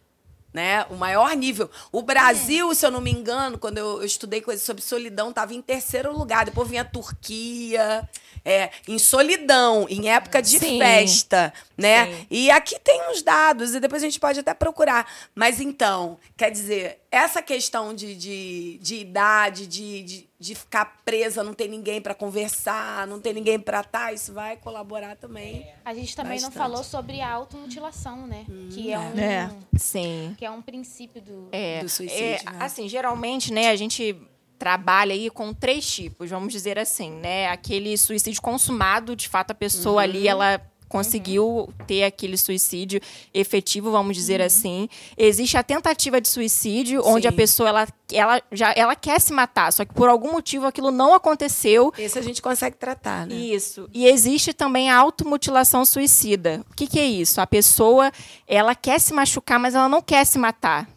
Né? 0.55 0.85
O 0.89 0.95
maior 0.95 1.35
nível. 1.35 1.69
O 1.91 2.01
Brasil, 2.01 2.73
se 2.73 2.85
eu 2.85 2.89
não 2.89 3.01
me 3.01 3.11
engano, 3.11 3.57
quando 3.57 3.77
eu, 3.77 3.97
eu 3.99 4.05
estudei 4.05 4.39
coisas 4.39 4.63
sobre 4.65 4.81
solidão, 4.81 5.31
estava 5.31 5.53
em 5.53 5.61
terceiro 5.61 6.17
lugar. 6.17 6.45
Depois 6.45 6.69
vinha 6.69 6.81
a 6.81 6.85
Turquia, 6.85 8.07
é, 8.45 8.69
em 8.87 8.99
solidão, 8.99 9.87
em 9.89 10.07
época 10.07 10.39
de 10.39 10.59
Sim. 10.59 10.77
festa, 10.77 11.51
né? 11.75 12.05
Sim. 12.05 12.27
E 12.29 12.51
aqui 12.51 12.79
tem 12.79 13.11
os 13.11 13.23
dados, 13.23 13.73
e 13.73 13.79
depois 13.79 14.03
a 14.03 14.05
gente 14.05 14.19
pode 14.19 14.39
até 14.39 14.53
procurar. 14.53 15.11
Mas 15.33 15.59
então, 15.59 16.17
quer 16.37 16.51
dizer, 16.51 17.01
essa 17.11 17.41
questão 17.41 17.93
de, 17.93 18.13
de, 18.15 18.77
de 18.81 18.95
idade, 18.97 19.65
de, 19.65 20.03
de, 20.03 20.29
de 20.39 20.53
ficar 20.53 21.01
presa, 21.03 21.43
não 21.43 21.53
ter 21.53 21.67
ninguém 21.67 21.99
para 21.99 22.13
conversar, 22.13 23.07
não 23.07 23.19
ter 23.19 23.33
ninguém 23.33 23.59
para 23.59 23.79
estar, 23.79 24.13
isso 24.13 24.31
vai 24.31 24.57
colaborar 24.57 25.15
também. 25.15 25.67
A 25.83 25.93
gente 25.95 26.15
também 26.15 26.33
Bastante. 26.33 26.55
não 26.55 26.63
falou 26.63 26.83
sobre 26.83 27.21
a 27.21 27.31
automutilação, 27.31 28.27
né? 28.27 28.45
que 28.69 28.91
é 28.91 28.99
um, 28.99 29.17
É. 29.17 29.49
Sim. 29.77 30.35
que 30.37 30.45
é 30.45 30.51
um 30.51 30.61
princípio 30.61 31.21
do. 31.21 31.49
É, 31.51 31.81
Do 31.81 31.89
suicídio, 31.89 32.23
é, 32.23 32.43
né? 32.43 32.57
Assim, 32.59 32.87
geralmente, 32.87 33.51
né, 33.53 33.69
a 33.69 33.75
gente 33.75 34.15
trabalha 34.57 35.13
aí 35.13 35.29
com 35.29 35.53
três 35.53 35.85
tipos, 35.85 36.29
vamos 36.29 36.51
dizer 36.53 36.79
assim, 36.79 37.11
né? 37.11 37.49
Aquele 37.49 37.97
suicídio 37.97 38.41
consumado, 38.41 39.15
de 39.15 39.27
fato, 39.27 39.51
a 39.51 39.55
pessoa 39.55 39.95
Uhum. 39.95 39.99
ali, 39.99 40.27
ela 40.27 40.61
conseguiu 40.95 41.69
ter 41.85 42.03
aquele 42.05 42.37
suicídio 42.37 43.01
efetivo, 43.33 43.91
vamos 43.91 44.15
dizer 44.15 44.39
Uhum. 44.39 44.45
assim. 44.45 44.89
Existe 45.17 45.57
a 45.57 45.63
tentativa 45.63 46.21
de 46.21 46.29
suicídio, 46.29 47.01
onde 47.05 47.27
a 47.27 47.31
Sim. 47.31 47.37
pessoa 47.37 47.67
ela, 47.69 47.87
ela 48.13 48.41
já 48.51 48.73
ela 48.77 48.95
quer 48.95 49.19
se 49.19 49.33
matar, 49.33 49.73
só 49.73 49.83
que 49.83 49.93
por 49.93 50.07
algum 50.07 50.31
motivo 50.31 50.65
aquilo 50.65 50.91
não 50.91 51.13
aconteceu. 51.13 51.91
Esse 51.97 52.17
a 52.17 52.21
gente 52.21 52.41
consegue 52.41 52.77
tratar, 52.77 53.27
né? 53.27 53.35
Isso. 53.35 53.89
E 53.93 54.07
existe 54.07 54.53
também 54.53 54.89
a 54.89 54.95
automutilação 54.97 55.83
suicida. 55.83 56.63
O 56.71 56.75
que, 56.75 56.87
que 56.87 56.99
é 56.99 57.05
isso? 57.05 57.41
A 57.41 57.47
pessoa, 57.47 58.09
ela 58.47 58.73
quer 58.73 58.99
se 58.99 59.13
machucar, 59.13 59.59
mas 59.59 59.75
ela 59.75 59.89
não 59.89 60.01
quer 60.01 60.25
se 60.25 60.37
matar. 60.39 60.87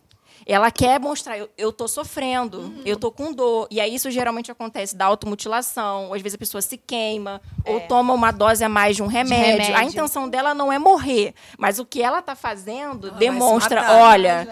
Ela 0.50 0.70
quer 0.70 0.98
mostrar, 0.98 1.36
eu, 1.36 1.48
eu 1.58 1.70
tô 1.70 1.86
sofrendo, 1.86 2.74
eu 2.86 2.96
tô 2.96 3.12
com 3.12 3.34
dor. 3.34 3.68
E 3.70 3.80
aí 3.82 3.94
isso 3.94 4.10
geralmente 4.10 4.50
acontece 4.50 4.96
da 4.96 5.04
automutilação, 5.04 6.06
ou 6.08 6.14
às 6.14 6.22
vezes 6.22 6.36
a 6.36 6.38
pessoa 6.38 6.62
se 6.62 6.78
queima, 6.78 7.40
ou 7.66 7.80
toma 7.82 8.14
uma 8.14 8.30
dose 8.30 8.64
a 8.64 8.68
mais 8.68 8.96
de 8.96 9.02
um 9.02 9.06
remédio. 9.06 9.44
A 9.44 9.78
remédio. 9.78 9.88
intenção 9.90 10.26
dela 10.26 10.54
não 10.54 10.72
é 10.72 10.78
morrer, 10.78 11.34
mas 11.58 11.78
o 11.78 11.84
que 11.84 12.02
ela 12.02 12.22
tá 12.22 12.34
fazendo 12.34 13.08
se 13.10 13.14
demonstra, 13.16 13.92
olha, 13.92 14.48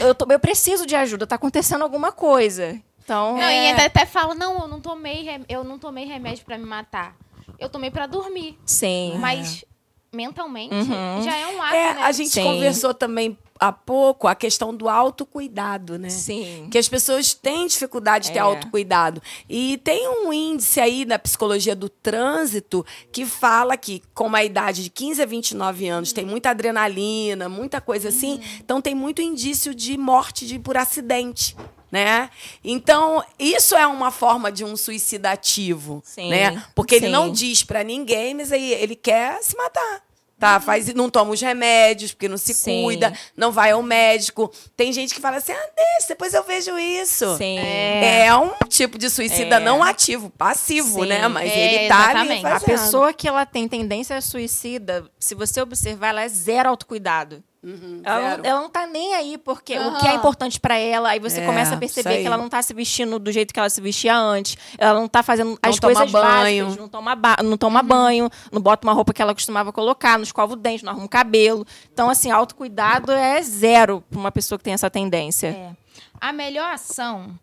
eu, 0.00 0.14
tô- 0.14 0.26
eu 0.32 0.40
preciso 0.40 0.86
de 0.86 0.96
ajuda, 0.96 1.26
tá 1.26 1.34
acontecendo 1.36 1.82
alguma 1.82 2.10
coisa. 2.12 2.80
Então, 3.04 3.34
Não, 3.34 3.40
e 3.42 3.44
ainda 3.68 3.84
até 3.84 4.06
fala, 4.06 4.34
não, 4.34 4.60
eu 4.62 4.68
não 4.68 4.80
tomei, 4.80 5.28
eu 5.48 5.62
não 5.64 5.78
tomei 5.78 6.06
remédio 6.06 6.44
pra 6.46 6.56
me 6.56 6.64
matar. 6.64 7.14
Eu 7.58 7.68
tomei 7.68 7.90
pra 7.90 8.06
dormir. 8.06 8.58
sim. 8.64 9.16
Mas 9.18 9.64
mentalmente 10.12 10.74
Uhum. 10.74 11.22
já 11.22 11.36
é 11.36 11.46
um 11.46 11.62
ato, 11.62 11.74
É, 11.74 11.94
né? 11.94 12.02
a 12.02 12.12
gente 12.12 12.30
Sim. 12.30 12.42
conversou 12.42 12.92
também 12.92 13.38
há 13.60 13.70
pouco 13.70 14.26
a 14.26 14.34
questão 14.34 14.74
do 14.74 14.88
autocuidado, 14.88 15.98
né? 15.98 16.08
Sim. 16.08 16.66
Que 16.70 16.78
as 16.78 16.88
pessoas 16.88 17.34
têm 17.34 17.66
dificuldade 17.66 18.28
de 18.28 18.32
ter 18.32 18.38
É. 18.38 18.42
autocuidado. 18.42 19.22
E 19.48 19.76
tem 19.84 20.08
um 20.08 20.32
índice 20.32 20.80
aí 20.80 21.04
na 21.04 21.18
psicologia 21.18 21.76
do 21.76 21.88
trânsito 21.88 22.84
que 23.12 23.26
fala 23.26 23.76
que, 23.76 24.02
com 24.14 24.34
a 24.34 24.42
idade 24.42 24.82
de 24.82 24.88
15 24.90 25.22
a 25.22 25.26
29 25.26 25.86
anos, 25.88 26.12
tem 26.12 26.24
muita 26.24 26.50
adrenalina, 26.50 27.48
muita 27.50 27.80
coisa 27.82 28.08
assim. 28.08 28.36
Uhum. 28.36 28.40
Então, 28.64 28.80
tem 28.80 28.94
muito 28.94 29.20
indício 29.20 29.74
de 29.74 29.96
morte 29.98 30.46
de, 30.46 30.58
por 30.58 30.76
acidente. 30.78 31.54
Né? 31.90 32.30
Então, 32.62 33.22
isso 33.38 33.74
é 33.74 33.86
uma 33.86 34.10
forma 34.10 34.52
de 34.52 34.64
um 34.64 34.76
suicida 34.76 35.32
ativo. 35.32 36.00
Sim, 36.04 36.30
Né? 36.30 36.62
Porque 36.74 36.94
ele 36.94 37.06
sim. 37.06 37.12
não 37.12 37.32
diz 37.32 37.64
pra 37.64 37.82
ninguém, 37.82 38.32
mas 38.34 38.52
aí 38.52 38.72
ele 38.74 38.94
quer 38.94 39.42
se 39.42 39.56
matar. 39.56 40.02
Tá, 40.38 40.58
faz, 40.58 40.86
não 40.94 41.10
toma 41.10 41.32
os 41.32 41.40
remédios, 41.42 42.12
porque 42.12 42.26
não 42.26 42.38
se 42.38 42.54
Sim. 42.54 42.82
cuida, 42.84 43.12
não 43.36 43.52
vai 43.52 43.72
ao 43.72 43.82
médico. 43.82 44.50
Tem 44.74 44.90
gente 44.90 45.14
que 45.14 45.20
fala 45.20 45.36
assim: 45.36 45.52
ah, 45.52 45.68
deixa, 45.76 46.08
depois 46.08 46.32
eu 46.32 46.42
vejo 46.44 46.78
isso. 46.78 47.36
Sim. 47.36 47.58
É, 47.58 48.34
um 48.34 48.50
tipo 48.66 48.96
de 48.96 49.10
suicida 49.10 49.56
É. 49.56 49.60
não 49.60 49.82
ativo, 49.82 50.30
passivo, 50.30 51.02
Sim. 51.02 51.08
né? 51.08 51.28
Mas 51.28 51.50
É, 51.52 51.74
ele 51.74 51.88
tá 51.88 52.08
ali 52.08 52.20
exatamente. 52.20 52.46
A 52.46 52.50
fazendo. 52.58 52.64
pessoa 52.68 53.12
que 53.12 53.28
ela 53.28 53.44
tem 53.44 53.68
tendência 53.68 54.16
a 54.16 54.20
suicida, 54.22 55.04
se 55.18 55.34
você 55.34 55.60
observar, 55.60 56.08
ela 56.08 56.22
é 56.22 56.28
zero 56.28 56.70
autocuidado. 56.70 57.44
Uhum, 57.62 58.00
Ela, 58.02 58.38
não, 58.38 58.44
ela 58.44 58.60
não 58.62 58.70
tá 58.70 58.86
nem 58.86 59.14
aí 59.14 59.36
porque 59.36 59.76
o 59.78 59.82
Aham. 59.82 59.98
que 60.00 60.06
é 60.08 60.14
importante 60.14 60.58
pra 60.58 60.78
ela, 60.78 61.10
aí 61.10 61.20
você 61.20 61.40
É, 61.42 61.46
começa 61.46 61.74
a 61.74 61.76
perceber 61.76 62.20
que 62.22 62.26
ela 62.26 62.38
não 62.38 62.48
tá 62.48 62.62
se 62.62 62.72
vestindo 62.72 63.18
do 63.18 63.30
jeito 63.30 63.52
que 63.52 63.60
ela 63.60 63.68
se 63.68 63.82
vestia 63.82 64.16
antes. 64.16 64.56
Ela 64.78 64.98
não 64.98 65.06
tá 65.06 65.22
fazendo 65.22 65.58
as 65.62 65.78
toma 65.78 65.92
coisas 65.94 66.10
banho. 66.10 66.64
básicas, 66.64 66.76
não 66.78 66.88
toma, 66.88 67.14
ba- 67.14 67.36
não 67.44 67.58
toma 67.58 67.82
banho, 67.82 68.30
não 68.50 68.62
bota 68.62 68.86
uma 68.86 68.94
roupa 68.94 69.12
que 69.12 69.20
ela 69.20 69.34
costumava 69.34 69.72
colocar, 69.74 70.16
não 70.16 70.22
escova 70.22 70.54
o 70.54 70.56
dente, 70.56 70.82
não 70.84 70.92
arruma 70.92 71.04
o 71.04 71.08
cabelo. 71.08 71.66
Então, 71.92 72.08
assim, 72.08 72.30
autocuidado 72.30 73.12
é 73.12 73.42
zero 73.42 74.02
pra 74.08 74.18
uma 74.18 74.32
pessoa 74.32 74.56
que 74.58 74.64
tem 74.64 74.72
essa 74.72 74.88
tendência. 74.88 75.48
É. 75.48 75.76
A 76.18 76.32
melhor 76.32 76.72
ação 76.72 77.38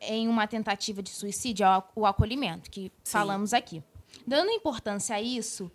em 0.00 0.26
uma 0.26 0.46
tentativa 0.46 1.02
de 1.02 1.10
suicídio 1.10 1.66
é 1.66 1.82
o 1.94 2.06
acolhimento, 2.06 2.70
que 2.70 2.90
falamos 3.04 3.52
aqui. 3.52 3.82
Dando 4.26 4.50
importância 4.50 5.16
a 5.16 5.20
isso, 5.20 5.70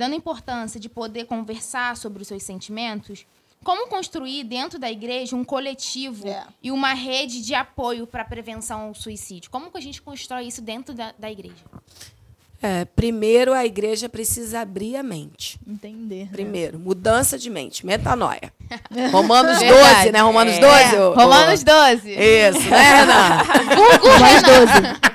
dando 0.00 0.14
importância 0.14 0.80
de 0.80 0.88
poder 0.88 1.26
conversar 1.26 1.94
sobre 1.94 2.22
os 2.22 2.28
seus 2.28 2.42
sentimentos, 2.42 3.26
como 3.62 3.86
construir 3.88 4.44
dentro 4.44 4.78
da 4.78 4.90
igreja 4.90 5.36
um 5.36 5.44
coletivo 5.44 6.26
É. 6.26 6.44
e 6.62 6.70
uma 6.72 6.94
rede 6.94 7.42
de 7.42 7.54
apoio 7.54 8.06
para 8.06 8.22
a 8.22 8.24
prevenção 8.24 8.80
ao 8.88 8.94
suicídio? 8.94 9.50
Como 9.50 9.70
que 9.70 9.76
a 9.76 9.80
gente 9.82 10.00
constrói 10.00 10.46
isso 10.46 10.62
dentro 10.62 10.94
da, 10.94 11.12
da 11.18 11.30
igreja? 11.30 11.62
É, 12.62 12.84
primeiro, 12.84 13.52
a 13.54 13.64
igreja 13.64 14.08
precisa 14.08 14.60
abrir 14.60 14.96
a 14.96 15.02
mente. 15.02 15.58
Entender. 15.66 16.24
né? 16.24 16.28
Primeiro, 16.32 16.78
mudança 16.78 17.38
de 17.38 17.48
mente, 17.50 17.84
metanoia. 17.84 18.52
Romanos 19.12 19.58
Verdade. 19.58 19.94
12, 20.04 20.12
né? 20.12 20.20
Romanos 20.20 20.54
É. 20.54 20.60
12. 20.60 20.96
ô- 20.96 21.10
ô- 21.12 21.14
12. 21.64 22.10
Isso, 22.10 22.70
né, 22.70 22.94
Renan? 23.00 24.18
Mais 24.20 24.42
12. 24.42 25.09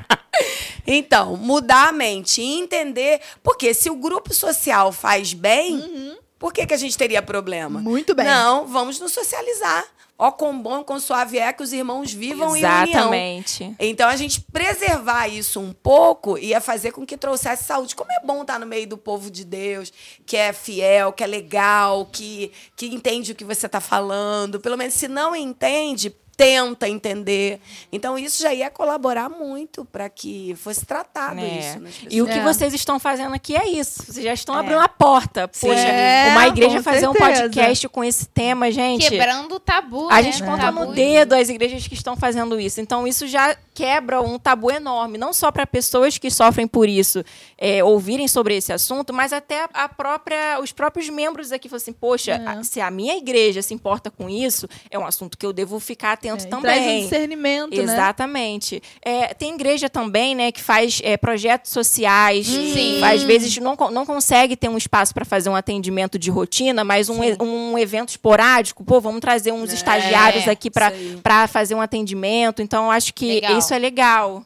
Então, 0.85 1.35
mudar 1.37 1.89
a 1.89 1.91
mente 1.91 2.41
e 2.41 2.59
entender. 2.59 3.21
Porque 3.43 3.73
se 3.73 3.89
o 3.89 3.95
grupo 3.95 4.33
social 4.33 4.91
faz 4.91 5.33
bem, 5.33 6.15
por 6.37 6.53
que, 6.53 6.65
que 6.65 6.73
a 6.73 6.77
gente 6.77 6.97
teria 6.97 7.21
problema? 7.21 7.79
Muito 7.79 8.13
bem. 8.13 8.25
Não, 8.25 8.67
vamos 8.67 8.99
nos 8.99 9.11
socializar. 9.11 9.85
Ó, 10.17 10.31
quão 10.31 10.57
bom, 10.57 10.81
quão 10.81 10.97
suave 10.97 11.37
é 11.37 11.51
que 11.51 11.61
os 11.61 11.73
irmãos 11.73 12.13
vivam 12.13 12.55
em 12.55 12.63
união. 12.63 12.83
Exatamente. 12.87 13.75
Então, 13.77 14.07
a 14.07 14.15
gente 14.15 14.39
preservar 14.39 15.27
isso 15.27 15.59
um 15.59 15.73
pouco 15.73 16.37
ia 16.37 16.61
fazer 16.61 16.93
com 16.93 17.05
que 17.05 17.17
trouxesse 17.17 17.65
saúde. 17.65 17.95
Como 17.95 18.09
é 18.09 18.25
bom 18.25 18.41
estar 18.41 18.57
no 18.57 18.65
meio 18.65 18.87
do 18.87 18.97
povo 18.97 19.29
de 19.29 19.43
Deus, 19.43 19.91
que 20.25 20.37
é 20.37 20.53
fiel, 20.53 21.11
que 21.11 21.21
é 21.21 21.27
legal, 21.27 22.07
que, 22.09 22.49
que 22.77 22.85
entende 22.85 23.33
o 23.33 23.35
que 23.35 23.43
você 23.43 23.65
está 23.65 23.81
falando. 23.81 24.57
Pelo 24.61 24.77
menos, 24.77 24.93
se 24.93 25.09
não 25.09 25.35
entende, 25.35 26.15
tenta 26.35 26.87
entender. 26.89 27.59
Então, 27.91 28.17
isso 28.17 28.41
já 28.43 28.53
ia 28.53 28.69
colaborar 28.69 29.29
muito 29.29 29.85
para 29.85 30.09
que 30.09 30.53
fosse 30.55 30.85
tratado 30.85 31.39
É. 31.39 31.59
isso. 31.59 32.07
E 32.09 32.21
o 32.21 32.25
que 32.25 32.33
É. 32.39 32.43
vocês 32.43 32.73
estão 32.73 32.99
fazendo 32.99 33.33
aqui 33.33 33.55
é 33.55 33.67
isso. 33.69 34.03
Vocês 34.05 34.23
já 34.23 34.33
estão 34.33 34.53
abrindo 34.55 34.79
a 34.81 34.89
porta. 34.89 35.47
Poxa, 35.47 35.73
É, 35.79 36.31
uma 36.31 36.47
igreja 36.47 36.83
fazer 36.83 37.07
um 37.07 37.13
podcast 37.13 37.87
com 37.89 38.03
esse 38.03 38.25
tema, 38.27 38.69
gente. 38.71 39.09
Quebrando 39.09 39.55
o 39.55 39.59
tabu, 39.59 40.09
A 40.09 40.15
né? 40.15 40.23
gente 40.23 40.43
conta 40.43 40.69
no 40.71 40.93
dedo 40.93 41.33
as 41.33 41.47
igrejas 41.47 41.87
que 41.87 41.93
estão 41.93 42.17
fazendo 42.17 42.59
isso. 42.59 42.81
Então, 42.81 43.07
isso 43.07 43.25
já 43.27 43.55
quebra 43.73 44.21
um 44.21 44.37
tabu 44.37 44.71
enorme, 44.71 45.17
não 45.17 45.31
só 45.33 45.51
para 45.51 45.65
pessoas 45.65 46.17
que 46.17 46.29
sofrem 46.29 46.67
por 46.67 46.87
isso 46.89 47.23
é, 47.57 47.83
ouvirem 47.83 48.27
sobre 48.27 48.55
esse 48.57 48.71
assunto, 48.73 49.13
mas 49.13 49.31
até 49.33 49.67
a 49.73 49.87
própria, 49.87 50.59
os 50.61 50.71
próprios 50.71 51.07
membros 51.09 51.51
aqui 51.51 51.69
falam 51.69 51.77
assim: 51.77 51.93
poxa, 51.93 52.31
É. 52.31 52.45
a- 52.47 52.63
se 52.63 52.81
a 52.81 52.91
minha 52.91 53.15
igreja 53.17 53.61
se 53.61 53.73
importa 53.73 54.11
com 54.11 54.29
isso, 54.29 54.67
é 54.91 54.99
um 54.99 55.05
assunto 55.05 55.37
que 55.37 55.45
eu 55.45 55.53
devo 55.53 55.79
ficar 55.79 56.11
atento 56.13 56.24
É, 56.27 56.33
e 56.33 56.47
também. 56.47 56.61
Traz 56.61 56.85
um 56.85 56.99
discernimento, 57.01 57.77
né? 57.77 57.83
Exatamente. 57.83 58.81
É, 59.03 59.33
tem 59.33 59.53
igreja 59.53 59.89
também, 59.89 60.35
né, 60.35 60.51
que 60.51 60.61
faz 60.61 61.01
é, 61.03 61.17
projetos 61.17 61.71
sociais. 61.71 62.47
Sim. 62.47 63.03
Às 63.03 63.23
vezes 63.23 63.55
não, 63.57 63.75
não 63.91 64.05
consegue 64.05 64.55
ter 64.55 64.69
um 64.69 64.77
espaço 64.77 65.13
para 65.13 65.25
fazer 65.25 65.49
um 65.49 65.55
atendimento 65.55 66.17
de 66.17 66.29
rotina, 66.29 66.83
mas 66.83 67.09
um, 67.09 67.19
um 67.41 67.77
evento 67.77 68.09
esporádico. 68.09 68.83
Pô, 68.83 68.99
vamos 68.99 69.21
trazer 69.21 69.51
uns 69.51 69.71
estagiários 69.71 70.47
aqui 70.47 70.69
para 70.69 71.47
fazer 71.47 71.75
um 71.75 71.81
atendimento. 71.81 72.61
Então, 72.61 72.85
eu 72.85 72.91
acho 72.91 73.13
que 73.13 73.35
Legal. 73.35 73.57
isso 73.57 73.73
é 73.73 73.79
legal. 73.79 74.43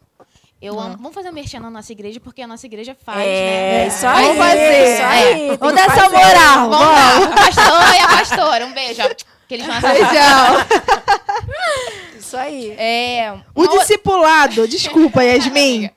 Eu 0.61 0.77
amo. 0.77 0.97
Vamos 0.97 1.13
fazer 1.13 1.29
um 1.29 1.33
merchan 1.33 1.61
na 1.61 1.69
nossa 1.69 1.89
igreja, 1.93 2.19
porque 2.19 2.41
a 2.41 2.47
nossa 2.47 2.65
igreja 2.65 2.95
faz, 3.05 3.19
É, 3.21 3.23
né? 3.23 3.87
isso 3.87 4.05
aí. 4.05 4.23
Vamos 4.23 4.37
fazer. 4.37 4.93
Isso 4.93 5.03
aí. 5.03 5.49
É. 5.51 5.57
Vamos 5.57 5.75
dar 5.75 5.85
essa 5.87 6.09
moral. 6.09 6.69
Vamos 6.69 7.35
pastor 7.35 7.95
e 7.95 7.99
a 7.99 8.07
pastora. 8.09 8.65
Um 8.65 8.73
beijo. 8.73 9.01
Que 9.49 9.55
eles 9.55 9.65
vão 9.65 9.75
essa 9.81 9.87
Beijão. 9.91 10.67
Isso 12.19 12.37
aí. 12.37 12.71
É. 12.77 13.33
O 13.55 13.67
discipulado, 13.67 14.67
desculpa, 14.67 15.23
Yasmin. 15.25 15.89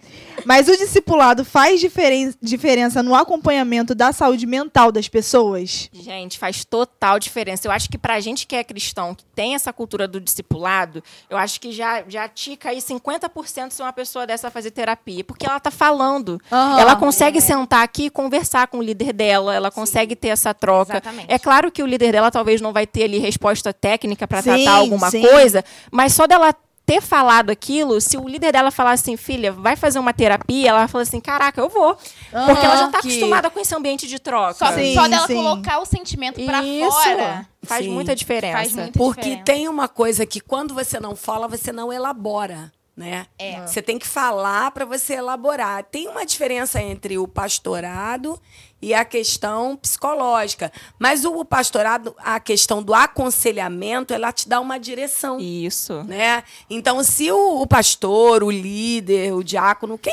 Mas 0.44 0.68
o 0.68 0.76
discipulado 0.76 1.44
faz 1.44 1.80
diferen- 1.80 2.34
diferença 2.40 3.02
no 3.02 3.14
acompanhamento 3.14 3.94
da 3.94 4.12
saúde 4.12 4.46
mental 4.46 4.90
das 4.92 5.08
pessoas? 5.08 5.88
Gente, 5.92 6.38
faz 6.38 6.64
total 6.64 7.18
diferença. 7.18 7.66
Eu 7.66 7.72
acho 7.72 7.88
que 7.88 7.98
pra 7.98 8.20
gente 8.20 8.46
que 8.46 8.56
é 8.56 8.64
cristão, 8.64 9.14
que 9.14 9.24
tem 9.34 9.54
essa 9.54 9.72
cultura 9.72 10.06
do 10.08 10.20
discipulado, 10.20 11.02
eu 11.30 11.36
acho 11.36 11.60
que 11.60 11.72
já, 11.72 12.02
já 12.08 12.28
tica 12.28 12.70
aí 12.70 12.78
50% 12.78 13.70
se 13.70 13.82
uma 13.82 13.92
pessoa 13.92 14.26
dessa 14.26 14.50
fazer 14.50 14.70
terapia. 14.70 15.24
Porque 15.24 15.46
ela 15.46 15.60
tá 15.60 15.70
falando. 15.70 16.40
Aham. 16.50 16.80
Ela 16.80 16.96
consegue 16.96 17.40
sentar 17.40 17.82
aqui 17.82 18.04
e 18.06 18.10
conversar 18.10 18.66
com 18.68 18.78
o 18.78 18.82
líder 18.82 19.12
dela, 19.12 19.54
ela 19.54 19.70
consegue 19.70 20.14
ter 20.16 20.28
essa 20.28 20.52
troca. 20.54 20.94
Exatamente. 20.94 21.26
É 21.28 21.38
claro 21.38 21.70
que 21.70 21.82
o 21.82 21.86
líder 21.86 22.12
dela 22.12 22.30
talvez 22.30 22.60
não 22.60 22.72
vai 22.72 22.86
ter 22.86 23.04
ali 23.04 23.18
resposta 23.18 23.72
técnica 23.72 24.26
para 24.26 24.42
Sim, 24.42 24.50
tratar 24.64 24.72
alguma 24.78 25.10
sim. 25.10 25.22
coisa, 25.22 25.64
mas 25.90 26.12
só 26.12 26.26
dela 26.26 26.54
ter 26.94 27.00
falado 27.00 27.50
aquilo, 27.50 28.00
se 28.00 28.16
o 28.18 28.28
líder 28.28 28.52
dela 28.52 28.70
falar 28.70 28.92
assim, 28.92 29.16
filha, 29.16 29.50
vai 29.52 29.76
fazer 29.76 29.98
uma 29.98 30.12
terapia, 30.12 30.68
ela 30.70 30.86
fala 30.88 31.02
assim, 31.02 31.20
caraca, 31.20 31.60
eu 31.60 31.68
vou. 31.68 31.94
Porque 31.96 32.66
ela 32.66 32.76
já 32.76 32.88
tá 32.88 33.00
Que- 33.00 33.08
acostumada 33.08 33.48
com 33.50 33.58
esse 33.60 33.74
ambiente 33.74 34.06
de 34.06 34.18
troca. 34.18 34.54
Só, 34.54 34.72
Sim, 34.72 34.94
só 34.94 35.08
dela 35.08 35.26
sim. 35.26 35.34
colocar 35.34 35.78
o 35.78 35.86
sentimento 35.86 36.44
pra 36.44 36.62
Isso. 36.62 36.90
fora. 36.90 37.46
Faz 37.62 37.84
Sim. 37.84 37.92
muita 37.92 38.14
diferença. 38.14 38.56
Faz 38.58 38.74
muita 38.74 38.98
Porque 38.98 39.20
diferença. 39.22 39.44
tem 39.44 39.68
uma 39.68 39.88
coisa 39.88 40.26
que 40.26 40.40
quando 40.40 40.74
você 40.74 40.98
não 41.00 41.14
fala, 41.16 41.46
você 41.48 41.72
não 41.72 41.92
elabora, 41.92 42.70
né? 42.96 43.26
É. 43.38 43.64
Você 43.66 43.80
tem 43.80 43.98
que 43.98 44.06
falar 44.06 44.70
para 44.72 44.84
você 44.84 45.14
elaborar. 45.14 45.84
Tem 45.84 46.08
uma 46.08 46.26
diferença 46.26 46.82
entre 46.82 47.16
o 47.18 47.26
pastorado 47.26 48.38
e 48.82 48.92
a 48.92 49.04
questão 49.04 49.76
psicológica. 49.76 50.72
Mas 50.98 51.24
o 51.24 51.44
pastorado, 51.44 52.14
a 52.18 52.40
questão 52.40 52.82
do 52.82 52.92
aconselhamento, 52.92 54.12
ela 54.12 54.32
te 54.32 54.48
dá 54.48 54.60
uma 54.60 54.76
direção. 54.76 55.38
Isso. 55.38 56.02
Né? 56.02 56.42
Então, 56.68 57.02
se 57.04 57.30
o, 57.30 57.62
o 57.62 57.66
pastor, 57.66 58.42
o 58.42 58.50
líder, 58.50 59.32
o 59.32 59.44
diácono, 59.44 59.96
quem, 59.96 60.12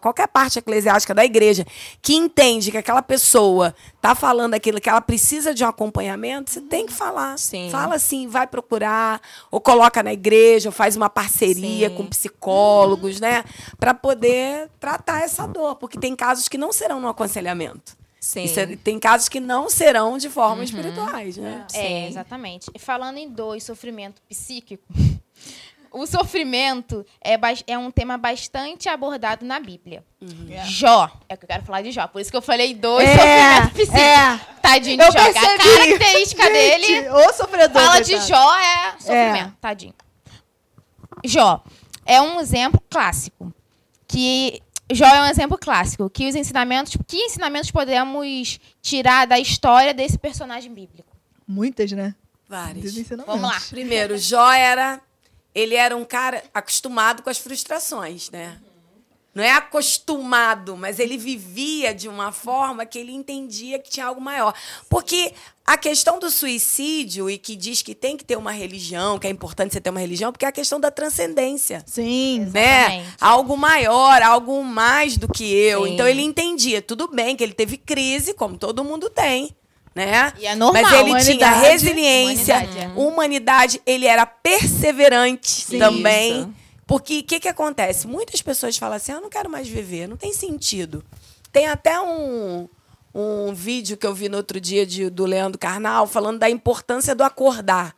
qualquer 0.00 0.28
parte 0.28 0.60
eclesiástica 0.60 1.12
da 1.12 1.24
igreja, 1.24 1.66
que 2.00 2.14
entende 2.14 2.70
que 2.70 2.78
aquela 2.78 3.02
pessoa 3.02 3.74
está 3.96 4.14
falando 4.14 4.54
aquilo 4.54 4.80
que 4.80 4.88
ela 4.88 5.00
precisa 5.00 5.52
de 5.52 5.64
um 5.64 5.68
acompanhamento, 5.68 6.50
você 6.50 6.60
tem 6.60 6.86
que 6.86 6.92
falar. 6.92 7.36
Sim. 7.38 7.68
Fala 7.70 7.96
assim, 7.96 8.28
vai 8.28 8.46
procurar, 8.46 9.20
ou 9.50 9.60
coloca 9.60 10.02
na 10.02 10.12
igreja, 10.12 10.68
ou 10.68 10.72
faz 10.72 10.96
uma 10.96 11.10
parceria 11.10 11.88
Sim. 11.88 11.94
com 11.96 12.06
psicólogos, 12.06 13.18
né? 13.20 13.44
Para 13.78 13.92
poder 13.92 14.70
tratar 14.78 15.22
essa 15.22 15.46
dor, 15.46 15.74
porque 15.74 15.98
tem 15.98 16.14
casos 16.14 16.48
que 16.48 16.56
não 16.56 16.72
serão 16.72 17.00
no 17.00 17.08
aconselhamento. 17.08 17.79
Sim. 18.20 18.46
Ser- 18.46 18.76
tem 18.76 18.98
casos 18.98 19.28
que 19.30 19.40
não 19.40 19.70
serão 19.70 20.18
de 20.18 20.28
forma 20.28 20.62
espirituais, 20.62 21.38
né? 21.38 21.64
É, 21.72 21.78
Sim. 21.80 22.06
exatamente. 22.08 22.70
E 22.74 22.78
Falando 22.78 23.16
em 23.16 23.28
dor 23.28 23.56
e 23.56 23.60
sofrimento 23.62 24.20
psíquico, 24.28 24.84
o 25.90 26.06
sofrimento 26.06 27.04
é, 27.20 27.38
bas- 27.38 27.64
é 27.66 27.78
um 27.78 27.90
tema 27.90 28.18
bastante 28.18 28.90
abordado 28.90 29.44
na 29.46 29.58
Bíblia. 29.58 30.04
Jó, 30.66 31.10
é 31.30 31.34
o 31.34 31.38
que 31.38 31.44
eu 31.44 31.48
quero 31.48 31.64
falar 31.64 31.80
de 31.80 31.90
Jó, 31.92 32.06
por 32.08 32.20
isso 32.20 32.30
que 32.30 32.36
eu 32.36 32.42
falei 32.42 32.74
dor 32.74 33.00
e 33.02 33.06
É, 33.06 33.14
sofrimento 33.16 33.72
psíquico. 33.74 33.96
é. 33.96 34.40
Tadinho 34.60 34.96
de 34.98 35.02
Eu 35.02 35.12
Jó. 35.12 35.18
A 35.18 35.24
percebi. 35.24 35.58
característica 35.96 36.42
Gente, 36.44 36.52
dele 36.52 37.08
Ô 37.10 37.32
sofredor. 37.32 37.82
fala 37.82 38.00
de. 38.02 38.16
Jó 38.20 38.54
é 38.58 38.92
sofrimento, 39.00 39.56
tadinho. 39.60 39.94
Jó 41.24 41.62
é 42.04 42.20
um 42.20 42.38
exemplo 42.40 42.82
clássico. 42.90 43.52
Que 44.06 44.60
Jó 44.90 45.06
é 45.06 45.22
um 45.22 45.26
exemplo 45.26 45.56
clássico. 45.58 46.10
Que 46.10 46.28
os 46.28 46.34
ensinamentos. 46.34 46.96
Que 47.06 47.16
ensinamentos 47.16 47.70
podemos 47.70 48.58
tirar 48.82 49.26
da 49.26 49.38
história 49.38 49.94
desse 49.94 50.18
personagem 50.18 50.72
bíblico? 50.72 51.16
Muitas, 51.46 51.92
né? 51.92 52.14
Ensinamentos. 52.76 53.26
Vamos 53.26 53.42
lá. 53.42 53.60
Primeiro, 53.70 54.18
Jó 54.18 54.52
era. 54.52 55.00
Ele 55.54 55.74
era 55.74 55.96
um 55.96 56.04
cara 56.04 56.44
acostumado 56.54 57.22
com 57.22 57.30
as 57.30 57.38
frustrações, 57.38 58.30
né? 58.30 58.60
Não 59.34 59.44
é 59.44 59.52
acostumado, 59.52 60.76
mas 60.76 60.98
ele 60.98 61.16
vivia 61.16 61.94
de 61.94 62.08
uma 62.08 62.32
forma 62.32 62.84
que 62.84 62.98
ele 62.98 63.12
entendia 63.12 63.78
que 63.78 63.88
tinha 63.88 64.06
algo 64.06 64.20
maior. 64.20 64.52
Porque 64.88 65.32
a 65.72 65.76
questão 65.76 66.18
do 66.18 66.32
suicídio, 66.32 67.30
e 67.30 67.38
que 67.38 67.54
diz 67.54 67.80
que 67.80 67.94
tem 67.94 68.16
que 68.16 68.24
ter 68.24 68.36
uma 68.36 68.50
religião, 68.50 69.20
que 69.20 69.26
é 69.28 69.30
importante 69.30 69.72
você 69.72 69.80
ter 69.80 69.90
uma 69.90 70.00
religião, 70.00 70.32
porque 70.32 70.44
é 70.44 70.48
a 70.48 70.52
questão 70.52 70.80
da 70.80 70.90
transcendência 70.90 71.84
Sim. 71.86 72.50
né? 72.52 72.80
Exatamente. 72.80 73.16
Algo 73.20 73.56
maior, 73.56 74.20
algo 74.20 74.64
mais 74.64 75.16
do 75.16 75.28
que 75.28 75.44
eu. 75.44 75.84
Sim. 75.84 75.94
Então 75.94 76.08
ele 76.08 76.22
entendia, 76.22 76.82
tudo 76.82 77.06
bem 77.06 77.36
que 77.36 77.44
ele 77.44 77.52
teve 77.52 77.76
crise, 77.76 78.34
como 78.34 78.58
todo 78.58 78.82
mundo 78.82 79.08
tem, 79.08 79.54
né? 79.94 80.32
E 80.40 80.46
é 80.46 80.56
normal, 80.56 80.82
Mas 80.82 80.92
ele 80.92 81.36
tinha 81.36 81.52
resiliência, 81.52 82.56
Humanidade, 82.56 82.78
é. 82.78 83.00
humanidade, 83.00 83.82
ele 83.86 84.06
era 84.06 84.26
perseverante 84.26 85.50
Sim. 85.50 85.78
também. 85.78 86.40
Isso. 86.40 86.50
Porque 86.84 87.20
o 87.20 87.22
que, 87.22 87.38
que 87.38 87.48
acontece? 87.48 88.08
Muitas 88.08 88.42
pessoas 88.42 88.76
falam 88.76 88.96
assim: 88.96 89.12
eu 89.12 89.20
não 89.20 89.30
quero 89.30 89.48
mais 89.48 89.68
viver, 89.68 90.08
não 90.08 90.16
tem 90.16 90.32
sentido. 90.32 91.04
Tem 91.52 91.68
até 91.68 92.00
um, 92.00 92.68
um 93.14 93.52
vídeo 93.54 93.96
que 93.96 94.06
eu 94.06 94.14
vi 94.14 94.28
no 94.28 94.36
outro 94.36 94.60
dia 94.60 94.86
de- 94.86 95.10
do 95.10 95.24
Leandro 95.24 95.58
Carnal 95.58 96.06
falando 96.06 96.38
da 96.38 96.48
importância 96.50 97.14
do 97.14 97.22
acordar. 97.24 97.94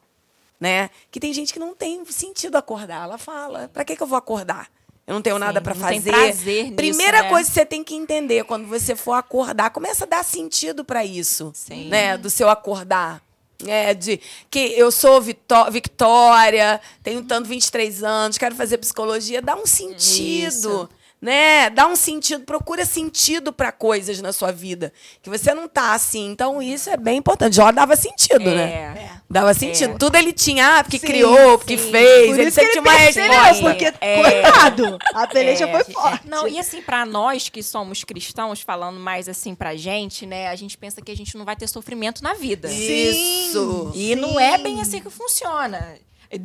Né? 0.61 0.91
Que 1.11 1.19
tem 1.19 1.33
gente 1.35 1.53
que 1.53 1.59
não 1.59 1.75
tem 1.75 2.05
sentido 2.07 2.57
acordar. 2.57 3.05
Ela 3.05 3.19
fala: 3.19 3.69
pra 3.73 3.85
que, 3.85 3.97
que 3.97 4.03
eu 4.03 4.07
vou 4.07 4.17
acordar? 4.17 4.69
Eu 5.05 5.15
não 5.15 5.21
tenho 5.23 5.37
nada 5.39 5.59
Sim, 5.59 5.65
para 5.65 5.75
não 5.75 5.89
tem 5.89 5.99
fazer. 6.01 6.11
prazer 6.13 6.63
nisso, 6.65 6.77
Primeira 6.77 7.23
né? 7.23 7.29
coisa 7.29 7.49
que 7.49 7.55
você 7.55 7.67
tem 7.67 7.83
que 7.83 7.95
entender 7.97 8.45
quando 8.45 8.69
você 8.69 8.95
for 8.95 9.15
acordar, 9.15 9.71
começa 9.71 10.05
a 10.05 10.07
dar 10.07 10.25
sentido 10.25 10.85
para 10.85 11.05
isso, 11.05 11.51
Sim. 11.55 11.89
né? 11.89 12.17
Do 12.17 12.31
seu 12.31 12.49
acordar. 12.49 13.21
É, 13.67 13.93
de 13.95 14.21
que 14.51 14.59
eu 14.59 14.91
sou 14.93 15.21
Vitó- 15.21 15.69
Victória, 15.71 16.81
tenho 17.03 17.23
tanto 17.25 17.49
23 17.49 18.03
anos, 18.03 18.39
quero 18.39 18.55
fazer 18.55 18.79
psicologia, 18.79 19.43
dá 19.43 19.55
um 19.57 19.67
sentido, 19.67 20.47
Isso. 20.49 20.89
Né? 21.23 21.71
Dá 21.71 21.87
um 21.87 21.95
sentido, 21.95 22.45
procura 22.45 22.85
sentido 22.85 23.53
para 23.53 23.71
coisas 23.71 24.21
na 24.21 24.33
sua 24.33 24.51
vida, 24.51 24.93
que 25.23 25.31
você 25.31 25.55
não 25.55 25.69
tá 25.69 25.95
assim. 25.95 26.29
Então 26.31 26.61
isso 26.61 26.91
é 26.91 26.97
bem 26.97 27.19
importante. 27.19 27.55
Jó 27.57 27.71
dava 27.71 27.95
sentido, 27.95 28.51
É. 28.51 28.55
né? 28.57 29.11
Dava 29.31 29.55
sentido. 29.55 29.95
É. 29.95 29.99
Tudo 29.99 30.17
ele 30.17 30.33
tinha, 30.33 30.79
ah, 30.81 30.85
porque 30.85 30.99
Sim, 30.99 31.07
criou, 31.07 31.57
porque 31.59 31.79
sim. 31.79 31.91
fez, 31.93 32.27
Por 32.33 32.41
ele 32.41 32.51
sempre 32.51 32.71
tinha 32.73 32.83
uma 32.83 32.93
resposta. 32.93 33.63
porque, 33.63 33.93
É. 34.01 34.21
coitado, 34.43 34.99
a 35.15 35.27
peleja 35.29 35.65
É, 35.69 35.71
foi 35.73 35.85
forte. 35.95 36.29
Não, 36.29 36.49
e 36.49 36.59
assim, 36.59 36.83
pra 36.83 37.07
nós 37.07 37.49
que 37.49 37.63
somos 37.63 38.03
cristãos, 38.05 38.61
falando 38.61 38.99
mais 38.99 39.29
assim 39.29 39.55
pra 39.55 39.77
gente, 39.77 40.27
né? 40.27 40.49
A 40.49 40.57
gente 40.57 40.77
pensa 40.77 41.01
que 41.01 41.13
a 41.13 41.17
gente 41.17 41.39
não 41.39 41.45
vai 41.45 41.55
ter 41.55 41.69
sofrimento 41.69 42.23
na 42.23 42.35
vida. 42.35 42.69
Isso. 42.71 43.93
E 43.95 44.15
não 44.17 44.39
é 44.41 44.59
bem 44.59 44.81
assim 44.81 45.01
que 45.01 45.09
funciona. 45.09 45.97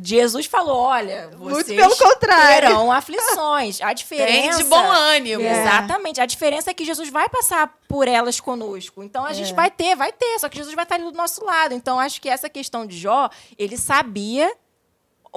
Jesus 0.02 0.46
falou: 0.46 0.76
olha, 0.76 1.30
Muito 1.38 1.54
vocês 1.56 1.80
pelo 1.80 1.96
contrário. 1.96 2.68
terão 2.68 2.92
aflições. 2.92 3.80
A 3.80 3.92
diferença. 3.92 4.56
Tem 4.58 4.64
de 4.64 4.64
bom 4.64 4.90
ânimo. 4.90 5.42
É. 5.42 5.62
Exatamente. 5.62 6.20
A 6.20 6.26
diferença 6.26 6.70
é 6.70 6.74
que 6.74 6.84
Jesus 6.84 7.08
vai 7.08 7.28
passar 7.28 7.72
por 7.88 8.06
elas 8.06 8.38
conosco. 8.38 9.02
Então 9.02 9.24
a 9.24 9.32
gente 9.32 9.54
vai 9.54 9.70
ter, 9.70 9.96
vai 9.96 10.12
ter. 10.12 10.38
Só 10.38 10.48
que 10.48 10.56
Jesus 10.58 10.74
vai 10.74 10.84
estar 10.84 10.96
ali 10.96 11.04
do 11.04 11.12
nosso 11.12 11.44
lado. 11.44 11.74
Então 11.74 11.98
acho 11.98 12.20
que 12.20 12.28
essa 12.28 12.48
questão 12.48 12.86
de 12.86 12.98
Jó, 12.98 13.30
ele 13.58 13.76
sabia 13.78 14.52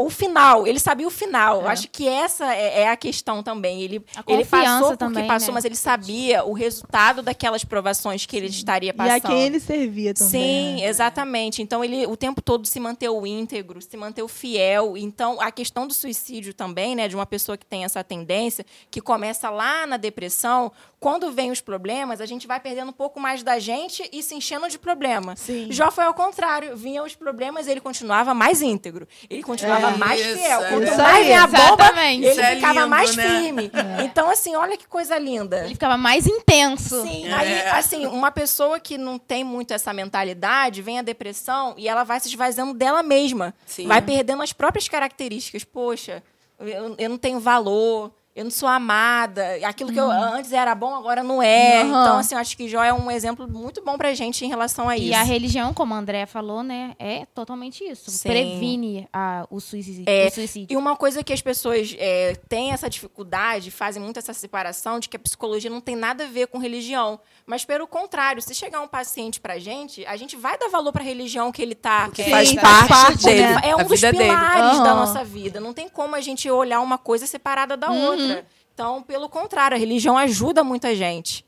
o 0.06 0.10
final. 0.10 0.68
Ele 0.68 0.80
sabia 0.80 1.08
o 1.08 1.12
final. 1.12 1.68
Acho 1.68 1.88
que 1.90 2.08
essa 2.08 2.54
é, 2.54 2.82
é 2.82 2.90
a 2.90 2.98
questão 2.98 3.42
também. 3.44 3.82
Ele, 3.82 4.04
ele 4.28 4.46
passou 4.46 4.98
também, 4.98 5.28
passou, 5.28 5.50
né? 5.50 5.54
mas 5.56 5.66
ele 5.66 5.76
sabia 5.76 6.44
o 6.44 6.54
resultado 6.54 7.22
daquelas 7.22 7.64
provações 7.64 8.26
que 8.26 8.36
ele 8.36 8.48
estaria 8.48 8.90
E 8.90 8.94
passando. 8.94 9.26
a 9.26 9.30
quem 9.30 9.42
ele 9.44 9.60
servia 9.60 10.14
também. 10.14 10.32
Sim, 10.32 10.82
né? 10.82 10.88
exatamente. 10.88 11.62
Então 11.62 11.84
ele 11.84 12.06
o 12.06 12.18
tempo 12.18 12.42
todo 12.42 12.66
se 12.68 12.80
manteve 12.80 13.12
íntegro, 13.28 13.82
se 13.82 13.96
manteve 13.98 14.28
fiel. 14.28 14.98
Então 14.98 15.40
a 15.40 15.52
questão 15.52 15.88
do 15.88 15.94
suicídio 15.94 16.54
também, 16.54 16.96
né, 16.96 17.08
de 17.08 17.16
uma 17.16 17.26
pessoa 17.26 17.58
que 17.58 17.66
tem 17.66 17.84
essa 17.84 18.04
tendência, 18.04 18.66
que 18.90 19.02
começa 19.02 19.50
lá 19.50 19.86
na 19.86 19.98
depressão, 19.98 20.72
quando 21.02 21.32
vem 21.32 21.50
os 21.50 21.60
problemas, 21.60 22.22
a 22.22 22.28
gente 22.28 22.46
vai 22.46 22.60
perdendo 22.60 22.90
um 22.90 22.94
pouco 22.94 23.20
mais 23.20 23.42
da 23.42 23.58
gente 23.58 24.08
e 24.14 24.22
se 24.22 24.36
enchendo 24.36 24.70
de 24.70 24.78
problema. 24.78 25.36
Sim. 25.36 25.68
Jó 25.72 25.90
foi 25.90 26.04
ao 26.06 26.14
contrário, 26.14 26.78
vinham 26.78 27.04
os 27.04 27.16
problemas, 27.16 27.68
ele 27.68 27.82
continuava 27.82 28.36
mais 28.36 28.62
íntegro, 28.62 29.08
ele 29.28 29.42
continuava 29.42 29.88
É. 29.90 29.98
mais 29.98 30.22
Isso, 30.22 30.38
fiel. 30.38 30.64
é 30.64 30.70
Quanto 30.70 30.84
isso 30.88 30.98
mais 31.02 31.26
vinha 31.26 31.42
a 31.44 31.48
bomba, 31.48 31.84
exatamente. 31.84 32.22
ele 32.24 32.30
Isso 32.32 32.40
é 32.40 32.56
ficava 32.56 32.74
lindo, 32.76 32.88
mais 32.88 33.16
né? 33.16 33.24
firme. 33.42 33.72
Então 34.06 34.30
assim, 34.30 34.56
olha 34.56 34.78
que 34.78 34.88
coisa 34.88 35.18
linda. 35.18 35.66
Ele 35.66 35.74
ficava 35.74 35.98
mais 35.98 36.28
intenso. 36.28 37.02
Sim, 37.02 37.28
É. 37.28 37.34
aí, 37.34 37.62
assim, 37.70 38.06
uma 38.06 38.30
pessoa 38.32 38.80
que 38.80 38.96
não 38.96 39.18
tem 39.18 39.44
muito 39.44 39.74
essa 39.74 39.92
mentalidade, 39.92 40.84
vem 40.84 41.00
a 41.00 41.02
depressão 41.02 41.74
e 41.78 41.88
ela 41.88 42.04
vai 42.04 42.20
se 42.20 42.28
esvaziando 42.28 42.76
dela 42.76 43.02
mesma. 43.02 43.56
Sim. 43.66 43.88
Vai 43.88 44.04
perdendo 44.04 44.44
as 44.44 44.54
próprias 44.54 44.88
características. 44.88 45.64
Poxa, 45.64 46.22
eu, 46.60 46.96
eu 46.96 47.10
não 47.10 47.18
tenho 47.18 47.40
valor, 47.40 48.14
eu 48.34 48.46
não 48.46 48.52
sou 48.52 48.70
amada, 48.70 49.60
aquilo 49.66 49.92
que 49.92 50.00
eu 50.00 50.10
antes 50.10 50.54
era 50.54 50.74
bom, 50.74 50.96
agora 50.96 51.22
não 51.22 51.44
é. 51.44 51.82
Uhum. 51.84 51.90
Então, 51.90 52.18
assim, 52.18 52.34
eu 52.34 52.40
acho 52.40 52.56
que 52.56 52.68
Jó 52.68 52.82
é 52.82 52.94
um 52.94 53.12
exemplo 53.12 53.46
muito 53.46 53.84
bom 53.84 53.98
pra 53.98 54.14
gente 54.14 54.46
em 54.46 54.48
relação 54.48 54.88
a 54.88 54.96
isso. 54.96 55.08
E 55.08 55.14
a 55.14 55.24
religião, 55.24 55.74
como 55.74 55.94
a 55.94 55.98
André 55.98 56.26
falou, 56.26 56.64
né, 56.64 56.96
é 56.98 57.26
totalmente 57.34 57.84
isso. 57.84 58.10
Sim. 58.10 58.30
Previne 58.30 59.08
a, 59.12 59.46
o, 59.50 59.60
suicídio, 59.60 60.06
É, 60.08 60.28
o 60.28 60.32
suicídio. 60.32 60.74
E 60.74 60.78
uma 60.78 60.96
coisa 60.96 61.22
que 61.24 61.34
as 61.34 61.42
pessoas 61.42 61.94
é, 62.00 62.36
têm 62.48 62.72
essa 62.72 62.90
dificuldade, 62.90 63.70
fazem 63.70 64.02
muito 64.02 64.18
essa 64.18 64.34
separação 64.34 64.98
de 64.98 65.10
que 65.10 65.18
a 65.18 65.20
psicologia 65.20 65.70
não 65.70 65.82
tem 65.82 65.98
nada 65.98 66.24
a 66.24 66.28
ver 66.28 66.48
com 66.48 66.58
religião. 66.58 67.20
Mas, 67.46 67.66
pelo 67.66 67.86
contrário, 67.86 68.42
se 68.42 68.56
chegar 68.56 68.80
um 68.80 68.88
paciente 68.88 69.42
pra 69.42 69.60
gente, 69.60 70.06
a 70.06 70.16
gente 70.16 70.38
vai 70.38 70.58
dar 70.58 70.70
valor 70.70 70.94
pra 70.94 71.04
religião 71.04 71.52
que 71.52 71.62
ele 71.62 71.76
tá. 71.76 72.10
Que 72.10 72.22
é, 72.22 72.30
faz 72.30 72.50
Sim, 72.50 72.56
parte, 72.56 72.88
parte, 72.88 73.24
dele? 73.26 73.60
É 73.62 73.76
um 73.76 73.84
dos 73.84 74.00
dele. 74.00 74.18
pilares 74.18 74.80
da 74.80 74.96
nossa 74.96 75.22
vida. 75.22 75.60
Não 75.60 75.74
tem 75.74 75.90
como 75.90 76.16
a 76.16 76.22
gente 76.22 76.50
olhar 76.50 76.80
uma 76.80 76.98
coisa 76.98 77.28
separada 77.28 77.76
da 77.76 77.92
Uhum. 77.92 78.21
Outra. 78.22 78.46
Então, 78.74 79.04
pelo 79.04 79.30
contrário, 79.30 79.76
a 79.76 79.80
religião 79.80 80.18
ajuda 80.18 80.64
muita 80.64 80.96
gente. 80.96 81.46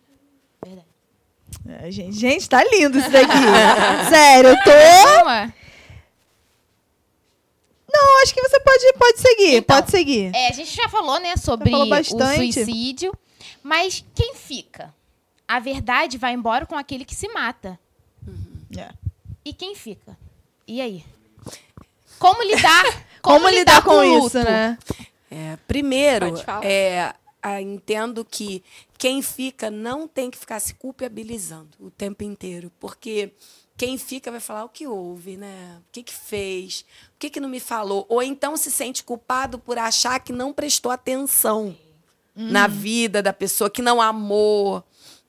É, 1.68 1.90
gente, 1.92 2.18
gente, 2.18 2.50
tá 2.50 2.64
lindo 2.64 2.98
isso 2.98 3.10
daqui. 3.10 3.34
Sério, 4.10 4.50
eu 4.50 4.64
tô. 4.64 4.70
Não, 4.70 5.30
é? 5.30 5.54
Não, 7.92 8.24
acho 8.24 8.34
que 8.34 8.42
você 8.42 8.60
pode, 8.60 8.94
pode 8.94 9.20
seguir. 9.20 9.56
Então, 9.58 9.76
pode 9.78 9.92
seguir. 9.92 10.36
É, 10.36 10.48
a 10.50 10.52
gente 10.52 10.76
já 10.76 10.90
falou, 10.90 11.20
né, 11.20 11.38
sobre 11.38 11.70
falou 11.70 11.86
o 11.86 11.90
bastante. 11.90 12.54
suicídio. 12.54 13.14
Mas 13.62 14.04
quem 14.14 14.36
fica? 14.36 14.94
A 15.48 15.60
verdade 15.60 16.18
vai 16.18 16.34
embora 16.34 16.66
com 16.66 16.76
aquele 16.76 17.06
que 17.06 17.16
se 17.16 17.28
mata. 17.30 17.80
É. 18.78 18.90
E 19.46 19.54
quem 19.54 19.76
fica? 19.76 20.18
E 20.68 20.82
aí? 20.82 21.06
Como 22.20 22.42
lidar? 22.44 22.84
Como, 23.22 23.48
lidar, 23.48 23.82
com, 23.82 24.00
o 24.00 24.04
isso, 24.04 24.38
luto? 24.38 24.40
né? 24.40 24.78
É, 25.34 25.58
primeiro, 25.68 26.36
é, 26.62 27.16
entendo 27.60 28.24
que 28.24 28.64
quem 29.00 29.22
fica 29.24 29.72
não 29.72 30.08
tem 30.08 30.30
que 30.30 30.38
ficar 30.38 30.60
se 30.60 30.76
culpabilizando 30.76 31.70
o 31.80 31.90
tempo 31.90 32.24
inteiro, 32.24 32.72
porque 32.80 33.34
quem 33.76 33.98
fica 33.98 34.30
vai 34.30 34.40
falar 34.40 34.64
o 34.64 34.70
que 34.70 34.86
houve, 34.86 35.36
né? 35.36 35.80
O 35.80 35.92
que, 35.92 36.04
que 36.04 36.14
fez? 36.14 36.86
O 37.16 37.20
que, 37.20 37.32
que 37.32 37.40
não 37.40 37.50
me 37.50 37.60
falou? 37.60 38.06
Ou 38.08 38.22
então 38.22 38.56
se 38.56 38.70
sente 38.70 39.04
culpado 39.04 39.58
por 39.58 39.80
achar 39.80 40.20
que 40.20 40.32
não 40.32 40.54
prestou 40.54 40.92
atenção 40.92 41.76
na 42.36 42.68
vida 42.68 43.22
da 43.22 43.34
pessoa, 43.34 43.70
que 43.70 43.82
não 43.82 44.00
amou. 44.00 44.84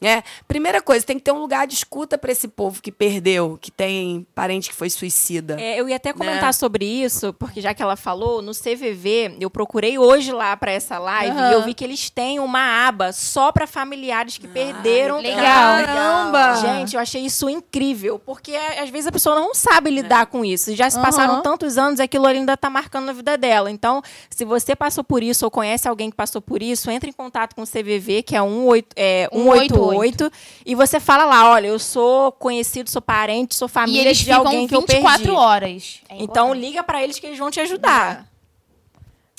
Né? 0.05 0.22
Primeira 0.46 0.82
coisa, 0.82 1.05
tem 1.05 1.16
que 1.18 1.24
ter 1.24 1.32
um 1.32 1.38
lugar 1.38 1.66
de 1.66 1.74
escuta 1.74 2.18
para 2.18 2.30
esse 2.30 2.46
povo 2.46 2.82
que 2.82 2.92
perdeu, 2.92 3.59
que 3.61 3.70
tem 3.70 4.26
parente 4.34 4.68
que 4.68 4.74
foi 4.74 4.90
suicida. 4.90 5.57
É, 5.59 5.80
eu 5.80 5.88
ia 5.88 5.96
até 5.96 6.12
comentar 6.12 6.44
Né? 6.44 6.52
sobre 6.52 6.84
isso, 6.84 7.32
porque 7.32 7.61
já 7.61 7.72
que 7.72 7.82
ela 7.82 7.96
falou, 7.96 8.42
no 8.42 8.52
CVV, 8.52 9.36
eu 9.40 9.48
procurei 9.48 9.98
hoje 9.98 10.30
lá 10.30 10.57
para 10.57 10.72
essa 10.72 10.98
live 10.98 11.36
Aham. 11.36 11.50
e 11.50 11.52
eu 11.55 11.62
vi 11.64 11.72
que 11.74 11.82
eles 11.82 12.11
têm 12.11 12.38
uma 12.38 12.86
aba 12.86 13.12
só 13.12 13.50
para 13.50 13.66
familiares 13.66 14.36
que 14.36 14.46
perderam. 14.46 15.18
legal. 15.18 15.84
Caramba! 15.84 16.55
Gente, 16.57 16.94
eu 16.94 17.00
achei 17.00 17.24
isso 17.24 17.48
incrível, 17.48 18.18
porque 18.18 18.52
é, 18.52 18.80
às 18.80 18.90
vezes 18.90 19.07
a 19.07 19.12
pessoa 19.12 19.34
não 19.36 19.55
sabe 19.55 19.90
lidar 19.90 20.26
com 20.26 20.44
isso. 20.44 20.74
Já 20.76 20.90
se 20.90 21.00
passaram 21.00 21.42
tantos 21.42 21.78
anos, 21.78 21.98
aquilo 22.00 22.26
ali 22.26 22.38
ainda 22.38 22.57
tá 22.57 22.68
marcando 22.68 23.07
na 23.07 23.12
vida 23.12 23.36
dela. 23.38 23.70
Então, 23.70 24.02
se 24.28 24.44
você 24.44 24.76
passou 24.76 25.02
por 25.02 25.22
isso 25.22 25.44
ou 25.44 25.50
conhece 25.50 25.88
alguém 25.88 26.11
que 26.11 26.16
passou 26.16 26.42
por 26.42 26.62
isso, 26.62 26.90
entre 26.90 27.09
em 27.11 27.12
contato 27.12 27.55
com 27.55 27.62
o 27.62 27.66
CVV, 27.66 28.22
que 28.22 28.36
é, 28.36 28.40
18, 28.40 28.86
é 28.96 29.28
188, 29.32 29.93
e 30.66 30.74
você 30.74 30.99
fala 31.01 31.24
lá, 31.24 31.51
olha, 31.51 31.68
eu 31.68 31.78
sou 31.78 32.32
conhecido, 32.32 32.88
sou 32.90 33.03
parente, 33.03 33.55
sou 33.55 33.66
E 33.66 33.70
família 33.70 34.03
eles 34.03 34.18
de 34.18 34.32
alguém 34.32 34.66
que 34.66 34.74
eu 34.74 34.80
24 34.80 35.18
perdi. 35.22 35.30
horas. 35.36 36.01
É 36.09 36.16
Então 36.22 36.53
liga 36.55 36.82
pra 36.82 37.03
eles 37.03 37.18
que 37.18 37.26
eles 37.26 37.38
vão 37.38 37.51
te 37.51 37.61
ajudar. 37.61 38.26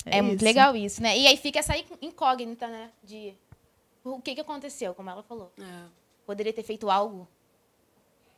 É, 0.04 0.22
muito 0.22 0.36
isso. 0.36 0.44
legal 0.44 0.76
isso, 0.76 1.02
né? 1.02 1.18
E 1.18 1.26
aí 1.26 1.36
fica 1.36 1.58
essa 1.58 1.74
incógnita, 2.00 2.68
né? 2.68 2.90
De 3.02 3.34
o 4.04 4.20
que, 4.20 4.36
que 4.36 4.40
aconteceu, 4.40 4.94
como 4.94 5.10
ela 5.10 5.22
falou. 5.22 5.52
Poderia 6.24 6.52
ter 6.52 6.62
feito 6.62 6.88
algo. 6.88 7.26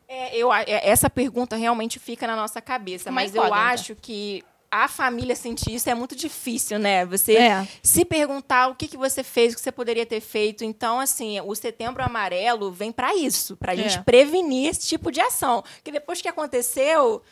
É, 0.09 0.35
eu, 0.35 0.51
é, 0.51 0.65
essa 0.67 1.11
pergunta 1.11 1.57
realmente 1.57 1.99
fica 1.99 2.27
na 2.27 2.35
nossa 2.35 2.63
cabeça, 2.63 3.11
Uma 3.11 3.17
mas 3.17 3.35
eu 3.35 3.43
incógnita. 3.45 3.71
acho 3.75 3.95
que 3.97 4.43
a 4.71 4.87
família 4.89 5.35
sentir 5.35 5.75
isso 5.75 5.89
é 5.89 5.95
muito 5.95 6.15
difícil, 6.15 6.79
né? 6.79 7.05
Você 7.07 7.37
É. 7.37 7.67
se 7.83 8.05
perguntar 8.05 8.69
o 8.69 8.75
que, 8.75 8.87
que 8.89 8.97
você 8.97 9.23
fez, 9.23 9.53
o 9.53 9.57
que 9.57 9.63
você 9.63 9.73
poderia 9.73 10.05
ter 10.05 10.21
feito. 10.21 10.63
Então, 10.65 11.01
assim, 11.01 11.41
o 11.41 11.55
setembro 11.55 12.03
amarelo 12.03 12.71
vem 12.71 12.93
pra 12.93 13.15
isso, 13.15 13.57
pra 13.57 13.75
gente 13.75 13.97
É. 13.99 14.03
prevenir 14.03 14.69
esse 14.69 14.87
tipo 14.87 15.11
de 15.11 15.21
ação. 15.21 15.65
Que 15.83 15.91
depois 15.91 16.21
que 16.21 16.29
aconteceu, 16.29 17.23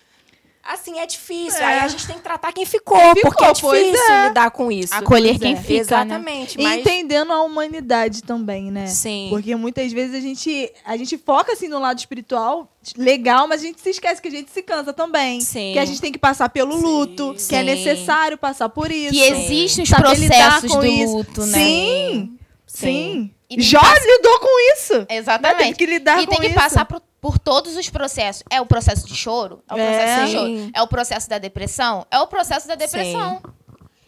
assim, 0.69 0.99
é 0.99 1.07
difícil. 1.07 1.61
É. 1.61 1.65
Aí 1.65 1.79
a 1.81 1.89
gente 1.89 2.07
tem 2.07 2.17
que 2.17 2.23
tratar 2.23 2.53
quem 2.53 2.65
ficou, 2.65 2.97
Quem 2.97 3.15
ficou, 3.15 3.31
porque 3.31 3.45
é 3.45 3.53
difícil 3.53 4.13
é. 4.13 4.29
lidar 4.29 4.51
com 4.51 4.71
isso. 4.71 4.95
Acolher 4.95 5.39
quem 5.39 5.55
é. 5.55 5.57
fica, 5.57 5.75
né? 5.75 5.81
Exatamente, 5.81 6.59
E 6.59 6.63
mas... 6.63 6.81
entendendo 6.81 7.33
a 7.33 7.43
humanidade 7.43 8.23
também, 8.23 8.71
né? 8.71 8.87
Sim. 8.87 9.29
Porque 9.31 9.55
muitas 9.57 9.93
vezes 9.93 10.15
a 10.15 10.21
gente, 10.21 10.73
a 10.85 10.97
gente 10.97 11.17
foca 11.19 11.53
assim 11.53 11.69
no 11.69 11.79
lado 11.79 11.99
espiritual, 11.99 12.71
legal, 12.97 13.49
mas 13.49 13.61
a 13.61 13.65
gente 13.65 13.81
se 13.81 13.91
esquece 13.91 14.21
que 14.21 14.29
a 14.29 14.31
gente 14.31 14.51
se 14.51 14.63
cansa 14.63 14.93
também. 14.93 15.41
Sim. 15.41 15.73
Que 15.73 15.79
a 15.79 15.85
gente 15.85 16.01
tem 16.01 16.13
que 16.13 16.19
passar 16.19 16.49
pelo 16.49 16.73
Sim. 16.73 16.83
luto, 16.83 17.35
que 17.35 17.55
é 17.55 17.61
Sim. 17.61 17.65
necessário 17.65 18.39
passar 18.39 18.69
por 18.69 18.91
isso. 18.91 19.13
Que 19.13 19.23
existem 19.23 19.85
os 19.85 19.91
processos 19.91 20.73
do 20.73 20.87
isso. 20.87 21.17
luto, 21.17 21.41
né? 21.47 21.59
Sim. 21.59 22.39
Sim. 22.67 22.87
Sim. 22.87 23.31
E 23.49 23.57
tem 23.57 23.59
que 23.59 23.63
Jó 23.63 23.81
lidou 23.81 24.41
com 24.41 24.73
isso. 24.75 24.99
Né? 24.99 25.05
Teve 25.07 25.21
Exatamente. 25.21 25.75
que 25.77 25.87
lidar 25.87 26.23
e 26.23 26.27
com 26.27 26.33
tem 26.33 26.41
que 26.41 26.47
isso. 26.49 26.55
passar 26.55 26.85
por, 26.85 27.01
por 27.27 27.41
todos 27.41 27.75
os 27.75 27.91
processos. 27.91 28.45
É 28.49 28.61
o 28.61 28.67
processo 28.67 29.05
de 29.05 29.17
choro? 29.17 29.61
É 29.69 29.75
o 29.75 29.79
É. 29.79 29.87
processo 29.87 30.21
de 30.21 30.31
Sim. 30.31 30.37
choro. 30.37 30.71
É 30.75 30.83
o 30.83 30.87
processo 30.87 31.29
da 31.29 31.39
depressão? 31.39 32.07
É 32.09 32.21
o 32.21 32.27
processo 32.29 32.69
da 32.69 32.77
depressão. 32.77 33.43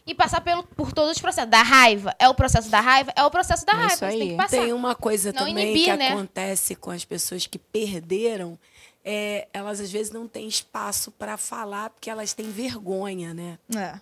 E 0.07 0.14
passar 0.14 0.41
pelo, 0.41 0.62
por 0.62 0.93
todos 0.93 1.16
os 1.16 1.19
processos. 1.21 1.51
Da 1.51 1.61
raiva? 1.62 2.14
É 2.16 2.29
o 2.29 2.35
processo 2.35 2.71
da 2.71 2.81
raiva? 2.81 3.12
É 3.16 3.25
o 3.25 3.31
processo 3.31 3.66
da 3.66 3.73
É 3.73 3.77
raiva. 3.77 3.93
isso 3.95 3.99
Você 3.99 4.11
tem 4.12 4.23
aí. 4.23 4.29
que 4.31 4.37
passar. 4.37 4.49
Tem 4.59 4.73
uma 4.73 4.95
coisa 4.95 5.33
Não 5.33 5.47
também 5.47 5.64
inibir, 5.64 5.85
que 5.87 5.97
né? 5.97 6.11
acontece 6.12 6.77
com 6.77 6.93
as 6.93 7.05
pessoas 7.05 7.45
que 7.47 7.59
perderam. 7.59 8.57
é, 9.05 9.49
elas 9.55 9.81
às 9.81 9.91
vezes 9.91 10.12
não 10.12 10.29
têm 10.29 10.47
espaço 10.47 11.11
para 11.11 11.37
falar 11.39 11.89
porque 11.91 12.11
elas 12.11 12.35
têm 12.35 12.51
vergonha, 12.51 13.33
né? 13.35 13.59
É. 13.75 13.99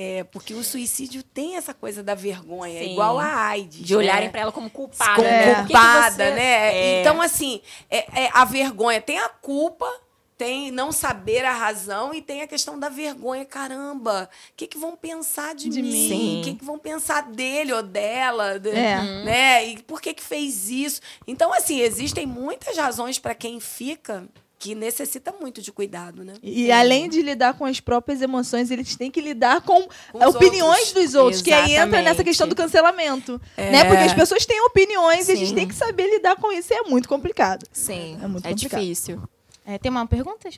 É, 0.00 0.22
porque 0.22 0.54
o 0.54 0.62
suicídio 0.62 1.24
tem 1.24 1.56
essa 1.56 1.74
coisa 1.74 2.04
da 2.04 2.14
vergonha, 2.14 2.78
é 2.78 2.84
Sim. 2.84 2.92
igual 2.92 3.18
a 3.18 3.26
AIDS. 3.48 3.84
De 3.84 3.96
olharem 3.96 4.26
né? 4.26 4.30
pra 4.30 4.42
ela 4.42 4.52
como 4.52 4.70
culpada. 4.70 5.16
como 5.16 5.26
né? 5.26 5.54
Que 5.56 5.60
que 5.62 5.66
culpada, 5.72 6.10
você- 6.24 6.30
né? 6.30 6.76
É. 6.76 7.00
Então, 7.00 7.20
assim, 7.20 7.60
é, 7.90 8.22
é 8.26 8.30
a 8.32 8.44
vergonha. 8.44 9.00
Tem 9.00 9.18
a 9.18 9.28
culpa, 9.28 9.92
tem 10.36 10.70
não 10.70 10.92
saber 10.92 11.44
a 11.44 11.52
razão 11.52 12.14
e 12.14 12.22
tem 12.22 12.42
a 12.42 12.46
questão 12.46 12.78
da 12.78 12.88
vergonha. 12.88 13.44
Caramba, 13.44 14.30
o 14.52 14.54
que, 14.56 14.68
que 14.68 14.78
vão 14.78 14.94
pensar 14.94 15.52
de, 15.52 15.68
De 15.68 15.82
mim? 15.82 16.42
O 16.42 16.44
que, 16.44 16.54
que 16.54 16.64
vão 16.64 16.78
pensar 16.78 17.22
dele 17.22 17.72
ou 17.72 17.82
dela? 17.82 18.56
de- 18.60 18.68
É. 18.70 19.00
Né? 19.24 19.66
E 19.66 19.82
por 19.82 20.00
que, 20.00 20.14
que 20.14 20.22
fez 20.22 20.70
isso? 20.70 21.00
Então, 21.26 21.52
assim, 21.52 21.80
existem 21.80 22.24
muitas 22.24 22.76
razões 22.76 23.18
para 23.18 23.34
quem 23.34 23.58
fica 23.58 24.28
que 24.58 24.74
necessita 24.74 25.32
muito 25.40 25.62
de 25.62 25.70
cuidado, 25.70 26.24
né? 26.24 26.34
E 26.42 26.72
além 26.72 27.08
de 27.08 27.22
lidar 27.22 27.54
com 27.54 27.64
as 27.64 27.78
próprias 27.78 28.20
emoções, 28.20 28.70
eles 28.72 28.96
têm 28.96 29.08
que 29.10 29.20
lidar 29.20 29.60
com, 29.60 29.86
Com 30.10 30.18
opiniões 30.26 30.88
outros. 30.88 30.92
dos 31.04 31.14
outros, 31.14 31.42
que 31.42 31.52
aí 31.52 31.62
entra 31.72 31.74
Exatamente. 31.84 32.04
nessa 32.04 32.24
questão 32.24 32.48
do 32.48 32.56
cancelamento. 32.56 33.40
É. 33.56 33.70
Né? 33.70 33.84
Porque 33.84 34.02
as 34.02 34.12
pessoas 34.14 34.44
têm 34.44 34.60
opiniões 34.62 35.28
e 35.28 35.32
a 35.32 35.36
gente 35.36 35.50
Sim. 35.50 35.54
tem 35.54 35.68
que 35.68 35.74
saber 35.74 36.10
lidar 36.10 36.34
com 36.36 36.50
isso. 36.50 36.72
E 36.72 36.76
é 36.76 36.82
muito 36.82 37.08
complicado. 37.08 37.64
Sim, 37.72 38.18
É 38.22 38.26
muito 38.26 38.44
é 38.46 38.50
complicado. 38.50 38.80
difícil. 38.80 39.22
É, 39.64 39.78
tem 39.78 39.90
uma 39.92 40.06
pergunta? 40.06 40.48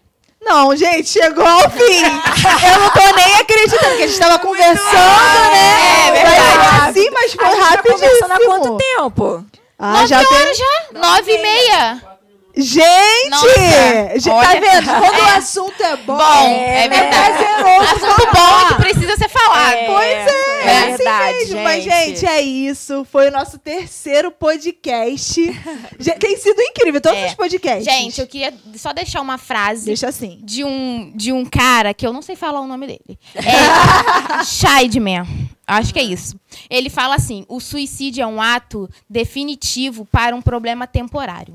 Não, 0.40 0.74
gente, 0.74 1.06
chegou 1.06 1.44
ao 1.46 1.68
fim. 1.70 1.80
Eu 1.82 2.80
não 2.80 2.90
tô 2.90 3.16
nem 3.16 3.34
acreditando 3.34 3.96
que 3.98 4.02
a 4.04 4.06
gente 4.06 4.18
tava 4.18 4.38
conversando, 4.38 5.50
né? 5.52 6.08
É 6.08 6.12
verdade. 6.12 7.00
Sim, 7.00 7.10
mas 7.10 7.32
foi 7.34 7.44
A 7.44 7.50
gente 7.54 7.68
tá 7.68 7.82
conversando 7.82 8.32
há 8.32 8.38
quanto 8.46 8.76
tempo? 8.78 9.44
Ah, 9.78 9.92
Nove 9.92 10.06
já 10.06 10.18
horas 10.18 10.28
tem... 10.30 10.54
já? 10.54 10.98
Nove 10.98 11.32
e 11.32 11.42
meia? 11.42 12.09
Gente! 12.56 13.30
Nossa, 13.30 14.30
tá 14.42 14.54
vendo? 14.60 14.86
Quando 14.86 15.18
o 15.18 15.36
assunto 15.36 15.82
é 15.82 15.96
bom, 15.98 16.16
Bom, 16.16 16.46
é 16.48 16.88
verdade. 16.88 17.38
prazeroso 17.38 17.90
Assunto 18.06 18.26
bom 18.26 18.36
falar. 18.38 18.68
que 18.68 18.74
precisa 18.82 19.16
ser 19.16 19.28
falado. 19.28 19.76
Pois 19.86 20.08
é, 20.08 20.64
é 20.66 20.78
assim 20.78 20.96
verdade, 20.96 21.38
mesmo. 21.38 21.62
Mas, 21.62 21.84
gente, 21.84 22.26
é 22.26 22.40
isso. 22.42 23.04
Foi 23.10 23.28
o 23.28 23.30
nosso 23.30 23.58
terceiro 23.58 24.30
podcast. 24.30 25.40
Tem 26.18 26.36
sido 26.36 26.60
incrível, 26.60 27.00
todos 27.00 27.18
É. 27.18 27.26
os 27.28 27.34
podcasts. 27.34 27.84
Gente, 27.84 28.20
eu 28.20 28.26
queria 28.26 28.52
só 28.76 28.92
deixar 28.92 29.20
uma 29.20 29.38
frase 29.38 29.86
Deixa 29.86 30.08
assim. 30.08 30.40
de 30.42 30.64
um, 30.64 31.12
de 31.14 31.32
um 31.32 31.44
cara 31.44 31.94
que 31.94 32.06
eu 32.06 32.12
não 32.12 32.20
sei 32.22 32.36
falar 32.36 32.60
o 32.60 32.66
nome 32.66 32.86
dele. 32.86 33.18
É 33.36 34.42
Scheidman. 34.44 35.24
Acho 35.66 35.92
que 35.92 36.00
é 36.00 36.02
isso. 36.04 36.36
Ele 36.68 36.90
fala 36.90 37.14
assim: 37.14 37.44
o 37.48 37.60
suicídio 37.60 38.22
é 38.22 38.26
um 38.26 38.42
ato 38.42 38.88
definitivo 39.08 40.04
para 40.04 40.34
um 40.34 40.42
problema 40.42 40.86
temporário. 40.86 41.54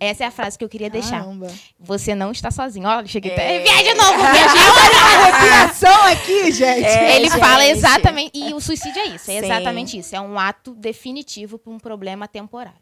Essa 0.00 0.24
é 0.24 0.26
a 0.26 0.30
frase 0.30 0.56
que 0.56 0.64
eu 0.64 0.68
queria 0.68 0.88
deixar. 0.88 1.20
Caramba. 1.20 1.52
Você 1.78 2.14
não 2.14 2.30
está 2.30 2.50
sozinho. 2.50 2.86
Olha, 2.88 3.06
cheguei. 3.06 3.32
É. 3.32 3.62
Viaja 3.62 3.82
de 3.82 3.94
novo, 3.94 4.18
viajei. 4.18 4.60
Arrepiação 5.14 6.02
aqui, 6.06 6.52
gente. 6.52 6.86
É. 6.86 7.16
Ele 7.16 7.28
gente. 7.28 7.40
fala 7.40 7.66
exatamente. 7.66 8.30
E 8.34 8.54
o 8.54 8.60
suicídio 8.60 9.00
é 9.00 9.06
isso. 9.06 9.30
É 9.30 9.40
Sim. 9.40 9.46
exatamente 9.46 9.98
isso. 9.98 10.14
É 10.14 10.20
um 10.20 10.38
ato 10.38 10.74
definitivo 10.74 11.58
para 11.58 11.72
um 11.72 11.78
problema 11.78 12.28
temporário. 12.28 12.80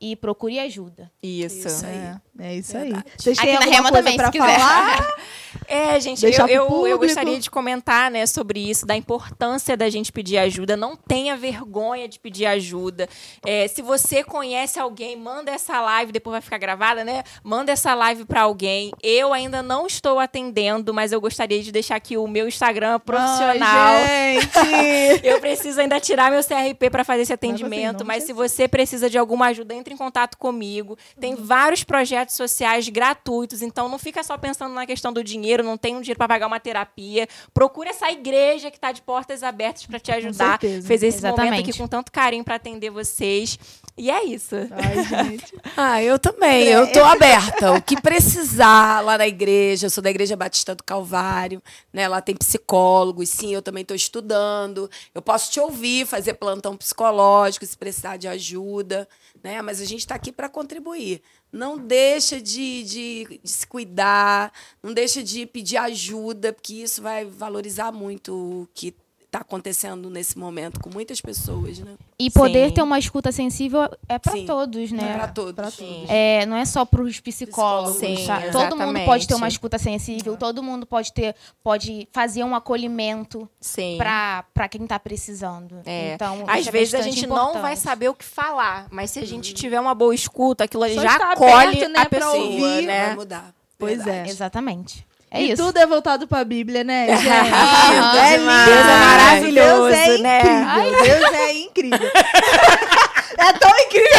E 0.00 0.16
procure 0.16 0.58
ajuda. 0.58 1.10
Isso. 1.22 1.66
Isso 1.66 1.86
aí. 1.86 1.96
É, 1.96 2.20
é 2.38 2.56
isso 2.56 2.76
aí. 2.76 2.84
Verdade. 2.84 3.06
Vocês 3.16 3.38
Aqui 3.38 3.46
têm 3.46 3.56
alguma 3.56 3.82
coisa 3.82 3.96
também, 3.96 4.16
pra 4.16 4.26
se 4.26 4.32
quiser. 4.32 4.58
falar? 4.58 5.14
É, 5.68 5.98
gente, 6.00 6.24
eu, 6.24 6.46
eu, 6.48 6.86
eu 6.86 6.98
gostaria 6.98 7.38
de 7.38 7.50
comentar, 7.50 8.10
né, 8.10 8.26
sobre 8.26 8.58
isso, 8.60 8.86
da 8.86 8.96
importância 8.96 9.76
da 9.76 9.88
gente 9.88 10.12
pedir 10.12 10.38
ajuda. 10.38 10.76
Não 10.76 10.96
tenha 10.96 11.36
vergonha 11.36 12.08
de 12.08 12.18
pedir 12.18 12.46
ajuda. 12.46 13.08
É, 13.44 13.68
se 13.68 13.82
você 13.82 14.22
conhece 14.22 14.78
alguém, 14.78 15.16
manda 15.16 15.50
essa 15.50 15.80
live, 15.80 16.12
depois 16.12 16.32
vai 16.32 16.40
ficar 16.40 16.58
gravada, 16.58 17.04
né? 17.04 17.22
Manda 17.42 17.72
essa 17.72 17.94
live 17.94 18.24
pra 18.24 18.42
alguém. 18.42 18.90
Eu 19.02 19.32
ainda 19.32 19.62
não 19.62 19.86
estou 19.86 20.18
atendendo, 20.18 20.92
mas 20.92 21.12
eu 21.12 21.20
gostaria 21.20 21.62
de 21.62 21.70
deixar 21.70 21.96
aqui 21.96 22.16
o 22.16 22.26
meu 22.26 22.48
Instagram 22.48 22.98
profissional. 23.00 23.94
Ai, 23.94 24.40
gente. 24.40 25.24
Eu 25.24 25.40
preciso 25.40 25.80
ainda 25.80 25.98
tirar 26.00 26.30
meu 26.30 26.42
CRP 26.42 26.90
para 26.90 27.04
fazer 27.04 27.22
esse 27.22 27.32
assim, 27.32 27.46
atendimento, 27.46 28.04
mas 28.04 28.24
sei 28.24 28.26
se 28.28 28.32
você 28.32 28.68
precisa 28.68 29.08
de 29.08 29.18
alguma 29.18 29.46
ajuda, 29.46 29.74
entre 29.74 29.94
em 29.94 29.96
contato 29.96 30.36
comigo. 30.36 30.96
Tem 31.18 31.34
vários 31.34 31.84
projetos 31.84 32.23
sociais 32.32 32.88
gratuitos, 32.88 33.60
então 33.60 33.88
não 33.88 33.98
fica 33.98 34.22
só 34.22 34.38
pensando 34.38 34.74
na 34.74 34.86
questão 34.86 35.12
do 35.12 35.22
dinheiro, 35.22 35.62
não 35.62 35.76
tem 35.76 35.94
um 35.96 36.00
dinheiro 36.00 36.18
para 36.18 36.28
pagar 36.28 36.46
uma 36.46 36.58
terapia. 36.58 37.28
Procura 37.52 37.90
essa 37.90 38.10
igreja 38.10 38.70
que 38.70 38.76
está 38.76 38.92
de 38.92 39.02
portas 39.02 39.42
abertas 39.42 39.84
para 39.84 39.98
te 39.98 40.10
ajudar. 40.12 40.58
Fez 40.58 41.02
esse 41.02 41.20
momento 41.20 41.38
Exatamente. 41.38 41.70
aqui 41.70 41.78
com 41.78 41.86
tanto 41.86 42.10
carinho 42.10 42.44
para 42.44 42.54
atender 42.54 42.90
vocês. 42.90 43.58
E 43.96 44.10
é 44.10 44.24
isso. 44.24 44.56
Ai, 44.70 45.04
gente. 45.04 45.54
Ah, 45.76 46.00
eu 46.02 46.18
também. 46.20 46.68
Eu 46.68 46.90
tô 46.92 47.02
aberta. 47.02 47.72
O 47.72 47.82
que 47.82 48.00
precisar 48.00 49.00
lá 49.00 49.18
na 49.18 49.26
igreja, 49.26 49.86
eu 49.86 49.90
sou 49.90 50.02
da 50.02 50.10
Igreja 50.10 50.36
Batista 50.36 50.72
do 50.72 50.84
Calvário, 50.84 51.60
né? 51.92 52.06
Lá 52.06 52.20
tem 52.20 52.36
psicólogos, 52.36 53.28
sim, 53.28 53.52
eu 53.52 53.60
também 53.60 53.82
estou 53.82 53.96
estudando. 53.96 54.88
Eu 55.12 55.20
posso 55.20 55.50
te 55.50 55.58
ouvir, 55.58 56.06
fazer 56.06 56.34
plantão 56.34 56.76
psicológico 56.76 57.66
se 57.66 57.76
precisar 57.76 58.16
de 58.16 58.28
ajuda, 58.28 59.08
né? 59.42 59.60
Mas 59.62 59.80
a 59.80 59.84
gente 59.84 60.00
está 60.00 60.14
aqui 60.14 60.30
para 60.30 60.48
contribuir. 60.48 61.20
Não 61.52 61.76
deixa 61.76 62.40
de, 62.40 62.84
de, 62.84 63.40
de 63.42 63.50
se 63.50 63.66
cuidar, 63.66 64.52
não 64.82 64.92
deixa 64.92 65.22
de 65.22 65.46
pedir 65.46 65.76
ajuda, 65.76 66.52
porque 66.52 66.74
isso 66.74 67.02
vai 67.02 67.24
valorizar 67.24 67.90
muito 67.90 68.32
o 68.32 68.68
que 68.74 68.94
está 69.34 69.40
acontecendo 69.40 70.08
nesse 70.08 70.38
momento 70.38 70.78
com 70.78 70.88
muitas 70.90 71.20
pessoas, 71.20 71.80
né? 71.80 71.94
E 72.18 72.30
poder 72.30 72.68
Sim. 72.68 72.74
ter 72.74 72.82
uma 72.82 72.98
escuta 72.98 73.32
sensível 73.32 73.82
é 74.08 74.18
Sim. 74.30 74.46
todos, 74.46 74.92
É 74.92 74.94
né? 74.94 75.14
para 75.14 75.28
todos. 75.28 75.54
Pra 75.54 75.70
Sim. 75.70 76.04
É, 76.08 76.46
não 76.46 76.56
é 76.56 76.64
só 76.64 76.84
para 76.84 77.02
os 77.02 77.18
psicólogos, 77.18 77.98
Sim, 77.98 78.24
tá? 78.26 78.40
Todo 78.52 78.76
mundo 78.76 79.00
pode 79.04 79.26
ter 79.26 79.34
uma 79.34 79.48
escuta 79.48 79.76
sensível, 79.78 80.36
todo 80.36 80.62
mundo 80.62 80.86
pode 80.86 81.12
ter, 81.12 81.34
pode 81.62 82.08
fazer 82.12 82.44
um 82.44 82.54
acolhimento 82.54 83.48
Sim. 83.60 83.96
para 83.98 84.44
para 84.54 84.68
quem 84.68 84.86
tá 84.86 84.98
precisando. 84.98 85.80
É. 85.84 86.14
Então, 86.14 86.44
Às 86.46 86.66
é 86.66 86.70
vezes 86.70 86.94
a 86.94 86.98
bastante 86.98 87.14
gente 87.16 87.26
não 87.26 87.36
vai 87.54 87.72
importante. 87.72 87.78
saber 87.80 88.08
o 88.08 88.14
que 88.14 88.24
falar, 88.24 88.86
mas 88.90 89.10
se 89.10 89.18
a 89.18 89.26
gente 89.26 89.52
tiver 89.52 89.80
uma 89.80 89.94
boa 89.94 90.14
escuta, 90.14 90.64
aquilo 90.64 90.84
ali 90.84 90.94
Só 90.94 91.02
já 91.02 91.16
acolhe 91.32 91.52
aberto, 91.52 91.88
né, 91.88 91.98
a 92.00 92.08
pra 92.08 92.18
pessoa, 92.20 92.36
ouvir. 92.36 92.86
né? 92.86 93.06
Vai 93.06 93.14
mudar. 93.16 93.54
Pois 93.76 93.96
Verdade. 94.04 94.28
é. 94.28 94.30
Exatamente. 94.30 95.06
É 95.34 95.42
e 95.42 95.50
isso. 95.50 95.64
tudo 95.64 95.76
é 95.78 95.84
voltado 95.86 96.28
pra 96.28 96.44
Bíblia, 96.44 96.84
né, 96.84 97.08
gente? 97.18 97.28
Aham. 97.28 98.18
é 98.18 98.36
lindo. 98.36 98.64
Deus 98.64 98.86
é 98.86 98.98
maravilhoso, 98.98 99.88
Deus 99.88 99.94
é 99.94 100.18
né? 100.18 100.38
incrível. 100.38 101.02
Deus 101.02 101.34
é 101.34 101.52
incrível. 101.52 102.10
é 103.38 103.52
tão 103.54 103.70
incrível. 103.80 104.10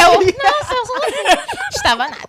eu. 0.00 0.12
Nossa, 0.20 0.74
eu 0.74 0.86
sou 0.86 0.96
assim. 0.96 1.40
Estava 1.74 2.08
nada. 2.08 2.28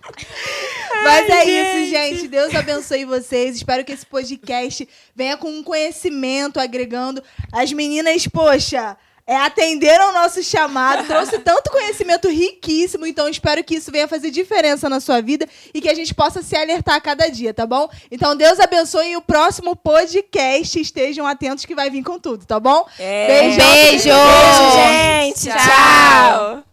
Mas 1.04 1.28
é 1.30 1.44
isso, 1.44 1.90
gente. 1.90 2.28
Deus 2.28 2.52
abençoe 2.54 3.04
vocês. 3.04 3.56
Espero 3.56 3.84
que 3.84 3.92
esse 3.92 4.04
podcast 4.04 4.88
venha 5.14 5.36
com 5.36 5.48
um 5.48 5.62
conhecimento, 5.62 6.58
agregando. 6.58 7.22
As 7.52 7.72
meninas, 7.72 8.26
poxa, 8.26 8.96
é, 9.26 9.36
atenderam 9.36 10.10
o 10.10 10.12
nosso 10.12 10.42
chamado, 10.42 11.06
trouxe 11.06 11.38
tanto 11.40 11.70
conhecimento 11.70 12.28
riquíssimo. 12.28 13.06
Então, 13.06 13.28
espero 13.28 13.62
que 13.62 13.76
isso 13.76 13.90
venha 13.90 14.08
fazer 14.08 14.30
diferença 14.30 14.88
na 14.88 15.00
sua 15.00 15.20
vida 15.20 15.48
e 15.72 15.80
que 15.80 15.88
a 15.88 15.94
gente 15.94 16.14
possa 16.14 16.42
se 16.42 16.56
alertar 16.56 16.96
a 16.96 17.00
cada 17.00 17.28
dia, 17.28 17.54
tá 17.54 17.66
bom? 17.66 17.88
Então, 18.10 18.36
Deus 18.36 18.58
abençoe 18.58 19.12
e 19.12 19.16
o 19.16 19.22
próximo 19.22 19.76
podcast 19.76 20.80
estejam 20.80 21.26
atentos 21.26 21.64
que 21.64 21.74
vai 21.74 21.90
vir 21.90 22.02
com 22.02 22.18
tudo, 22.18 22.44
tá 22.44 22.58
bom? 22.58 22.86
É. 22.98 23.26
Beijão. 23.26 23.72
Beijo. 23.72 24.08
Beijo, 24.08 24.72
gente. 24.76 25.48
Tchau. 25.48 25.58
Tchau. 25.58 26.71